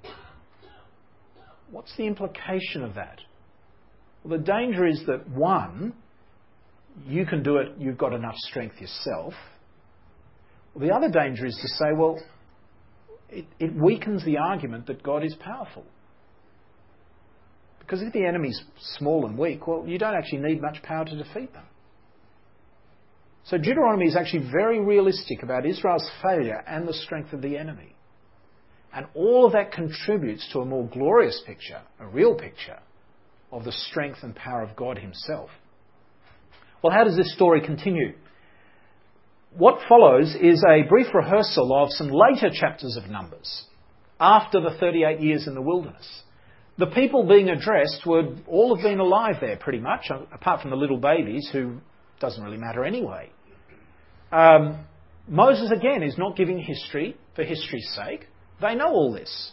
What's 1.69 1.95
the 1.95 2.07
implication 2.07 2.83
of 2.83 2.95
that? 2.95 3.19
Well, 4.23 4.37
the 4.37 4.43
danger 4.43 4.87
is 4.87 5.03
that 5.05 5.29
one, 5.29 5.93
you 7.07 7.25
can 7.25 7.43
do 7.43 7.57
it, 7.57 7.73
you've 7.77 7.97
got 7.97 8.13
enough 8.13 8.35
strength 8.37 8.79
yourself. 8.79 9.33
The 10.75 10.93
other 10.93 11.09
danger 11.09 11.45
is 11.45 11.57
to 11.61 11.67
say, 11.67 11.93
well, 11.95 12.19
it, 13.29 13.45
it 13.59 13.75
weakens 13.75 14.23
the 14.25 14.37
argument 14.37 14.87
that 14.87 15.03
God 15.03 15.23
is 15.23 15.35
powerful. 15.39 15.85
Because 17.79 18.01
if 18.01 18.13
the 18.13 18.25
enemy's 18.25 18.61
small 18.97 19.25
and 19.25 19.37
weak, 19.37 19.65
well, 19.65 19.83
you 19.87 19.97
don't 19.97 20.15
actually 20.15 20.39
need 20.39 20.61
much 20.61 20.81
power 20.83 21.05
to 21.05 21.15
defeat 21.15 21.53
them. 21.53 21.65
So 23.45 23.57
Deuteronomy 23.57 24.05
is 24.05 24.15
actually 24.15 24.49
very 24.51 24.79
realistic 24.79 25.41
about 25.41 25.65
Israel's 25.65 26.07
failure 26.21 26.63
and 26.67 26.87
the 26.87 26.93
strength 26.93 27.33
of 27.33 27.41
the 27.41 27.57
enemy. 27.57 27.95
And 28.93 29.07
all 29.15 29.45
of 29.45 29.53
that 29.53 29.71
contributes 29.71 30.47
to 30.53 30.59
a 30.59 30.65
more 30.65 30.87
glorious 30.87 31.41
picture, 31.45 31.81
a 31.99 32.07
real 32.07 32.35
picture, 32.35 32.79
of 33.51 33.63
the 33.63 33.71
strength 33.71 34.19
and 34.21 34.35
power 34.35 34.61
of 34.61 34.75
God 34.75 34.99
Himself. 34.99 35.49
Well, 36.81 36.93
how 36.93 37.03
does 37.03 37.17
this 37.17 37.33
story 37.33 37.61
continue? 37.61 38.13
what 39.55 39.79
follows 39.87 40.35
is 40.39 40.63
a 40.67 40.83
brief 40.87 41.07
rehearsal 41.13 41.73
of 41.73 41.89
some 41.91 42.09
later 42.09 42.49
chapters 42.51 42.97
of 42.97 43.09
Numbers 43.09 43.65
after 44.19 44.61
the 44.61 44.75
38 44.79 45.19
years 45.21 45.47
in 45.47 45.55
the 45.55 45.61
wilderness. 45.61 46.23
The 46.77 46.87
people 46.87 47.27
being 47.27 47.49
addressed 47.49 48.05
would 48.05 48.43
all 48.47 48.75
have 48.75 48.83
been 48.83 48.99
alive 48.99 49.35
there 49.41 49.57
pretty 49.57 49.79
much, 49.79 50.09
apart 50.31 50.61
from 50.61 50.71
the 50.71 50.77
little 50.77 50.97
babies 50.97 51.49
who 51.51 51.79
doesn't 52.19 52.43
really 52.43 52.57
matter 52.57 52.85
anyway. 52.85 53.29
Um, 54.31 54.85
Moses 55.27 55.71
again 55.71 56.03
is 56.03 56.17
not 56.17 56.37
giving 56.37 56.59
history 56.59 57.17
for 57.35 57.43
history's 57.43 57.89
sake. 57.95 58.27
They 58.61 58.75
know 58.75 58.87
all 58.87 59.13
this. 59.13 59.51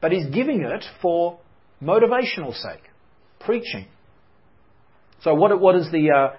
But 0.00 0.12
he's 0.12 0.26
giving 0.26 0.62
it 0.62 0.84
for 1.00 1.38
motivational 1.82 2.54
sake, 2.54 2.82
preaching. 3.40 3.86
So 5.22 5.34
what, 5.34 5.58
what 5.60 5.76
is 5.76 5.90
the, 5.90 6.10
uh, 6.10 6.36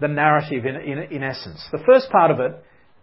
the 0.00 0.08
narrative 0.08 0.66
in, 0.66 0.76
in, 0.76 0.98
in 1.10 1.22
essence. 1.22 1.64
The 1.72 1.82
first 1.86 2.10
part 2.10 2.30
of 2.30 2.40
it, 2.40 2.62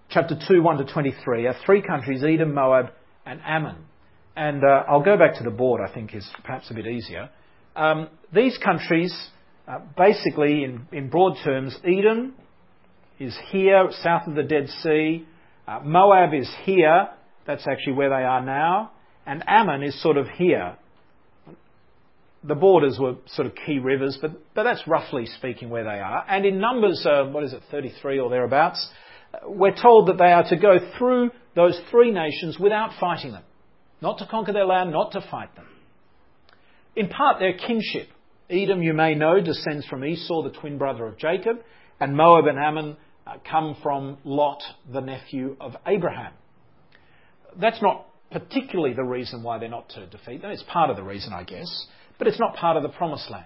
chapter 0.10 0.38
2, 0.48 0.62
1 0.62 0.78
to 0.78 0.94
23, 0.94 1.48
are 1.48 1.56
three 1.66 1.82
countries 1.82 2.24
Edom, 2.24 2.54
Moab, 2.54 2.92
and 3.26 3.40
Ammon. 3.46 3.78
And 4.36 4.64
uh, 4.64 4.84
I'll 4.88 5.04
go 5.04 5.18
back 5.18 5.38
to 5.38 5.44
the 5.44 5.52
board, 5.52 5.82
I 5.88 5.94
think 5.94 6.14
is 6.14 6.28
perhaps 6.44 6.70
a 6.70 6.74
bit 6.74 6.88
easier. 6.88 7.30
Um, 7.76 8.10
these 8.34 8.58
countries, 8.58 9.16
uh, 9.68 9.80
basically, 9.98 10.64
in, 10.64 10.88
in 10.92 11.10
broad 11.10 11.38
terms, 11.44 11.78
Edom 11.84 12.34
is 13.20 13.38
here, 13.52 13.90
south 14.02 14.28
of 14.28 14.36
the 14.36 14.44
Dead 14.44 14.70
Sea. 14.82 15.26
Uh, 15.68 15.80
Moab 15.84 16.34
is 16.34 16.52
here, 16.64 17.10
that's 17.48 17.68
actually 17.68 17.94
where 17.94 18.10
they 18.10 18.24
are 18.24 18.44
now. 18.44 18.92
And 19.26 19.44
Ammon 19.48 19.84
is 19.84 20.00
sort 20.02 20.18
of 20.18 20.28
here, 20.28 20.78
the 22.44 22.56
borders 22.56 22.98
were 23.00 23.16
sort 23.28 23.48
of 23.48 23.54
key 23.66 23.80
rivers, 23.80 24.18
but, 24.22 24.32
but 24.54 24.64
that's 24.64 24.86
roughly 24.88 25.26
speaking 25.26 25.70
where 25.70 25.84
they 25.84 26.00
are. 26.00 26.26
And 26.28 26.46
in 26.46 26.60
Numbers, 26.60 27.06
uh, 27.06 27.26
what 27.26 27.44
is 27.44 27.54
it, 27.54 27.62
33 27.72 28.20
or 28.20 28.30
thereabouts, 28.30 28.90
uh, 29.34 29.50
we're 29.50 29.76
told 29.76 30.10
that 30.10 30.18
they 30.18 30.32
are 30.32 30.48
to 30.50 30.58
go 30.58 30.78
through 30.98 31.32
those 31.56 31.80
three 31.90 32.12
nations 32.12 32.60
without 32.60 32.92
fighting 33.00 33.32
them. 33.32 33.44
Not 34.02 34.18
to 34.20 34.28
conquer 34.30 34.52
their 34.52 34.66
land, 34.66 34.92
not 34.92 35.14
to 35.14 35.22
fight 35.32 35.56
them. 35.56 35.68
In 36.96 37.08
part, 37.08 37.40
their 37.40 37.54
kinship. 37.54 38.10
Edom, 38.50 38.84
you 38.84 38.94
may 38.94 39.16
know, 39.16 39.40
descends 39.40 39.86
from 39.88 40.04
Esau, 40.04 40.44
the 40.44 40.52
twin 40.52 40.78
brother 40.78 41.08
of 41.08 41.18
Jacob, 41.18 41.58
and 42.00 42.16
Moab 42.16 42.46
and 42.46 42.60
Ammon 42.60 42.98
uh, 43.26 43.36
come 43.50 43.78
from 43.82 44.18
Lot, 44.26 44.62
the 44.92 45.00
nephew 45.00 45.56
of 45.62 45.76
Abraham. 45.88 46.34
That's 47.60 47.82
not 47.82 48.08
particularly 48.32 48.94
the 48.94 49.04
reason 49.04 49.44
why 49.44 49.60
they're 49.60 49.70
not 49.70 49.90
to 49.90 50.06
defeat 50.08 50.42
them. 50.42 50.52
It's 50.52 50.64
part 50.64 50.90
of 50.90 50.98
the 50.98 51.04
reason, 51.04 51.32
I 51.32 51.44
guess 51.44 51.88
but 52.24 52.30
it's 52.30 52.40
not 52.40 52.56
part 52.56 52.78
of 52.78 52.84
the 52.84 52.90
promised 52.90 53.30
land. 53.30 53.44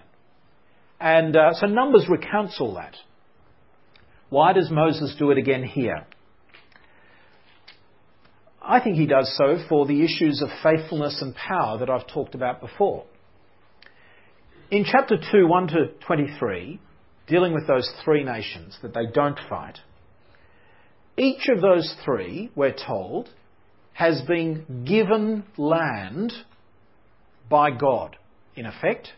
And 1.00 1.36
uh, 1.36 1.52
so 1.54 1.66
Numbers 1.66 2.06
recounts 2.08 2.58
all 2.60 2.74
that. 2.74 2.94
Why 4.30 4.52
does 4.52 4.70
Moses 4.70 5.16
do 5.18 5.32
it 5.32 5.38
again 5.38 5.64
here? 5.64 6.06
I 8.62 8.78
think 8.78 8.94
he 8.94 9.06
does 9.06 9.34
so 9.36 9.56
for 9.68 9.84
the 9.84 10.04
issues 10.04 10.40
of 10.42 10.50
faithfulness 10.62 11.18
and 11.20 11.34
power 11.34 11.78
that 11.78 11.90
I've 11.90 12.06
talked 12.06 12.36
about 12.36 12.60
before. 12.60 13.04
In 14.70 14.84
chapter 14.84 15.16
2, 15.16 15.48
1 15.48 15.66
to 15.68 15.86
23, 16.06 16.78
dealing 17.26 17.54
with 17.54 17.66
those 17.66 17.90
three 18.04 18.22
nations 18.22 18.78
that 18.82 18.94
they 18.94 19.06
don't 19.12 19.40
fight, 19.48 19.80
each 21.16 21.48
of 21.48 21.60
those 21.60 21.96
three, 22.04 22.52
we're 22.54 22.76
told, 22.76 23.28
has 23.94 24.22
been 24.22 24.84
given 24.84 25.42
land 25.56 26.32
by 27.50 27.72
God 27.72 28.16
in 28.58 28.66
effect. 28.66 29.08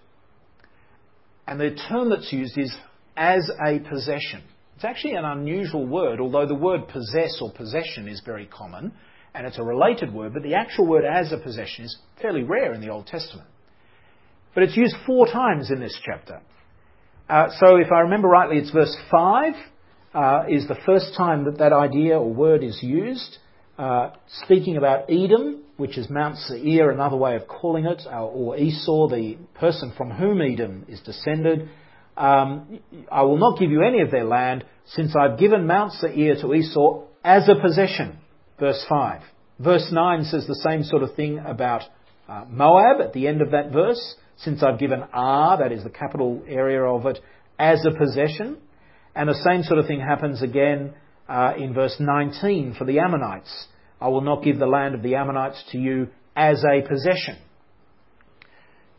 And 1.46 1.60
the 1.60 1.76
term 1.88 2.10
that's 2.10 2.32
used 2.32 2.56
is 2.58 2.74
as 3.16 3.50
a 3.66 3.80
possession. 3.80 4.42
It's 4.76 4.84
actually 4.84 5.14
an 5.14 5.24
unusual 5.24 5.86
word, 5.86 6.20
although 6.20 6.46
the 6.46 6.54
word 6.54 6.88
possess 6.88 7.38
or 7.42 7.52
possession 7.52 8.08
is 8.08 8.22
very 8.24 8.46
common, 8.46 8.92
and 9.34 9.46
it's 9.46 9.58
a 9.58 9.62
related 9.62 10.12
word, 10.12 10.32
but 10.32 10.42
the 10.42 10.54
actual 10.54 10.86
word 10.86 11.04
as 11.04 11.32
a 11.32 11.38
possession 11.38 11.84
is 11.84 11.98
fairly 12.20 12.42
rare 12.42 12.72
in 12.72 12.80
the 12.80 12.88
Old 12.88 13.06
Testament. 13.06 13.48
But 14.54 14.64
it's 14.64 14.76
used 14.76 14.96
four 15.06 15.26
times 15.26 15.70
in 15.70 15.80
this 15.80 15.96
chapter. 16.04 16.40
Uh, 17.28 17.48
so 17.60 17.76
if 17.76 17.92
I 17.92 18.00
remember 18.00 18.28
rightly, 18.28 18.58
it's 18.58 18.70
verse 18.70 18.96
5 19.10 19.52
uh, 20.14 20.42
is 20.48 20.66
the 20.66 20.78
first 20.84 21.14
time 21.16 21.44
that 21.44 21.58
that 21.58 21.72
idea 21.72 22.18
or 22.18 22.32
word 22.32 22.64
is 22.64 22.78
used, 22.82 23.38
uh, 23.78 24.10
speaking 24.44 24.76
about 24.76 25.10
Edom, 25.10 25.62
which 25.80 25.96
is 25.96 26.10
Mount 26.10 26.36
Seir, 26.36 26.90
another 26.90 27.16
way 27.16 27.36
of 27.36 27.48
calling 27.48 27.86
it, 27.86 28.02
uh, 28.06 28.22
or 28.22 28.56
Esau, 28.56 29.08
the 29.08 29.38
person 29.54 29.92
from 29.96 30.10
whom 30.10 30.42
Edom 30.42 30.84
is 30.88 31.00
descended. 31.00 31.70
Um, 32.16 32.80
I 33.10 33.22
will 33.22 33.38
not 33.38 33.58
give 33.58 33.70
you 33.70 33.82
any 33.82 34.02
of 34.02 34.10
their 34.10 34.24
land, 34.24 34.64
since 34.84 35.14
I've 35.16 35.38
given 35.38 35.66
Mount 35.66 35.92
Seir 35.94 36.36
to 36.42 36.52
Esau 36.52 37.04
as 37.24 37.48
a 37.48 37.60
possession. 37.60 38.18
Verse 38.58 38.84
5. 38.88 39.22
Verse 39.58 39.88
9 39.90 40.24
says 40.24 40.46
the 40.46 40.54
same 40.54 40.84
sort 40.84 41.02
of 41.02 41.14
thing 41.14 41.38
about 41.38 41.82
uh, 42.28 42.44
Moab 42.48 43.00
at 43.00 43.14
the 43.14 43.26
end 43.26 43.40
of 43.40 43.52
that 43.52 43.72
verse, 43.72 44.16
since 44.36 44.62
I've 44.62 44.78
given 44.78 45.02
Ar, 45.14 45.58
that 45.58 45.72
is 45.72 45.82
the 45.82 45.90
capital 45.90 46.42
area 46.46 46.82
of 46.82 47.06
it, 47.06 47.18
as 47.58 47.84
a 47.86 47.90
possession. 47.90 48.58
And 49.14 49.28
the 49.28 49.42
same 49.50 49.62
sort 49.62 49.78
of 49.78 49.86
thing 49.86 50.00
happens 50.00 50.42
again 50.42 50.92
uh, 51.26 51.54
in 51.58 51.72
verse 51.72 51.96
19 51.98 52.74
for 52.78 52.84
the 52.84 52.98
Ammonites. 52.98 53.66
I 54.00 54.08
will 54.08 54.22
not 54.22 54.42
give 54.42 54.58
the 54.58 54.66
land 54.66 54.94
of 54.94 55.02
the 55.02 55.14
Ammonites 55.16 55.62
to 55.72 55.78
you 55.78 56.08
as 56.34 56.64
a 56.64 56.86
possession. 56.88 57.36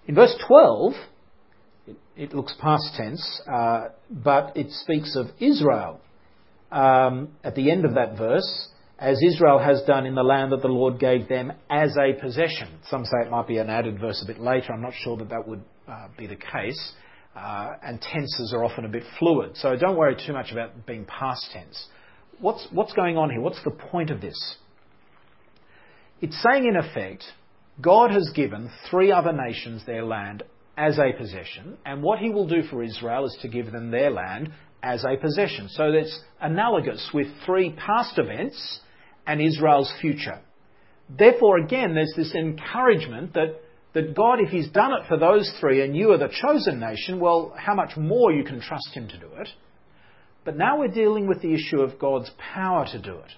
In 0.07 0.15
verse 0.15 0.35
12, 0.47 0.93
it, 2.15 2.33
looks 2.33 2.53
past 2.59 2.95
tense, 2.95 3.41
uh, 3.51 3.89
but 4.09 4.55
it 4.55 4.71
speaks 4.71 5.15
of 5.15 5.27
Israel. 5.39 6.01
Um, 6.71 7.29
at 7.43 7.55
the 7.55 7.71
end 7.71 7.85
of 7.85 7.95
that 7.95 8.17
verse, 8.17 8.69
as 9.01 9.19
Israel 9.23 9.57
has 9.57 9.81
done 9.87 10.05
in 10.05 10.13
the 10.13 10.23
land 10.23 10.51
that 10.51 10.61
the 10.61 10.67
Lord 10.67 10.99
gave 10.99 11.27
them 11.27 11.51
as 11.69 11.95
a 11.97 12.13
possession. 12.21 12.67
Some 12.87 13.03
say 13.03 13.25
it 13.25 13.31
might 13.31 13.47
be 13.47 13.57
an 13.57 13.69
added 13.69 13.99
verse 13.99 14.23
a 14.23 14.27
bit 14.27 14.39
later. 14.39 14.71
I'm 14.73 14.81
not 14.81 14.93
sure 14.93 15.17
that 15.17 15.29
that 15.29 15.47
would 15.47 15.63
uh, 15.87 16.07
be 16.17 16.27
the 16.27 16.35
case. 16.35 16.93
Uh, 17.35 17.71
and 17.83 17.99
tenses 17.99 18.53
are 18.55 18.63
often 18.63 18.85
a 18.85 18.89
bit 18.89 19.03
fluid. 19.17 19.55
So 19.55 19.75
don't 19.75 19.97
worry 19.97 20.15
too 20.15 20.33
much 20.33 20.51
about 20.51 20.85
being 20.85 21.05
past 21.05 21.49
tense. 21.51 21.87
What's, 22.39 22.67
what's 22.71 22.93
going 22.93 23.17
on 23.17 23.29
here? 23.31 23.41
What's 23.41 23.63
the 23.63 23.71
point 23.71 24.11
of 24.11 24.21
this? 24.21 24.37
It's 26.21 26.41
saying, 26.43 26.67
in 26.67 26.75
effect, 26.75 27.23
God 27.81 28.11
has 28.11 28.29
given 28.35 28.69
three 28.89 29.11
other 29.11 29.33
nations 29.33 29.83
their 29.85 30.05
land 30.05 30.43
as 30.77 30.99
a 30.99 31.17
possession, 31.17 31.77
and 31.85 32.01
what 32.03 32.19
he 32.19 32.29
will 32.29 32.47
do 32.47 32.63
for 32.63 32.83
Israel 32.83 33.25
is 33.25 33.37
to 33.41 33.47
give 33.47 33.71
them 33.71 33.91
their 33.91 34.11
land 34.11 34.51
as 34.83 35.03
a 35.03 35.17
possession. 35.17 35.67
So 35.69 35.91
that's 35.91 36.19
analogous 36.39 37.09
with 37.13 37.27
three 37.45 37.71
past 37.73 38.17
events 38.17 38.79
and 39.27 39.41
Israel's 39.41 39.91
future. 39.99 40.39
Therefore, 41.09 41.57
again, 41.57 41.93
there's 41.93 42.13
this 42.15 42.33
encouragement 42.33 43.33
that, 43.33 43.59
that 43.93 44.15
God, 44.15 44.39
if 44.39 44.49
He's 44.49 44.69
done 44.69 44.91
it 44.93 45.07
for 45.07 45.17
those 45.17 45.51
three 45.59 45.83
and 45.83 45.95
you 45.95 46.11
are 46.11 46.17
the 46.17 46.29
chosen 46.29 46.79
nation, 46.79 47.19
well, 47.19 47.53
how 47.57 47.75
much 47.75 47.97
more 47.97 48.31
you 48.31 48.43
can 48.43 48.61
trust 48.61 48.89
Him 48.93 49.07
to 49.09 49.19
do 49.19 49.27
it. 49.39 49.49
But 50.45 50.57
now 50.57 50.79
we're 50.79 50.87
dealing 50.87 51.27
with 51.27 51.41
the 51.41 51.53
issue 51.53 51.81
of 51.81 51.99
God's 51.99 52.31
power 52.53 52.85
to 52.91 53.01
do 53.01 53.17
it. 53.17 53.31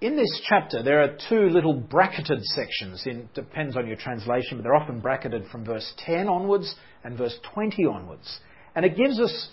In 0.00 0.16
this 0.16 0.42
chapter, 0.48 0.82
there 0.82 1.02
are 1.02 1.16
two 1.28 1.48
little 1.48 1.74
bracketed 1.74 2.42
sections. 2.42 3.02
It 3.06 3.32
depends 3.34 3.76
on 3.76 3.86
your 3.86 3.96
translation, 3.96 4.58
but 4.58 4.64
they're 4.64 4.74
often 4.74 5.00
bracketed 5.00 5.46
from 5.50 5.64
verse 5.64 5.92
10 5.98 6.28
onwards 6.28 6.74
and 7.04 7.16
verse 7.16 7.38
20 7.54 7.84
onwards. 7.86 8.40
And 8.74 8.84
it 8.84 8.96
gives 8.96 9.18
us 9.20 9.48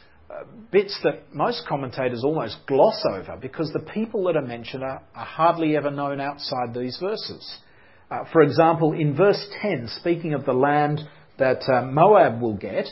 bits 0.71 0.97
that 1.03 1.33
most 1.33 1.65
commentators 1.67 2.23
almost 2.23 2.57
gloss 2.67 3.03
over 3.09 3.37
because 3.41 3.71
the 3.73 3.91
people 3.93 4.23
that 4.25 4.35
are 4.35 4.45
mentioned 4.45 4.83
are, 4.83 5.01
are 5.15 5.25
hardly 5.25 5.75
ever 5.75 5.91
known 5.91 6.19
outside 6.19 6.73
these 6.73 6.97
verses. 7.01 7.57
Uh, 8.09 8.23
for 8.31 8.41
example, 8.41 8.93
in 8.93 9.15
verse 9.15 9.45
10, 9.61 9.87
speaking 9.99 10.33
of 10.33 10.45
the 10.45 10.53
land 10.53 11.01
that 11.37 11.61
uh, 11.69 11.83
Moab 11.85 12.41
will 12.41 12.57
get, 12.57 12.87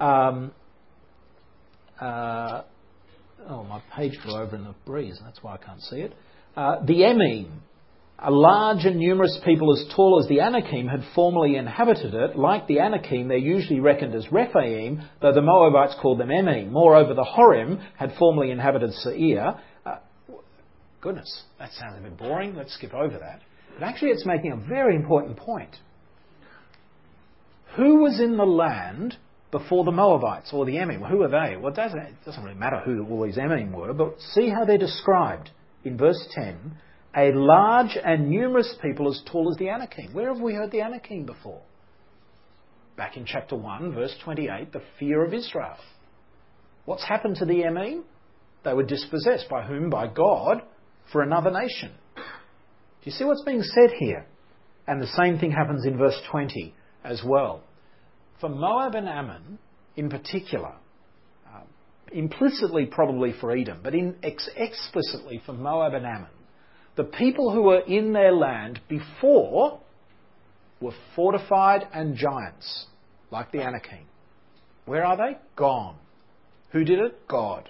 um, 0.00 0.52
uh, 2.00 2.62
oh, 3.48 3.64
my 3.64 3.82
page 3.94 4.18
flew 4.22 4.36
over 4.36 4.56
in 4.56 4.64
the 4.64 4.74
breeze, 4.86 5.18
that's 5.22 5.42
why 5.42 5.54
I 5.54 5.58
can't 5.58 5.82
see 5.82 5.96
it. 5.96 6.14
Uh, 6.56 6.84
the 6.84 7.00
Emim, 7.00 7.50
a 8.18 8.30
large 8.30 8.84
and 8.84 8.96
numerous 8.96 9.38
people 9.44 9.72
as 9.72 9.84
tall 9.94 10.20
as 10.22 10.28
the 10.28 10.40
Anakim 10.40 10.86
had 10.86 11.02
formerly 11.14 11.56
inhabited 11.56 12.14
it. 12.14 12.36
Like 12.36 12.66
the 12.68 12.78
Anakim, 12.78 13.28
they're 13.28 13.36
usually 13.36 13.80
reckoned 13.80 14.14
as 14.14 14.30
Rephaim, 14.30 15.02
though 15.20 15.32
the 15.32 15.42
Moabites 15.42 15.96
called 16.00 16.20
them 16.20 16.28
Emim. 16.28 16.70
Moreover, 16.70 17.12
the 17.14 17.24
Horim 17.24 17.84
had 17.96 18.14
formerly 18.18 18.50
inhabited 18.50 18.92
Seir. 18.92 19.60
Uh, 19.84 19.96
goodness, 21.00 21.42
that 21.58 21.72
sounds 21.72 21.98
a 21.98 22.02
bit 22.02 22.16
boring. 22.16 22.54
Let's 22.54 22.74
skip 22.74 22.94
over 22.94 23.18
that. 23.18 23.40
But 23.78 23.86
actually, 23.86 24.10
it's 24.10 24.24
making 24.24 24.52
a 24.52 24.56
very 24.56 24.94
important 24.94 25.36
point. 25.36 25.76
Who 27.76 27.96
was 27.96 28.20
in 28.20 28.36
the 28.36 28.44
land 28.44 29.16
before 29.50 29.84
the 29.84 29.90
Moabites 29.90 30.50
or 30.52 30.64
the 30.64 30.76
Emim? 30.76 31.08
Who 31.10 31.22
are 31.22 31.28
they? 31.28 31.56
Well, 31.56 31.72
it 31.72 31.76
doesn't, 31.76 31.98
it 31.98 32.24
doesn't 32.24 32.42
really 32.44 32.56
matter 32.56 32.80
who 32.84 33.04
all 33.10 33.24
these 33.24 33.36
Emim 33.36 33.72
were, 33.72 33.92
but 33.92 34.20
see 34.20 34.48
how 34.48 34.64
they're 34.64 34.78
described 34.78 35.50
in 35.84 35.96
verse 35.96 36.26
10 36.32 36.76
a 37.16 37.30
large 37.32 37.96
and 38.04 38.28
numerous 38.28 38.74
people 38.82 39.08
as 39.08 39.22
tall 39.30 39.50
as 39.50 39.56
the 39.56 39.68
Anakim. 39.68 40.12
Where 40.12 40.32
have 40.32 40.42
we 40.42 40.54
heard 40.54 40.72
the 40.72 40.80
Anakim 40.80 41.24
before? 41.24 41.62
Back 42.96 43.16
in 43.16 43.24
chapter 43.24 43.56
1, 43.56 43.94
verse 43.94 44.14
28, 44.24 44.72
the 44.72 44.82
fear 44.98 45.24
of 45.24 45.32
Israel. 45.32 45.76
What's 46.84 47.04
happened 47.04 47.36
to 47.36 47.44
the 47.44 47.62
Emim? 47.62 48.02
They 48.64 48.74
were 48.74 48.84
dispossessed. 48.84 49.48
By 49.48 49.62
whom? 49.62 49.90
By 49.90 50.08
God 50.08 50.62
for 51.12 51.22
another 51.22 51.50
nation. 51.50 51.92
Do 52.16 52.22
you 53.10 53.12
see 53.12 53.24
what's 53.24 53.44
being 53.44 53.62
said 53.62 53.90
here? 53.98 54.26
And 54.86 55.00
the 55.00 55.06
same 55.06 55.38
thing 55.38 55.50
happens 55.50 55.86
in 55.86 55.96
verse 55.96 56.20
20 56.30 56.74
as 57.04 57.22
well. 57.24 57.62
For 58.40 58.48
Moab 58.48 58.94
and 58.94 59.08
Ammon, 59.08 59.58
in 59.96 60.08
particular, 60.08 60.74
implicitly 62.14 62.86
probably 62.86 63.34
for 63.40 63.50
Edom, 63.50 63.80
but 63.82 63.94
in 63.94 64.16
ex- 64.22 64.48
explicitly 64.56 65.42
for 65.44 65.52
Moab 65.52 65.94
and 65.94 66.06
Ammon, 66.06 66.30
the 66.96 67.04
people 67.04 67.52
who 67.52 67.62
were 67.62 67.80
in 67.80 68.12
their 68.12 68.32
land 68.32 68.80
before 68.88 69.80
were 70.80 70.94
fortified 71.16 71.86
and 71.92 72.16
giants, 72.16 72.86
like 73.30 73.50
the 73.50 73.60
Anakim. 73.60 74.06
Where 74.86 75.04
are 75.04 75.16
they? 75.16 75.38
Gone. 75.56 75.96
Who 76.70 76.84
did 76.84 77.00
it? 77.00 77.26
God. 77.28 77.68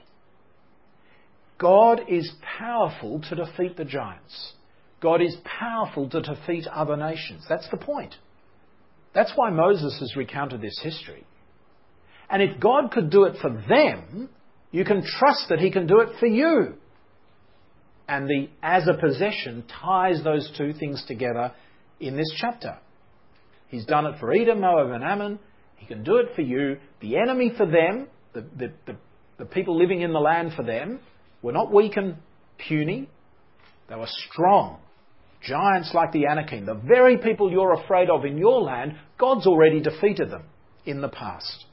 God 1.59 2.03
is 2.09 2.30
powerful 2.59 3.22
to 3.28 3.34
defeat 3.34 3.76
the 3.76 3.84
giants. 3.84 4.53
God 5.01 5.22
is 5.22 5.36
powerful 5.45 6.09
to 6.11 6.20
defeat 6.20 6.66
other 6.66 6.97
nations. 6.97 7.45
That's 7.49 7.68
the 7.70 7.76
point. 7.76 8.14
That's 9.14 9.32
why 9.36 9.51
Moses 9.51 9.99
has 10.01 10.16
recounted 10.16 10.61
this 10.61 10.80
history. 10.82 11.24
And 12.28 12.42
if 12.42 12.59
God 12.59 12.90
could 12.90 13.11
do 13.11 13.24
it 13.24 13.36
for 13.40 13.51
them, 13.68 14.28
you 14.74 14.84
can 14.84 15.04
trust 15.04 15.50
that 15.50 15.60
He 15.60 15.70
can 15.70 15.86
do 15.86 16.00
it 16.00 16.18
for 16.18 16.26
you. 16.26 16.74
And 18.08 18.28
the 18.28 18.48
as 18.60 18.88
a 18.88 18.94
possession 18.94 19.62
ties 19.80 20.24
those 20.24 20.50
two 20.58 20.72
things 20.72 21.04
together 21.06 21.52
in 22.00 22.16
this 22.16 22.34
chapter. 22.40 22.78
He's 23.68 23.86
done 23.86 24.04
it 24.06 24.18
for 24.18 24.32
Edom, 24.32 24.62
Moab, 24.62 24.90
and 24.90 25.04
Ammon. 25.04 25.38
He 25.76 25.86
can 25.86 26.02
do 26.02 26.16
it 26.16 26.34
for 26.34 26.42
you. 26.42 26.78
The 27.00 27.18
enemy 27.18 27.52
for 27.56 27.66
them, 27.66 28.08
the, 28.32 28.40
the, 28.40 28.72
the, 28.86 28.96
the 29.38 29.44
people 29.44 29.78
living 29.78 30.00
in 30.00 30.12
the 30.12 30.18
land 30.18 30.54
for 30.56 30.64
them, 30.64 30.98
were 31.40 31.52
not 31.52 31.72
weak 31.72 31.96
and 31.96 32.16
puny. 32.58 33.08
They 33.88 33.94
were 33.94 34.08
strong. 34.28 34.80
Giants 35.40 35.92
like 35.94 36.10
the 36.10 36.26
Anakim, 36.26 36.66
the 36.66 36.74
very 36.74 37.18
people 37.18 37.48
you're 37.48 37.74
afraid 37.74 38.10
of 38.10 38.24
in 38.24 38.38
your 38.38 38.60
land, 38.60 38.96
God's 39.20 39.46
already 39.46 39.80
defeated 39.80 40.32
them 40.32 40.42
in 40.84 41.00
the 41.00 41.08
past. 41.08 41.64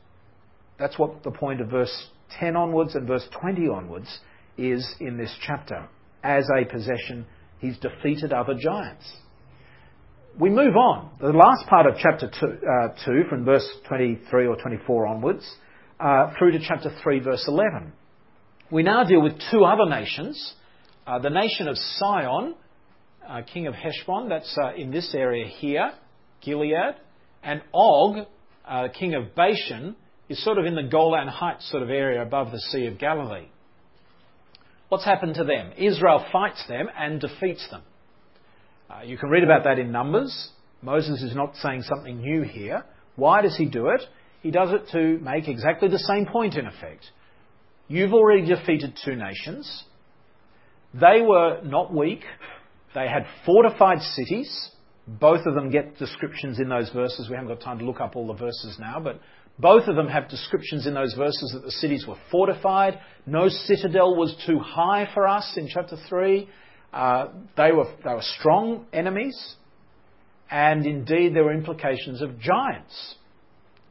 That's 0.77 0.99
what 0.99 1.23
the 1.23 1.31
point 1.31 1.61
of 1.61 1.69
verse 1.69 2.09
10 2.39 2.55
onwards 2.55 2.95
and 2.95 3.07
verse 3.07 3.27
20 3.39 3.67
onwards 3.67 4.19
is 4.57 4.95
in 4.99 5.17
this 5.17 5.33
chapter 5.45 5.87
as 6.23 6.47
a 6.57 6.65
possession. 6.65 7.25
He's 7.59 7.77
defeated 7.77 8.33
other 8.33 8.55
giants. 8.55 9.11
We 10.39 10.49
move 10.49 10.75
on. 10.75 11.11
The 11.19 11.33
last 11.33 11.67
part 11.67 11.85
of 11.85 11.95
chapter 11.97 12.31
2, 12.39 12.47
uh, 12.47 13.05
2 13.05 13.23
from 13.29 13.43
verse 13.43 13.67
23 13.87 14.47
or 14.47 14.55
24 14.55 15.07
onwards, 15.07 15.55
uh, 15.99 16.33
through 16.37 16.51
to 16.51 16.59
chapter 16.65 16.89
3, 17.03 17.19
verse 17.19 17.45
11. 17.47 17.91
We 18.71 18.83
now 18.83 19.03
deal 19.03 19.21
with 19.21 19.33
two 19.51 19.65
other 19.65 19.89
nations. 19.89 20.53
Uh, 21.05 21.19
the 21.19 21.29
nation 21.29 21.67
of 21.67 21.75
Sihon, 21.75 22.55
uh, 23.27 23.41
king 23.41 23.67
of 23.67 23.73
Heshbon, 23.73 24.29
that's 24.29 24.57
uh, 24.57 24.73
in 24.75 24.91
this 24.91 25.13
area 25.13 25.45
here, 25.45 25.91
Gilead, 26.41 26.95
and 27.43 27.61
Og, 27.73 28.25
uh, 28.65 28.87
king 28.97 29.15
of 29.15 29.35
Bashan, 29.35 29.95
is 30.31 30.43
sort 30.43 30.57
of 30.57 30.65
in 30.65 30.75
the 30.75 30.83
Golan 30.83 31.27
Heights 31.27 31.69
sort 31.69 31.83
of 31.83 31.89
area 31.89 32.21
above 32.21 32.51
the 32.51 32.59
Sea 32.59 32.85
of 32.85 32.97
Galilee. 32.97 33.49
What's 34.87 35.03
happened 35.03 35.35
to 35.35 35.43
them? 35.43 35.73
Israel 35.77 36.25
fights 36.31 36.65
them 36.69 36.87
and 36.97 37.19
defeats 37.19 37.67
them. 37.69 37.81
Uh, 38.89 39.03
you 39.03 39.17
can 39.17 39.29
read 39.29 39.43
about 39.43 39.65
that 39.65 39.77
in 39.77 39.91
Numbers. 39.91 40.49
Moses 40.81 41.21
is 41.21 41.35
not 41.35 41.55
saying 41.57 41.81
something 41.83 42.19
new 42.19 42.43
here. 42.43 42.83
Why 43.17 43.41
does 43.41 43.57
he 43.57 43.65
do 43.65 43.89
it? 43.89 44.01
He 44.41 44.51
does 44.51 44.69
it 44.71 44.89
to 44.93 45.19
make 45.23 45.49
exactly 45.49 45.89
the 45.89 45.99
same 45.99 46.25
point, 46.25 46.55
in 46.55 46.65
effect. 46.65 47.05
You've 47.89 48.13
already 48.13 48.45
defeated 48.45 48.97
two 49.03 49.15
nations. 49.15 49.83
They 50.93 51.21
were 51.21 51.61
not 51.63 51.93
weak. 51.93 52.21
They 52.95 53.07
had 53.07 53.25
fortified 53.45 54.01
cities. 54.01 54.71
Both 55.07 55.45
of 55.45 55.55
them 55.55 55.71
get 55.71 55.97
descriptions 55.97 56.59
in 56.59 56.69
those 56.69 56.89
verses. 56.89 57.27
We 57.29 57.35
haven't 57.35 57.49
got 57.49 57.61
time 57.61 57.79
to 57.79 57.85
look 57.85 57.99
up 57.99 58.15
all 58.15 58.27
the 58.27 58.33
verses 58.33 58.77
now, 58.79 58.99
but 59.01 59.19
Both 59.59 59.87
of 59.87 59.95
them 59.95 60.07
have 60.07 60.29
descriptions 60.29 60.87
in 60.87 60.93
those 60.93 61.13
verses 61.13 61.51
that 61.53 61.63
the 61.63 61.71
cities 61.71 62.05
were 62.07 62.17
fortified. 62.31 62.99
No 63.25 63.47
citadel 63.47 64.15
was 64.15 64.35
too 64.45 64.59
high 64.59 65.07
for 65.13 65.27
us 65.27 65.53
in 65.55 65.67
chapter 65.67 65.97
3. 66.09 66.49
Uh, 66.91 67.27
they, 67.55 67.71
were, 67.71 67.85
they 68.03 68.13
were 68.13 68.23
strong 68.39 68.85
enemies. 68.91 69.55
And 70.49 70.85
indeed, 70.85 71.35
there 71.35 71.43
were 71.43 71.53
implications 71.53 72.21
of 72.21 72.39
giants. 72.39 73.15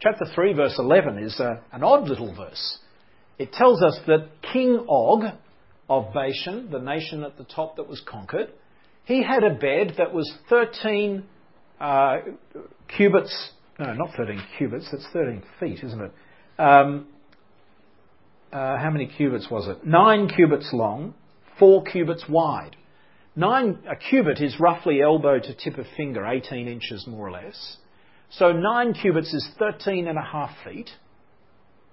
Chapter 0.00 0.24
3, 0.34 0.54
verse 0.54 0.76
11, 0.78 1.18
is 1.18 1.38
a, 1.40 1.62
an 1.72 1.84
odd 1.84 2.08
little 2.08 2.34
verse. 2.34 2.78
It 3.38 3.52
tells 3.52 3.82
us 3.82 3.98
that 4.06 4.28
King 4.52 4.84
Og 4.88 5.24
of 5.88 6.12
Bashan, 6.12 6.70
the 6.70 6.78
nation 6.78 7.24
at 7.24 7.38
the 7.38 7.44
top 7.44 7.76
that 7.76 7.88
was 7.88 8.02
conquered, 8.06 8.52
he 9.04 9.22
had 9.22 9.44
a 9.44 9.54
bed 9.54 9.94
that 9.98 10.12
was 10.12 10.30
13 10.48 11.24
uh, 11.80 12.16
cubits, 12.96 13.50
no, 13.80 13.94
not 13.94 14.10
13 14.16 14.40
cubits, 14.58 14.88
that's 14.92 15.06
13 15.12 15.42
feet, 15.58 15.82
isn't 15.82 16.00
it? 16.00 16.12
Um, 16.58 17.06
uh, 18.52 18.76
how 18.76 18.90
many 18.90 19.06
cubits 19.06 19.48
was 19.50 19.68
it? 19.68 19.86
Nine 19.86 20.28
cubits 20.28 20.70
long, 20.72 21.14
four 21.58 21.82
cubits 21.84 22.24
wide. 22.28 22.76
Nine, 23.34 23.78
a 23.88 23.96
cubit 23.96 24.40
is 24.40 24.58
roughly 24.60 25.00
elbow 25.00 25.38
to 25.38 25.54
tip 25.54 25.78
of 25.78 25.86
finger, 25.96 26.26
18 26.26 26.68
inches 26.68 27.06
more 27.06 27.28
or 27.28 27.30
less. 27.30 27.78
So 28.30 28.52
nine 28.52 28.92
cubits 28.92 29.32
is 29.32 29.48
13 29.58 30.06
and 30.06 30.18
a 30.18 30.22
half 30.22 30.50
feet. 30.64 30.90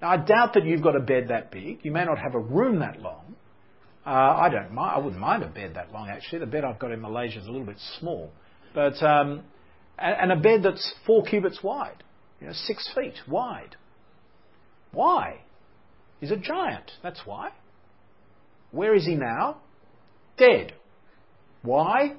Now, 0.01 0.09
I 0.09 0.17
doubt 0.17 0.53
that 0.55 0.65
you've 0.65 0.83
got 0.83 0.95
a 0.95 0.99
bed 0.99 1.29
that 1.29 1.51
big. 1.51 1.79
You 1.83 1.91
may 1.91 2.05
not 2.05 2.17
have 2.19 2.35
a 2.35 2.39
room 2.39 2.79
that 2.79 3.01
long. 3.01 3.35
Uh, 4.05 4.09
I 4.09 4.49
don't 4.49 4.73
mind. 4.73 4.95
I 4.95 4.99
wouldn't 4.99 5.21
mind 5.21 5.43
a 5.43 5.47
bed 5.47 5.73
that 5.75 5.91
long, 5.91 6.09
actually. 6.09 6.39
The 6.39 6.45
bed 6.47 6.63
I've 6.63 6.79
got 6.79 6.91
in 6.91 7.01
Malaysia 7.01 7.39
is 7.39 7.47
a 7.47 7.51
little 7.51 7.65
bit 7.65 7.79
small. 7.99 8.31
But, 8.73 9.01
um, 9.01 9.43
and, 9.97 10.31
a 10.31 10.35
bed 10.35 10.63
that's 10.63 10.93
four 11.05 11.23
cubits 11.23 11.63
wide, 11.63 12.03
you 12.39 12.47
know, 12.47 12.53
six 12.53 12.89
feet 12.95 13.15
wide. 13.27 13.75
Why? 14.91 15.41
He's 16.19 16.31
a 16.31 16.37
giant. 16.37 16.91
That's 17.03 17.21
why. 17.25 17.49
Where 18.71 18.95
is 18.95 19.05
he 19.05 19.15
now? 19.15 19.57
Dead. 20.37 20.73
Why? 21.61 22.15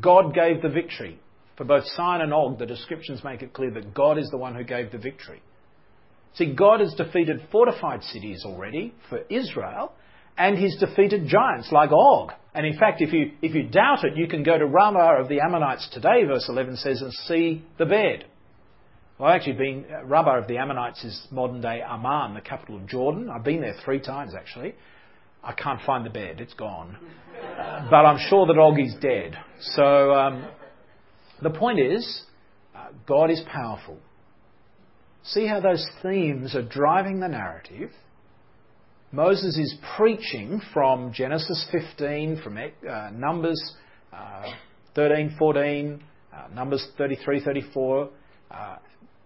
God 0.00 0.34
gave 0.34 0.62
the 0.62 0.68
victory. 0.68 1.18
For 1.56 1.64
both 1.64 1.84
Sihon 1.86 2.20
and 2.20 2.32
Og, 2.32 2.58
the 2.58 2.66
descriptions 2.66 3.24
make 3.24 3.42
it 3.42 3.52
clear 3.52 3.72
that 3.72 3.92
God 3.92 4.18
is 4.18 4.28
the 4.30 4.36
one 4.36 4.54
who 4.54 4.64
gave 4.64 4.92
the 4.92 4.98
victory. 4.98 5.42
See, 6.34 6.54
God 6.54 6.80
has 6.80 6.94
defeated 6.94 7.48
fortified 7.50 8.02
cities 8.04 8.44
already 8.44 8.94
for 9.08 9.22
Israel, 9.28 9.92
and 10.36 10.56
he's 10.56 10.78
defeated 10.78 11.26
giants 11.26 11.72
like 11.72 11.90
Og. 11.90 12.32
And 12.58 12.66
in 12.66 12.76
fact, 12.76 13.00
if 13.00 13.12
you, 13.12 13.30
if 13.40 13.54
you 13.54 13.68
doubt 13.68 14.02
it, 14.02 14.16
you 14.16 14.26
can 14.26 14.42
go 14.42 14.58
to 14.58 14.66
Rabbah 14.66 15.20
of 15.20 15.28
the 15.28 15.38
Ammonites 15.38 15.88
today, 15.92 16.24
verse 16.24 16.44
11 16.48 16.74
says, 16.78 17.00
and 17.00 17.12
see 17.12 17.64
the 17.78 17.86
bed. 17.86 18.24
Well, 19.16 19.28
I've 19.28 19.36
actually, 19.36 19.52
been, 19.52 19.84
uh, 19.88 20.04
Rabbah 20.04 20.38
of 20.38 20.48
the 20.48 20.56
Ammonites 20.58 21.04
is 21.04 21.28
modern 21.30 21.60
day 21.60 21.80
Amman, 21.88 22.34
the 22.34 22.40
capital 22.40 22.74
of 22.78 22.88
Jordan. 22.88 23.30
I've 23.30 23.44
been 23.44 23.60
there 23.60 23.76
three 23.84 24.00
times 24.00 24.32
actually. 24.36 24.74
I 25.44 25.52
can't 25.52 25.80
find 25.86 26.04
the 26.04 26.10
bed, 26.10 26.40
it's 26.40 26.54
gone. 26.54 26.96
but 27.90 28.04
I'm 28.04 28.18
sure 28.28 28.44
that 28.48 28.58
Og 28.58 28.80
is 28.80 28.96
dead. 29.00 29.38
So 29.60 30.14
um, 30.14 30.48
the 31.40 31.50
point 31.50 31.78
is, 31.78 32.22
uh, 32.74 32.88
God 33.06 33.30
is 33.30 33.40
powerful. 33.52 33.98
See 35.22 35.46
how 35.46 35.60
those 35.60 35.86
themes 36.02 36.56
are 36.56 36.62
driving 36.68 37.20
the 37.20 37.28
narrative. 37.28 37.92
Moses 39.10 39.56
is 39.56 39.74
preaching 39.96 40.60
from 40.74 41.12
Genesis 41.14 41.66
15, 41.72 42.42
from 42.42 42.58
uh, 42.58 43.10
Numbers 43.10 43.74
uh, 44.12 44.52
13, 44.94 45.36
14, 45.38 46.04
uh, 46.30 46.54
Numbers 46.54 46.86
33, 46.98 47.42
34, 47.42 48.10
uh, 48.50 48.76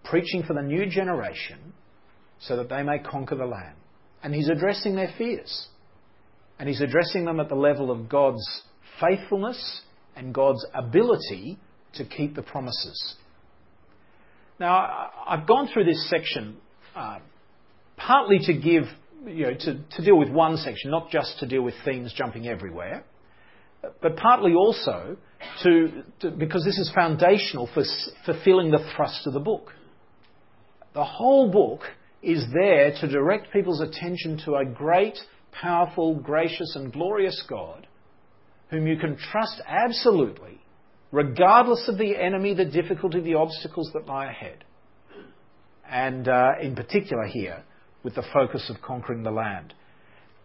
preaching 0.05 0.43
for 0.43 0.53
the 0.53 0.61
new 0.61 0.85
generation 0.89 1.73
so 2.39 2.55
that 2.55 2.69
they 2.69 2.81
may 2.81 2.99
conquer 2.99 3.35
the 3.35 3.45
land. 3.45 3.75
And 4.23 4.33
he's 4.33 4.49
addressing 4.49 4.95
their 4.95 5.13
fears. 5.17 5.67
And 6.59 6.69
he's 6.69 6.81
addressing 6.81 7.25
them 7.25 7.41
at 7.41 7.49
the 7.49 7.55
level 7.55 7.91
of 7.91 8.07
God's 8.07 8.63
faithfulness 9.01 9.81
and 10.15 10.33
God's 10.33 10.65
ability 10.73 11.57
to 11.95 12.05
keep 12.05 12.35
the 12.35 12.41
promises. 12.41 13.15
Now, 14.61 15.09
I've 15.27 15.45
gone 15.45 15.67
through 15.73 15.85
this 15.85 16.09
section 16.09 16.57
uh, 16.95 17.19
partly 17.97 18.39
to 18.43 18.53
give, 18.53 18.83
you 19.25 19.45
know, 19.45 19.53
to, 19.53 19.79
to 19.97 20.03
deal 20.03 20.17
with 20.17 20.29
one 20.29 20.57
section, 20.57 20.91
not 20.91 21.09
just 21.09 21.39
to 21.39 21.47
deal 21.47 21.61
with 21.61 21.73
themes 21.85 22.13
jumping 22.15 22.47
everywhere, 22.47 23.03
but 24.01 24.15
partly 24.17 24.53
also 24.53 25.17
to, 25.63 26.03
to 26.21 26.31
because 26.31 26.63
this 26.63 26.77
is 26.77 26.91
foundational 26.93 27.69
for 27.73 27.83
fulfilling 28.25 28.71
the 28.71 28.89
thrust 28.95 29.27
of 29.27 29.33
the 29.33 29.39
book. 29.39 29.73
The 30.93 31.03
whole 31.03 31.51
book 31.51 31.81
is 32.21 32.45
there 32.53 32.91
to 33.01 33.07
direct 33.07 33.51
people's 33.51 33.81
attention 33.81 34.39
to 34.45 34.55
a 34.55 34.65
great, 34.65 35.17
powerful, 35.51 36.15
gracious, 36.15 36.75
and 36.75 36.93
glorious 36.93 37.43
God 37.49 37.87
whom 38.69 38.87
you 38.87 38.97
can 38.97 39.17
trust 39.17 39.61
absolutely 39.67 40.59
regardless 41.11 41.87
of 41.87 41.97
the 41.99 42.17
enemy, 42.17 42.55
the 42.55 42.65
difficulty, 42.65 43.21
the 43.21 43.35
obstacles 43.35 43.91
that 43.93 44.07
lie 44.07 44.25
ahead. 44.25 44.63
And 45.87 46.27
uh, 46.27 46.53
in 46.59 46.75
particular 46.75 47.25
here, 47.27 47.63
with 48.03 48.15
the 48.15 48.23
focus 48.33 48.69
of 48.69 48.81
conquering 48.81 49.23
the 49.23 49.31
land. 49.31 49.73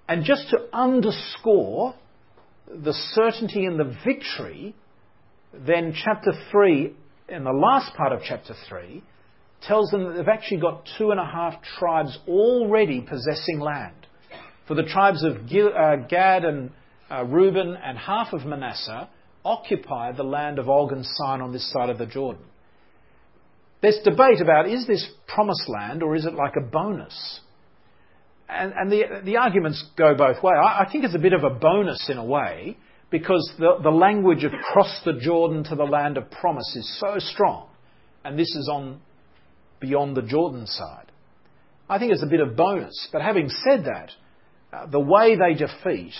And 0.08 0.24
just 0.24 0.48
to 0.50 0.68
underscore 0.72 1.94
the 2.66 2.92
certainty 3.12 3.66
and 3.66 3.78
the 3.78 3.94
victory, 4.04 4.74
then 5.52 5.94
chapter 5.94 6.32
3, 6.50 6.94
in 7.28 7.44
the 7.44 7.52
last 7.52 7.94
part 7.96 8.12
of 8.12 8.20
chapter 8.24 8.54
3, 8.68 9.02
tells 9.62 9.90
them 9.90 10.04
that 10.04 10.12
they've 10.16 10.28
actually 10.28 10.60
got 10.60 10.88
two 10.96 11.10
and 11.10 11.20
a 11.20 11.24
half 11.24 11.54
tribes 11.78 12.16
already 12.28 13.00
possessing 13.00 13.60
land. 13.60 14.06
For 14.66 14.74
the 14.74 14.84
tribes 14.84 15.24
of 15.24 15.36
uh, 15.36 16.06
Gad 16.08 16.44
and 16.44 16.70
uh, 17.10 17.24
Reuben 17.24 17.74
and 17.74 17.98
half 17.98 18.32
of 18.32 18.44
Manasseh, 18.44 19.08
occupy 19.44 20.12
the 20.12 20.22
land 20.22 20.58
of 20.58 20.68
Og 20.68 20.92
and 20.92 21.04
Sihon 21.04 21.40
on 21.40 21.52
this 21.52 21.70
side 21.72 21.88
of 21.88 21.98
the 21.98 22.06
Jordan. 22.06 22.44
There's 23.80 23.98
debate 24.04 24.40
about 24.40 24.68
is 24.68 24.86
this 24.86 25.08
promised 25.26 25.68
land 25.68 26.02
or 26.02 26.16
is 26.16 26.26
it 26.26 26.34
like 26.34 26.54
a 26.56 26.60
bonus? 26.60 27.40
And, 28.48 28.72
and 28.72 28.90
the, 28.90 29.02
the 29.24 29.36
arguments 29.36 29.84
go 29.96 30.14
both 30.14 30.42
ways. 30.42 30.56
I, 30.58 30.84
I 30.84 30.88
think 30.90 31.04
it's 31.04 31.14
a 31.14 31.18
bit 31.18 31.34
of 31.34 31.44
a 31.44 31.50
bonus 31.50 32.08
in 32.10 32.16
a 32.16 32.24
way 32.24 32.78
because 33.10 33.52
the, 33.58 33.78
the 33.82 33.90
language 33.90 34.44
of 34.44 34.52
cross 34.72 35.00
the 35.04 35.14
Jordan 35.14 35.64
to 35.64 35.74
the 35.74 35.84
land 35.84 36.16
of 36.16 36.30
promise 36.30 36.74
is 36.76 36.98
so 36.98 37.16
strong. 37.18 37.68
And 38.24 38.38
this 38.38 38.48
is 38.54 38.70
on 38.72 39.00
beyond 39.80 40.16
the 40.16 40.22
Jordan 40.22 40.66
side. 40.66 41.12
I 41.88 41.98
think 41.98 42.12
it's 42.12 42.22
a 42.22 42.28
bit 42.28 42.40
of 42.40 42.56
bonus. 42.56 43.08
But 43.12 43.22
having 43.22 43.48
said 43.48 43.84
that, 43.84 44.10
uh, 44.72 44.86
the 44.86 45.00
way 45.00 45.36
they 45.36 45.54
defeat 45.54 46.12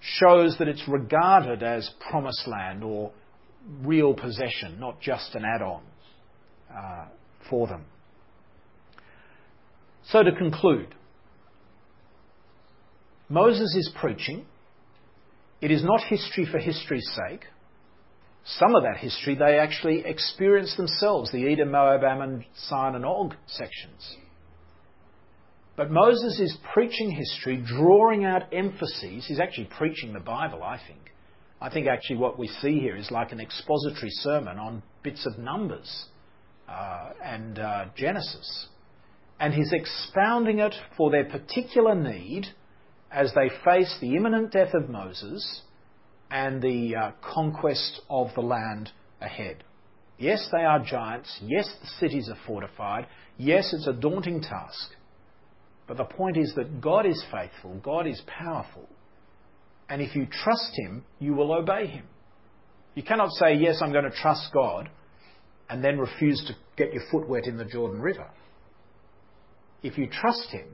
shows 0.00 0.56
that 0.58 0.68
it's 0.68 0.82
regarded 0.86 1.62
as 1.62 1.90
promised 2.10 2.46
land 2.46 2.84
or 2.84 3.12
real 3.80 4.14
possession, 4.14 4.78
not 4.78 5.00
just 5.00 5.34
an 5.34 5.44
add 5.44 5.62
on 5.62 5.82
uh, 6.70 7.06
for 7.48 7.66
them. 7.66 7.84
So, 10.08 10.22
to 10.22 10.32
conclude, 10.32 10.94
Moses 13.28 13.74
is 13.76 13.90
preaching. 13.98 14.46
It 15.60 15.70
is 15.70 15.82
not 15.82 16.02
history 16.02 16.46
for 16.50 16.58
history's 16.58 17.08
sake. 17.28 17.44
Some 18.44 18.76
of 18.76 18.84
that 18.84 18.98
history 18.98 19.34
they 19.34 19.58
actually 19.58 20.04
experienced 20.04 20.76
themselves, 20.76 21.32
the 21.32 21.50
Edom, 21.50 21.72
Moab, 21.72 22.04
Ammon, 22.04 22.44
Sihon, 22.68 22.94
and 22.94 23.04
Og 23.04 23.34
sections. 23.46 24.16
But 25.76 25.90
Moses 25.90 26.38
is 26.40 26.56
preaching 26.72 27.10
history, 27.10 27.56
drawing 27.56 28.24
out 28.24 28.52
emphases. 28.52 29.26
He's 29.26 29.40
actually 29.40 29.68
preaching 29.76 30.12
the 30.12 30.20
Bible, 30.20 30.62
I 30.62 30.80
think. 30.86 31.12
I 31.60 31.70
think 31.70 31.86
actually 31.86 32.16
what 32.16 32.38
we 32.38 32.48
see 32.48 32.78
here 32.78 32.96
is 32.96 33.10
like 33.10 33.32
an 33.32 33.40
expository 33.40 34.10
sermon 34.10 34.58
on 34.58 34.82
bits 35.02 35.26
of 35.26 35.38
Numbers 35.38 36.06
uh, 36.68 37.10
and 37.22 37.58
uh, 37.58 37.86
Genesis. 37.96 38.68
And 39.40 39.52
he's 39.52 39.72
expounding 39.72 40.60
it 40.60 40.74
for 40.96 41.10
their 41.10 41.24
particular 41.24 41.94
need 41.94 42.46
as 43.16 43.32
they 43.34 43.48
face 43.64 43.96
the 44.00 44.14
imminent 44.14 44.52
death 44.52 44.74
of 44.74 44.90
Moses 44.90 45.62
and 46.30 46.60
the 46.60 46.94
uh, 46.94 47.10
conquest 47.22 48.02
of 48.10 48.28
the 48.34 48.42
land 48.42 48.90
ahead. 49.22 49.64
Yes, 50.18 50.46
they 50.52 50.64
are 50.64 50.84
giants. 50.84 51.34
Yes, 51.42 51.66
the 51.80 51.86
cities 51.98 52.28
are 52.28 52.36
fortified. 52.46 53.06
Yes, 53.38 53.72
it's 53.72 53.86
a 53.86 53.94
daunting 53.94 54.42
task. 54.42 54.90
But 55.88 55.96
the 55.96 56.04
point 56.04 56.36
is 56.36 56.52
that 56.56 56.82
God 56.82 57.06
is 57.06 57.24
faithful, 57.32 57.80
God 57.82 58.06
is 58.06 58.20
powerful. 58.26 58.86
And 59.88 60.02
if 60.02 60.14
you 60.14 60.26
trust 60.26 60.72
Him, 60.74 61.04
you 61.18 61.32
will 61.32 61.54
obey 61.54 61.86
Him. 61.86 62.04
You 62.94 63.02
cannot 63.02 63.30
say, 63.30 63.54
Yes, 63.54 63.80
I'm 63.80 63.92
going 63.92 64.10
to 64.10 64.16
trust 64.16 64.50
God, 64.52 64.90
and 65.70 65.82
then 65.82 65.98
refuse 65.98 66.44
to 66.48 66.56
get 66.76 66.92
your 66.92 67.04
foot 67.10 67.26
wet 67.26 67.46
in 67.46 67.56
the 67.56 67.64
Jordan 67.64 68.00
River. 68.00 68.28
If 69.82 69.96
you 69.96 70.06
trust 70.06 70.50
Him, 70.50 70.66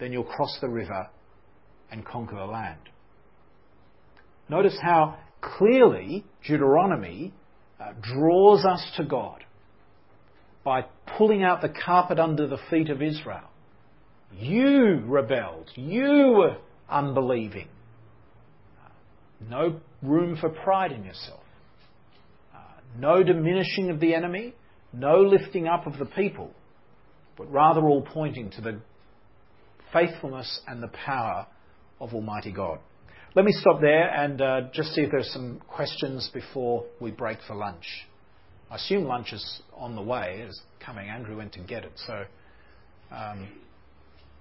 then 0.00 0.12
you'll 0.12 0.24
cross 0.24 0.56
the 0.60 0.68
river 0.68 1.08
and 1.92 2.04
conquer 2.04 2.36
the 2.36 2.44
land. 2.44 2.80
Notice 4.48 4.76
how 4.82 5.18
clearly 5.40 6.24
Deuteronomy 6.46 7.32
uh, 7.78 7.92
draws 8.02 8.64
us 8.64 8.84
to 8.96 9.04
God. 9.04 9.44
by 10.64 10.84
pulling 11.16 11.42
out 11.42 11.62
the 11.62 11.68
carpet 11.68 12.18
under 12.18 12.46
the 12.46 12.58
feet 12.70 12.90
of 12.90 13.02
Israel. 13.02 13.48
You 14.32 15.02
rebelled. 15.06 15.70
You 15.74 16.34
were 16.36 16.56
unbelieving. 16.88 17.68
No 19.48 19.80
room 20.02 20.36
for 20.38 20.50
pride 20.50 20.92
in 20.92 21.04
yourself. 21.04 21.40
Uh, 22.54 22.58
no 22.98 23.22
diminishing 23.22 23.90
of 23.90 24.00
the 24.00 24.14
enemy. 24.14 24.54
No 24.92 25.16
lifting 25.22 25.66
up 25.66 25.86
of 25.86 25.98
the 25.98 26.04
people. 26.04 26.50
But 27.36 27.50
rather 27.50 27.80
all 27.80 28.02
pointing 28.02 28.50
to 28.50 28.60
the 28.60 28.80
faithfulness 29.92 30.60
and 30.66 30.82
the 30.82 30.88
power 30.88 31.46
of 32.00 32.14
Almighty 32.14 32.52
God. 32.52 32.78
Let 33.34 33.44
me 33.44 33.52
stop 33.52 33.80
there 33.80 34.10
and 34.10 34.40
uh, 34.40 34.60
just 34.72 34.94
see 34.94 35.02
if 35.02 35.10
there's 35.10 35.32
some 35.32 35.60
questions 35.68 36.30
before 36.34 36.84
we 37.00 37.10
break 37.10 37.38
for 37.46 37.54
lunch. 37.54 37.84
I 38.70 38.76
assume 38.76 39.04
lunch 39.04 39.32
is 39.32 39.62
on 39.74 39.96
the 39.96 40.02
way. 40.02 40.44
It's 40.46 40.60
coming. 40.84 41.08
Andrew 41.08 41.36
went 41.36 41.52
to 41.54 41.60
get 41.60 41.84
it. 41.84 41.92
So, 42.06 42.24
um, 43.10 43.48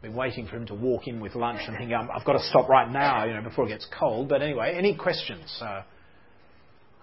been 0.01 0.15
waiting 0.15 0.47
for 0.47 0.55
him 0.55 0.65
to 0.67 0.75
walk 0.75 1.07
in 1.07 1.19
with 1.19 1.35
lunch 1.35 1.59
and 1.67 1.75
thinking, 1.75 1.93
I've 1.93 2.25
got 2.25 2.33
to 2.33 2.43
stop 2.47 2.69
right 2.69 2.89
now, 2.89 3.25
you 3.25 3.33
know, 3.33 3.41
before 3.41 3.65
it 3.65 3.69
gets 3.69 3.87
cold. 3.99 4.29
But 4.29 4.41
anyway, 4.41 4.73
any 4.77 4.95
questions? 4.95 5.51
Uh, 5.59 5.83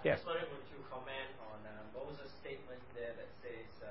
yeah. 0.03 0.13
I 0.13 0.15
just 0.17 0.25
wanted 0.25 0.49
to 0.49 0.79
comment 0.89 1.29
on 1.45 1.59
uh, 1.67 1.93
Moses' 1.93 2.33
statement 2.41 2.81
there 2.97 3.13
that 3.13 3.29
says, 3.45 3.69
uh, 3.85 3.91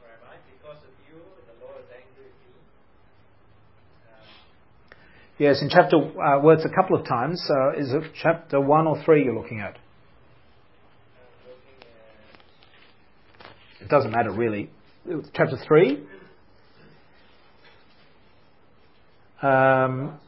where 0.00 0.16
am 0.16 0.24
I? 0.32 0.40
Because 0.48 0.80
of 0.80 0.94
you, 1.04 1.20
the 1.44 1.60
Lord 1.60 1.76
is 1.84 1.90
angry 1.92 2.32
with 2.32 2.40
me. 2.40 2.56
Um, 4.08 4.32
yes, 5.38 5.62
in 5.62 5.68
chapter, 5.68 5.96
uh, 5.96 6.40
well, 6.40 6.56
it's 6.56 6.64
a 6.64 6.74
couple 6.74 6.98
of 6.98 7.06
times. 7.06 7.42
Uh, 7.48 7.72
is 7.78 7.92
it 7.92 8.02
chapter 8.20 8.60
1 8.60 8.86
or 8.86 9.02
3 9.04 9.24
you're 9.24 9.34
looking 9.34 9.60
at? 9.60 9.76
It 13.80 13.88
doesn't 13.88 14.10
matter 14.10 14.30
really. 14.30 14.70
Chapter 15.34 15.58
3. 15.66 16.02
Um, 19.42 20.18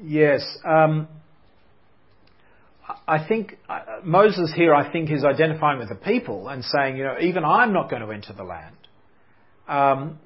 Yes. 0.03 0.41
Um, 0.65 1.07
I 3.07 3.25
think 3.25 3.57
uh, 3.67 3.79
Moses 4.03 4.53
here, 4.55 4.73
I 4.73 4.91
think, 4.91 5.11
is 5.11 5.23
identifying 5.25 5.79
with 5.79 5.89
the 5.89 5.95
people 5.95 6.47
and 6.49 6.63
saying, 6.63 6.97
you 6.97 7.03
know, 7.03 7.15
even 7.19 7.43
I'm 7.43 7.73
not 7.73 7.89
going 7.89 8.01
to 8.01 8.11
enter 8.11 8.33
the 8.33 8.43
land. 8.43 8.75
Um, 9.67 10.19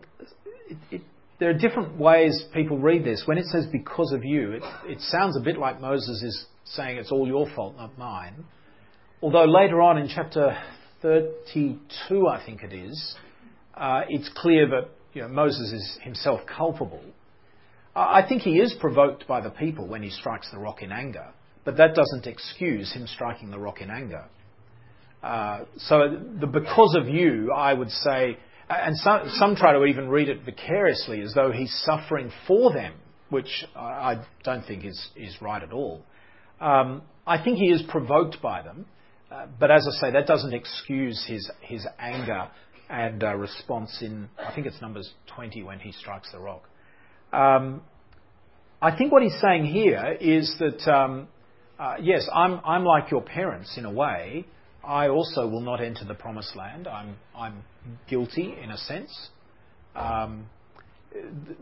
it, 0.70 0.78
it, 0.92 1.02
there 1.40 1.50
are 1.50 1.58
different 1.58 1.98
ways 1.98 2.46
people 2.54 2.78
read 2.78 3.04
this. 3.04 3.24
When 3.26 3.38
it 3.38 3.46
says 3.46 3.66
because 3.72 4.12
of 4.12 4.24
you, 4.24 4.54
it, 4.54 4.64
it 4.86 5.02
sounds 5.02 5.38
a 5.38 5.40
bit 5.40 5.58
like 5.58 5.82
Moses 5.82 6.22
is 6.22 6.46
saying 6.66 6.98
it's 6.98 7.12
all 7.12 7.28
your 7.28 7.48
fault, 7.56 7.78
not 7.78 7.98
mine. 7.98 8.46
Although 9.22 9.46
later 9.46 9.82
on 9.82 9.98
in 9.98 10.08
chapter 10.08 10.58
32, 11.02 12.28
I 12.28 12.46
think 12.46 12.64
it 12.64 12.74
is, 12.74 13.16
uh, 13.82 14.04
it's 14.08 14.30
clear 14.36 14.70
that 14.70 14.90
you 15.14 15.24
know, 15.24 15.28
Moses 15.28 15.74
is 15.74 15.98
himself 16.04 16.42
culpable. 16.46 17.04
I 17.96 18.22
think 18.28 18.44
he 18.44 18.60
is 18.60 18.74
provoked 18.80 19.28
by 19.28 19.42
the 19.42 19.50
people 19.50 19.88
when 19.88 20.04
he 20.04 20.12
strikes 20.12 20.50
the 20.52 20.60
rock 20.60 20.82
in 20.82 20.92
anger, 20.94 21.28
but 21.66 21.76
that 21.78 21.96
doesn't 21.96 22.26
excuse 22.26 22.94
him 22.94 23.06
striking 23.08 23.50
the 23.50 23.60
rock 23.60 23.82
in 23.82 23.90
anger. 23.90 24.26
Uh, 25.22 25.66
so 25.78 26.18
the 26.40 26.48
because 26.48 26.96
of 26.98 27.10
you, 27.10 27.52
I 27.52 27.74
would 27.74 27.90
say, 27.90 28.38
and 28.70 28.96
some, 28.98 29.30
some 29.34 29.56
try 29.56 29.74
to 29.74 29.84
even 29.86 30.08
read 30.08 30.30
it 30.30 30.46
vicariously 30.46 31.22
as 31.22 31.34
though 31.34 31.52
he's 31.52 31.74
suffering 31.84 32.32
for 32.48 32.72
them, 32.72 32.94
which 33.30 33.66
I 33.76 34.24
don't 34.44 34.66
think 34.66 34.86
is, 34.86 35.10
is 35.16 35.36
right 35.42 35.62
at 35.62 35.74
all. 35.74 36.06
Um, 36.62 37.02
I 37.28 37.44
think 37.44 37.58
he 37.58 37.72
is 37.72 37.84
provoked 37.90 38.42
by 38.42 38.62
them, 38.62 38.86
uh, 39.32 39.48
but 39.60 39.70
as 39.70 39.88
I 39.88 40.08
say, 40.08 40.12
that 40.14 40.28
doesn't 40.28 40.54
excuse 40.54 41.26
his, 41.28 41.52
his 41.62 41.86
anger 42.00 42.50
and 42.92 43.24
uh, 43.24 43.36
response 43.36 44.00
in, 44.02 44.28
I 44.38 44.54
think 44.54 44.68
it's 44.68 44.82
Numbers 44.82 45.10
20 45.34 45.64
when 45.64 45.80
he 45.80 45.94
strikes 45.94 46.30
the 46.32 46.40
rock. 46.40 46.64
Um, 47.32 47.82
I 48.82 48.96
think 48.96 49.14
what 49.14 49.24
he's 49.24 49.40
saying 49.40 49.66
here 49.66 50.18
is 50.20 50.54
that, 50.60 50.92
um, 50.94 51.28
uh, 51.80 51.96
yes, 52.02 52.28
I'm, 52.34 52.60
I'm 52.66 52.84
like 52.84 53.10
your 53.10 53.22
parents 53.22 53.76
in 53.78 53.86
a 53.86 53.92
way. 53.92 54.46
I 54.84 55.08
also 55.08 55.48
will 55.48 55.62
not 55.62 55.82
enter 55.82 56.04
the 56.04 56.16
promised 56.16 56.56
land. 56.56 56.88
I'm, 56.88 57.16
I'm 57.36 57.64
guilty 58.10 58.56
in 58.62 58.72
a 58.72 58.78
sense. 58.78 59.30
Um, 59.96 60.50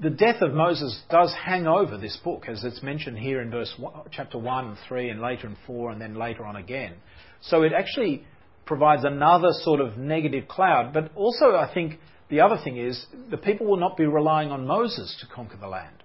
the 0.01 0.09
death 0.09 0.41
of 0.41 0.53
Moses 0.53 0.99
does 1.11 1.33
hang 1.33 1.67
over 1.67 1.97
this 1.97 2.17
book, 2.23 2.45
as 2.47 2.63
it's 2.63 2.81
mentioned 2.81 3.17
here 3.17 3.41
in 3.41 3.51
verse 3.51 3.73
one, 3.77 3.93
chapter 4.11 4.37
1, 4.37 4.77
3, 4.87 5.09
and 5.09 5.21
later 5.21 5.47
in 5.47 5.57
4, 5.67 5.91
and 5.91 6.01
then 6.01 6.15
later 6.15 6.45
on 6.45 6.55
again. 6.55 6.93
So 7.41 7.63
it 7.63 7.73
actually 7.73 8.25
provides 8.69 9.03
another 9.03 9.49
sort 9.51 9.81
of 9.81 9.97
negative 9.97 10.47
cloud. 10.47 10.93
But 10.93 11.11
also, 11.15 11.55
I 11.55 11.69
think 11.73 11.99
the 12.29 12.41
other 12.41 12.57
thing 12.63 12.77
is 12.77 13.07
the 13.31 13.37
people 13.37 13.65
will 13.65 13.79
not 13.79 13.97
be 13.97 14.05
relying 14.05 14.51
on 14.51 14.67
Moses 14.67 15.17
to 15.21 15.35
conquer 15.35 15.57
the 15.57 15.67
land. 15.67 16.03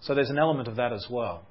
So 0.00 0.14
there's 0.14 0.30
an 0.30 0.38
element 0.38 0.66
of 0.66 0.76
that 0.76 0.94
as 0.94 1.06
well. 1.10 1.44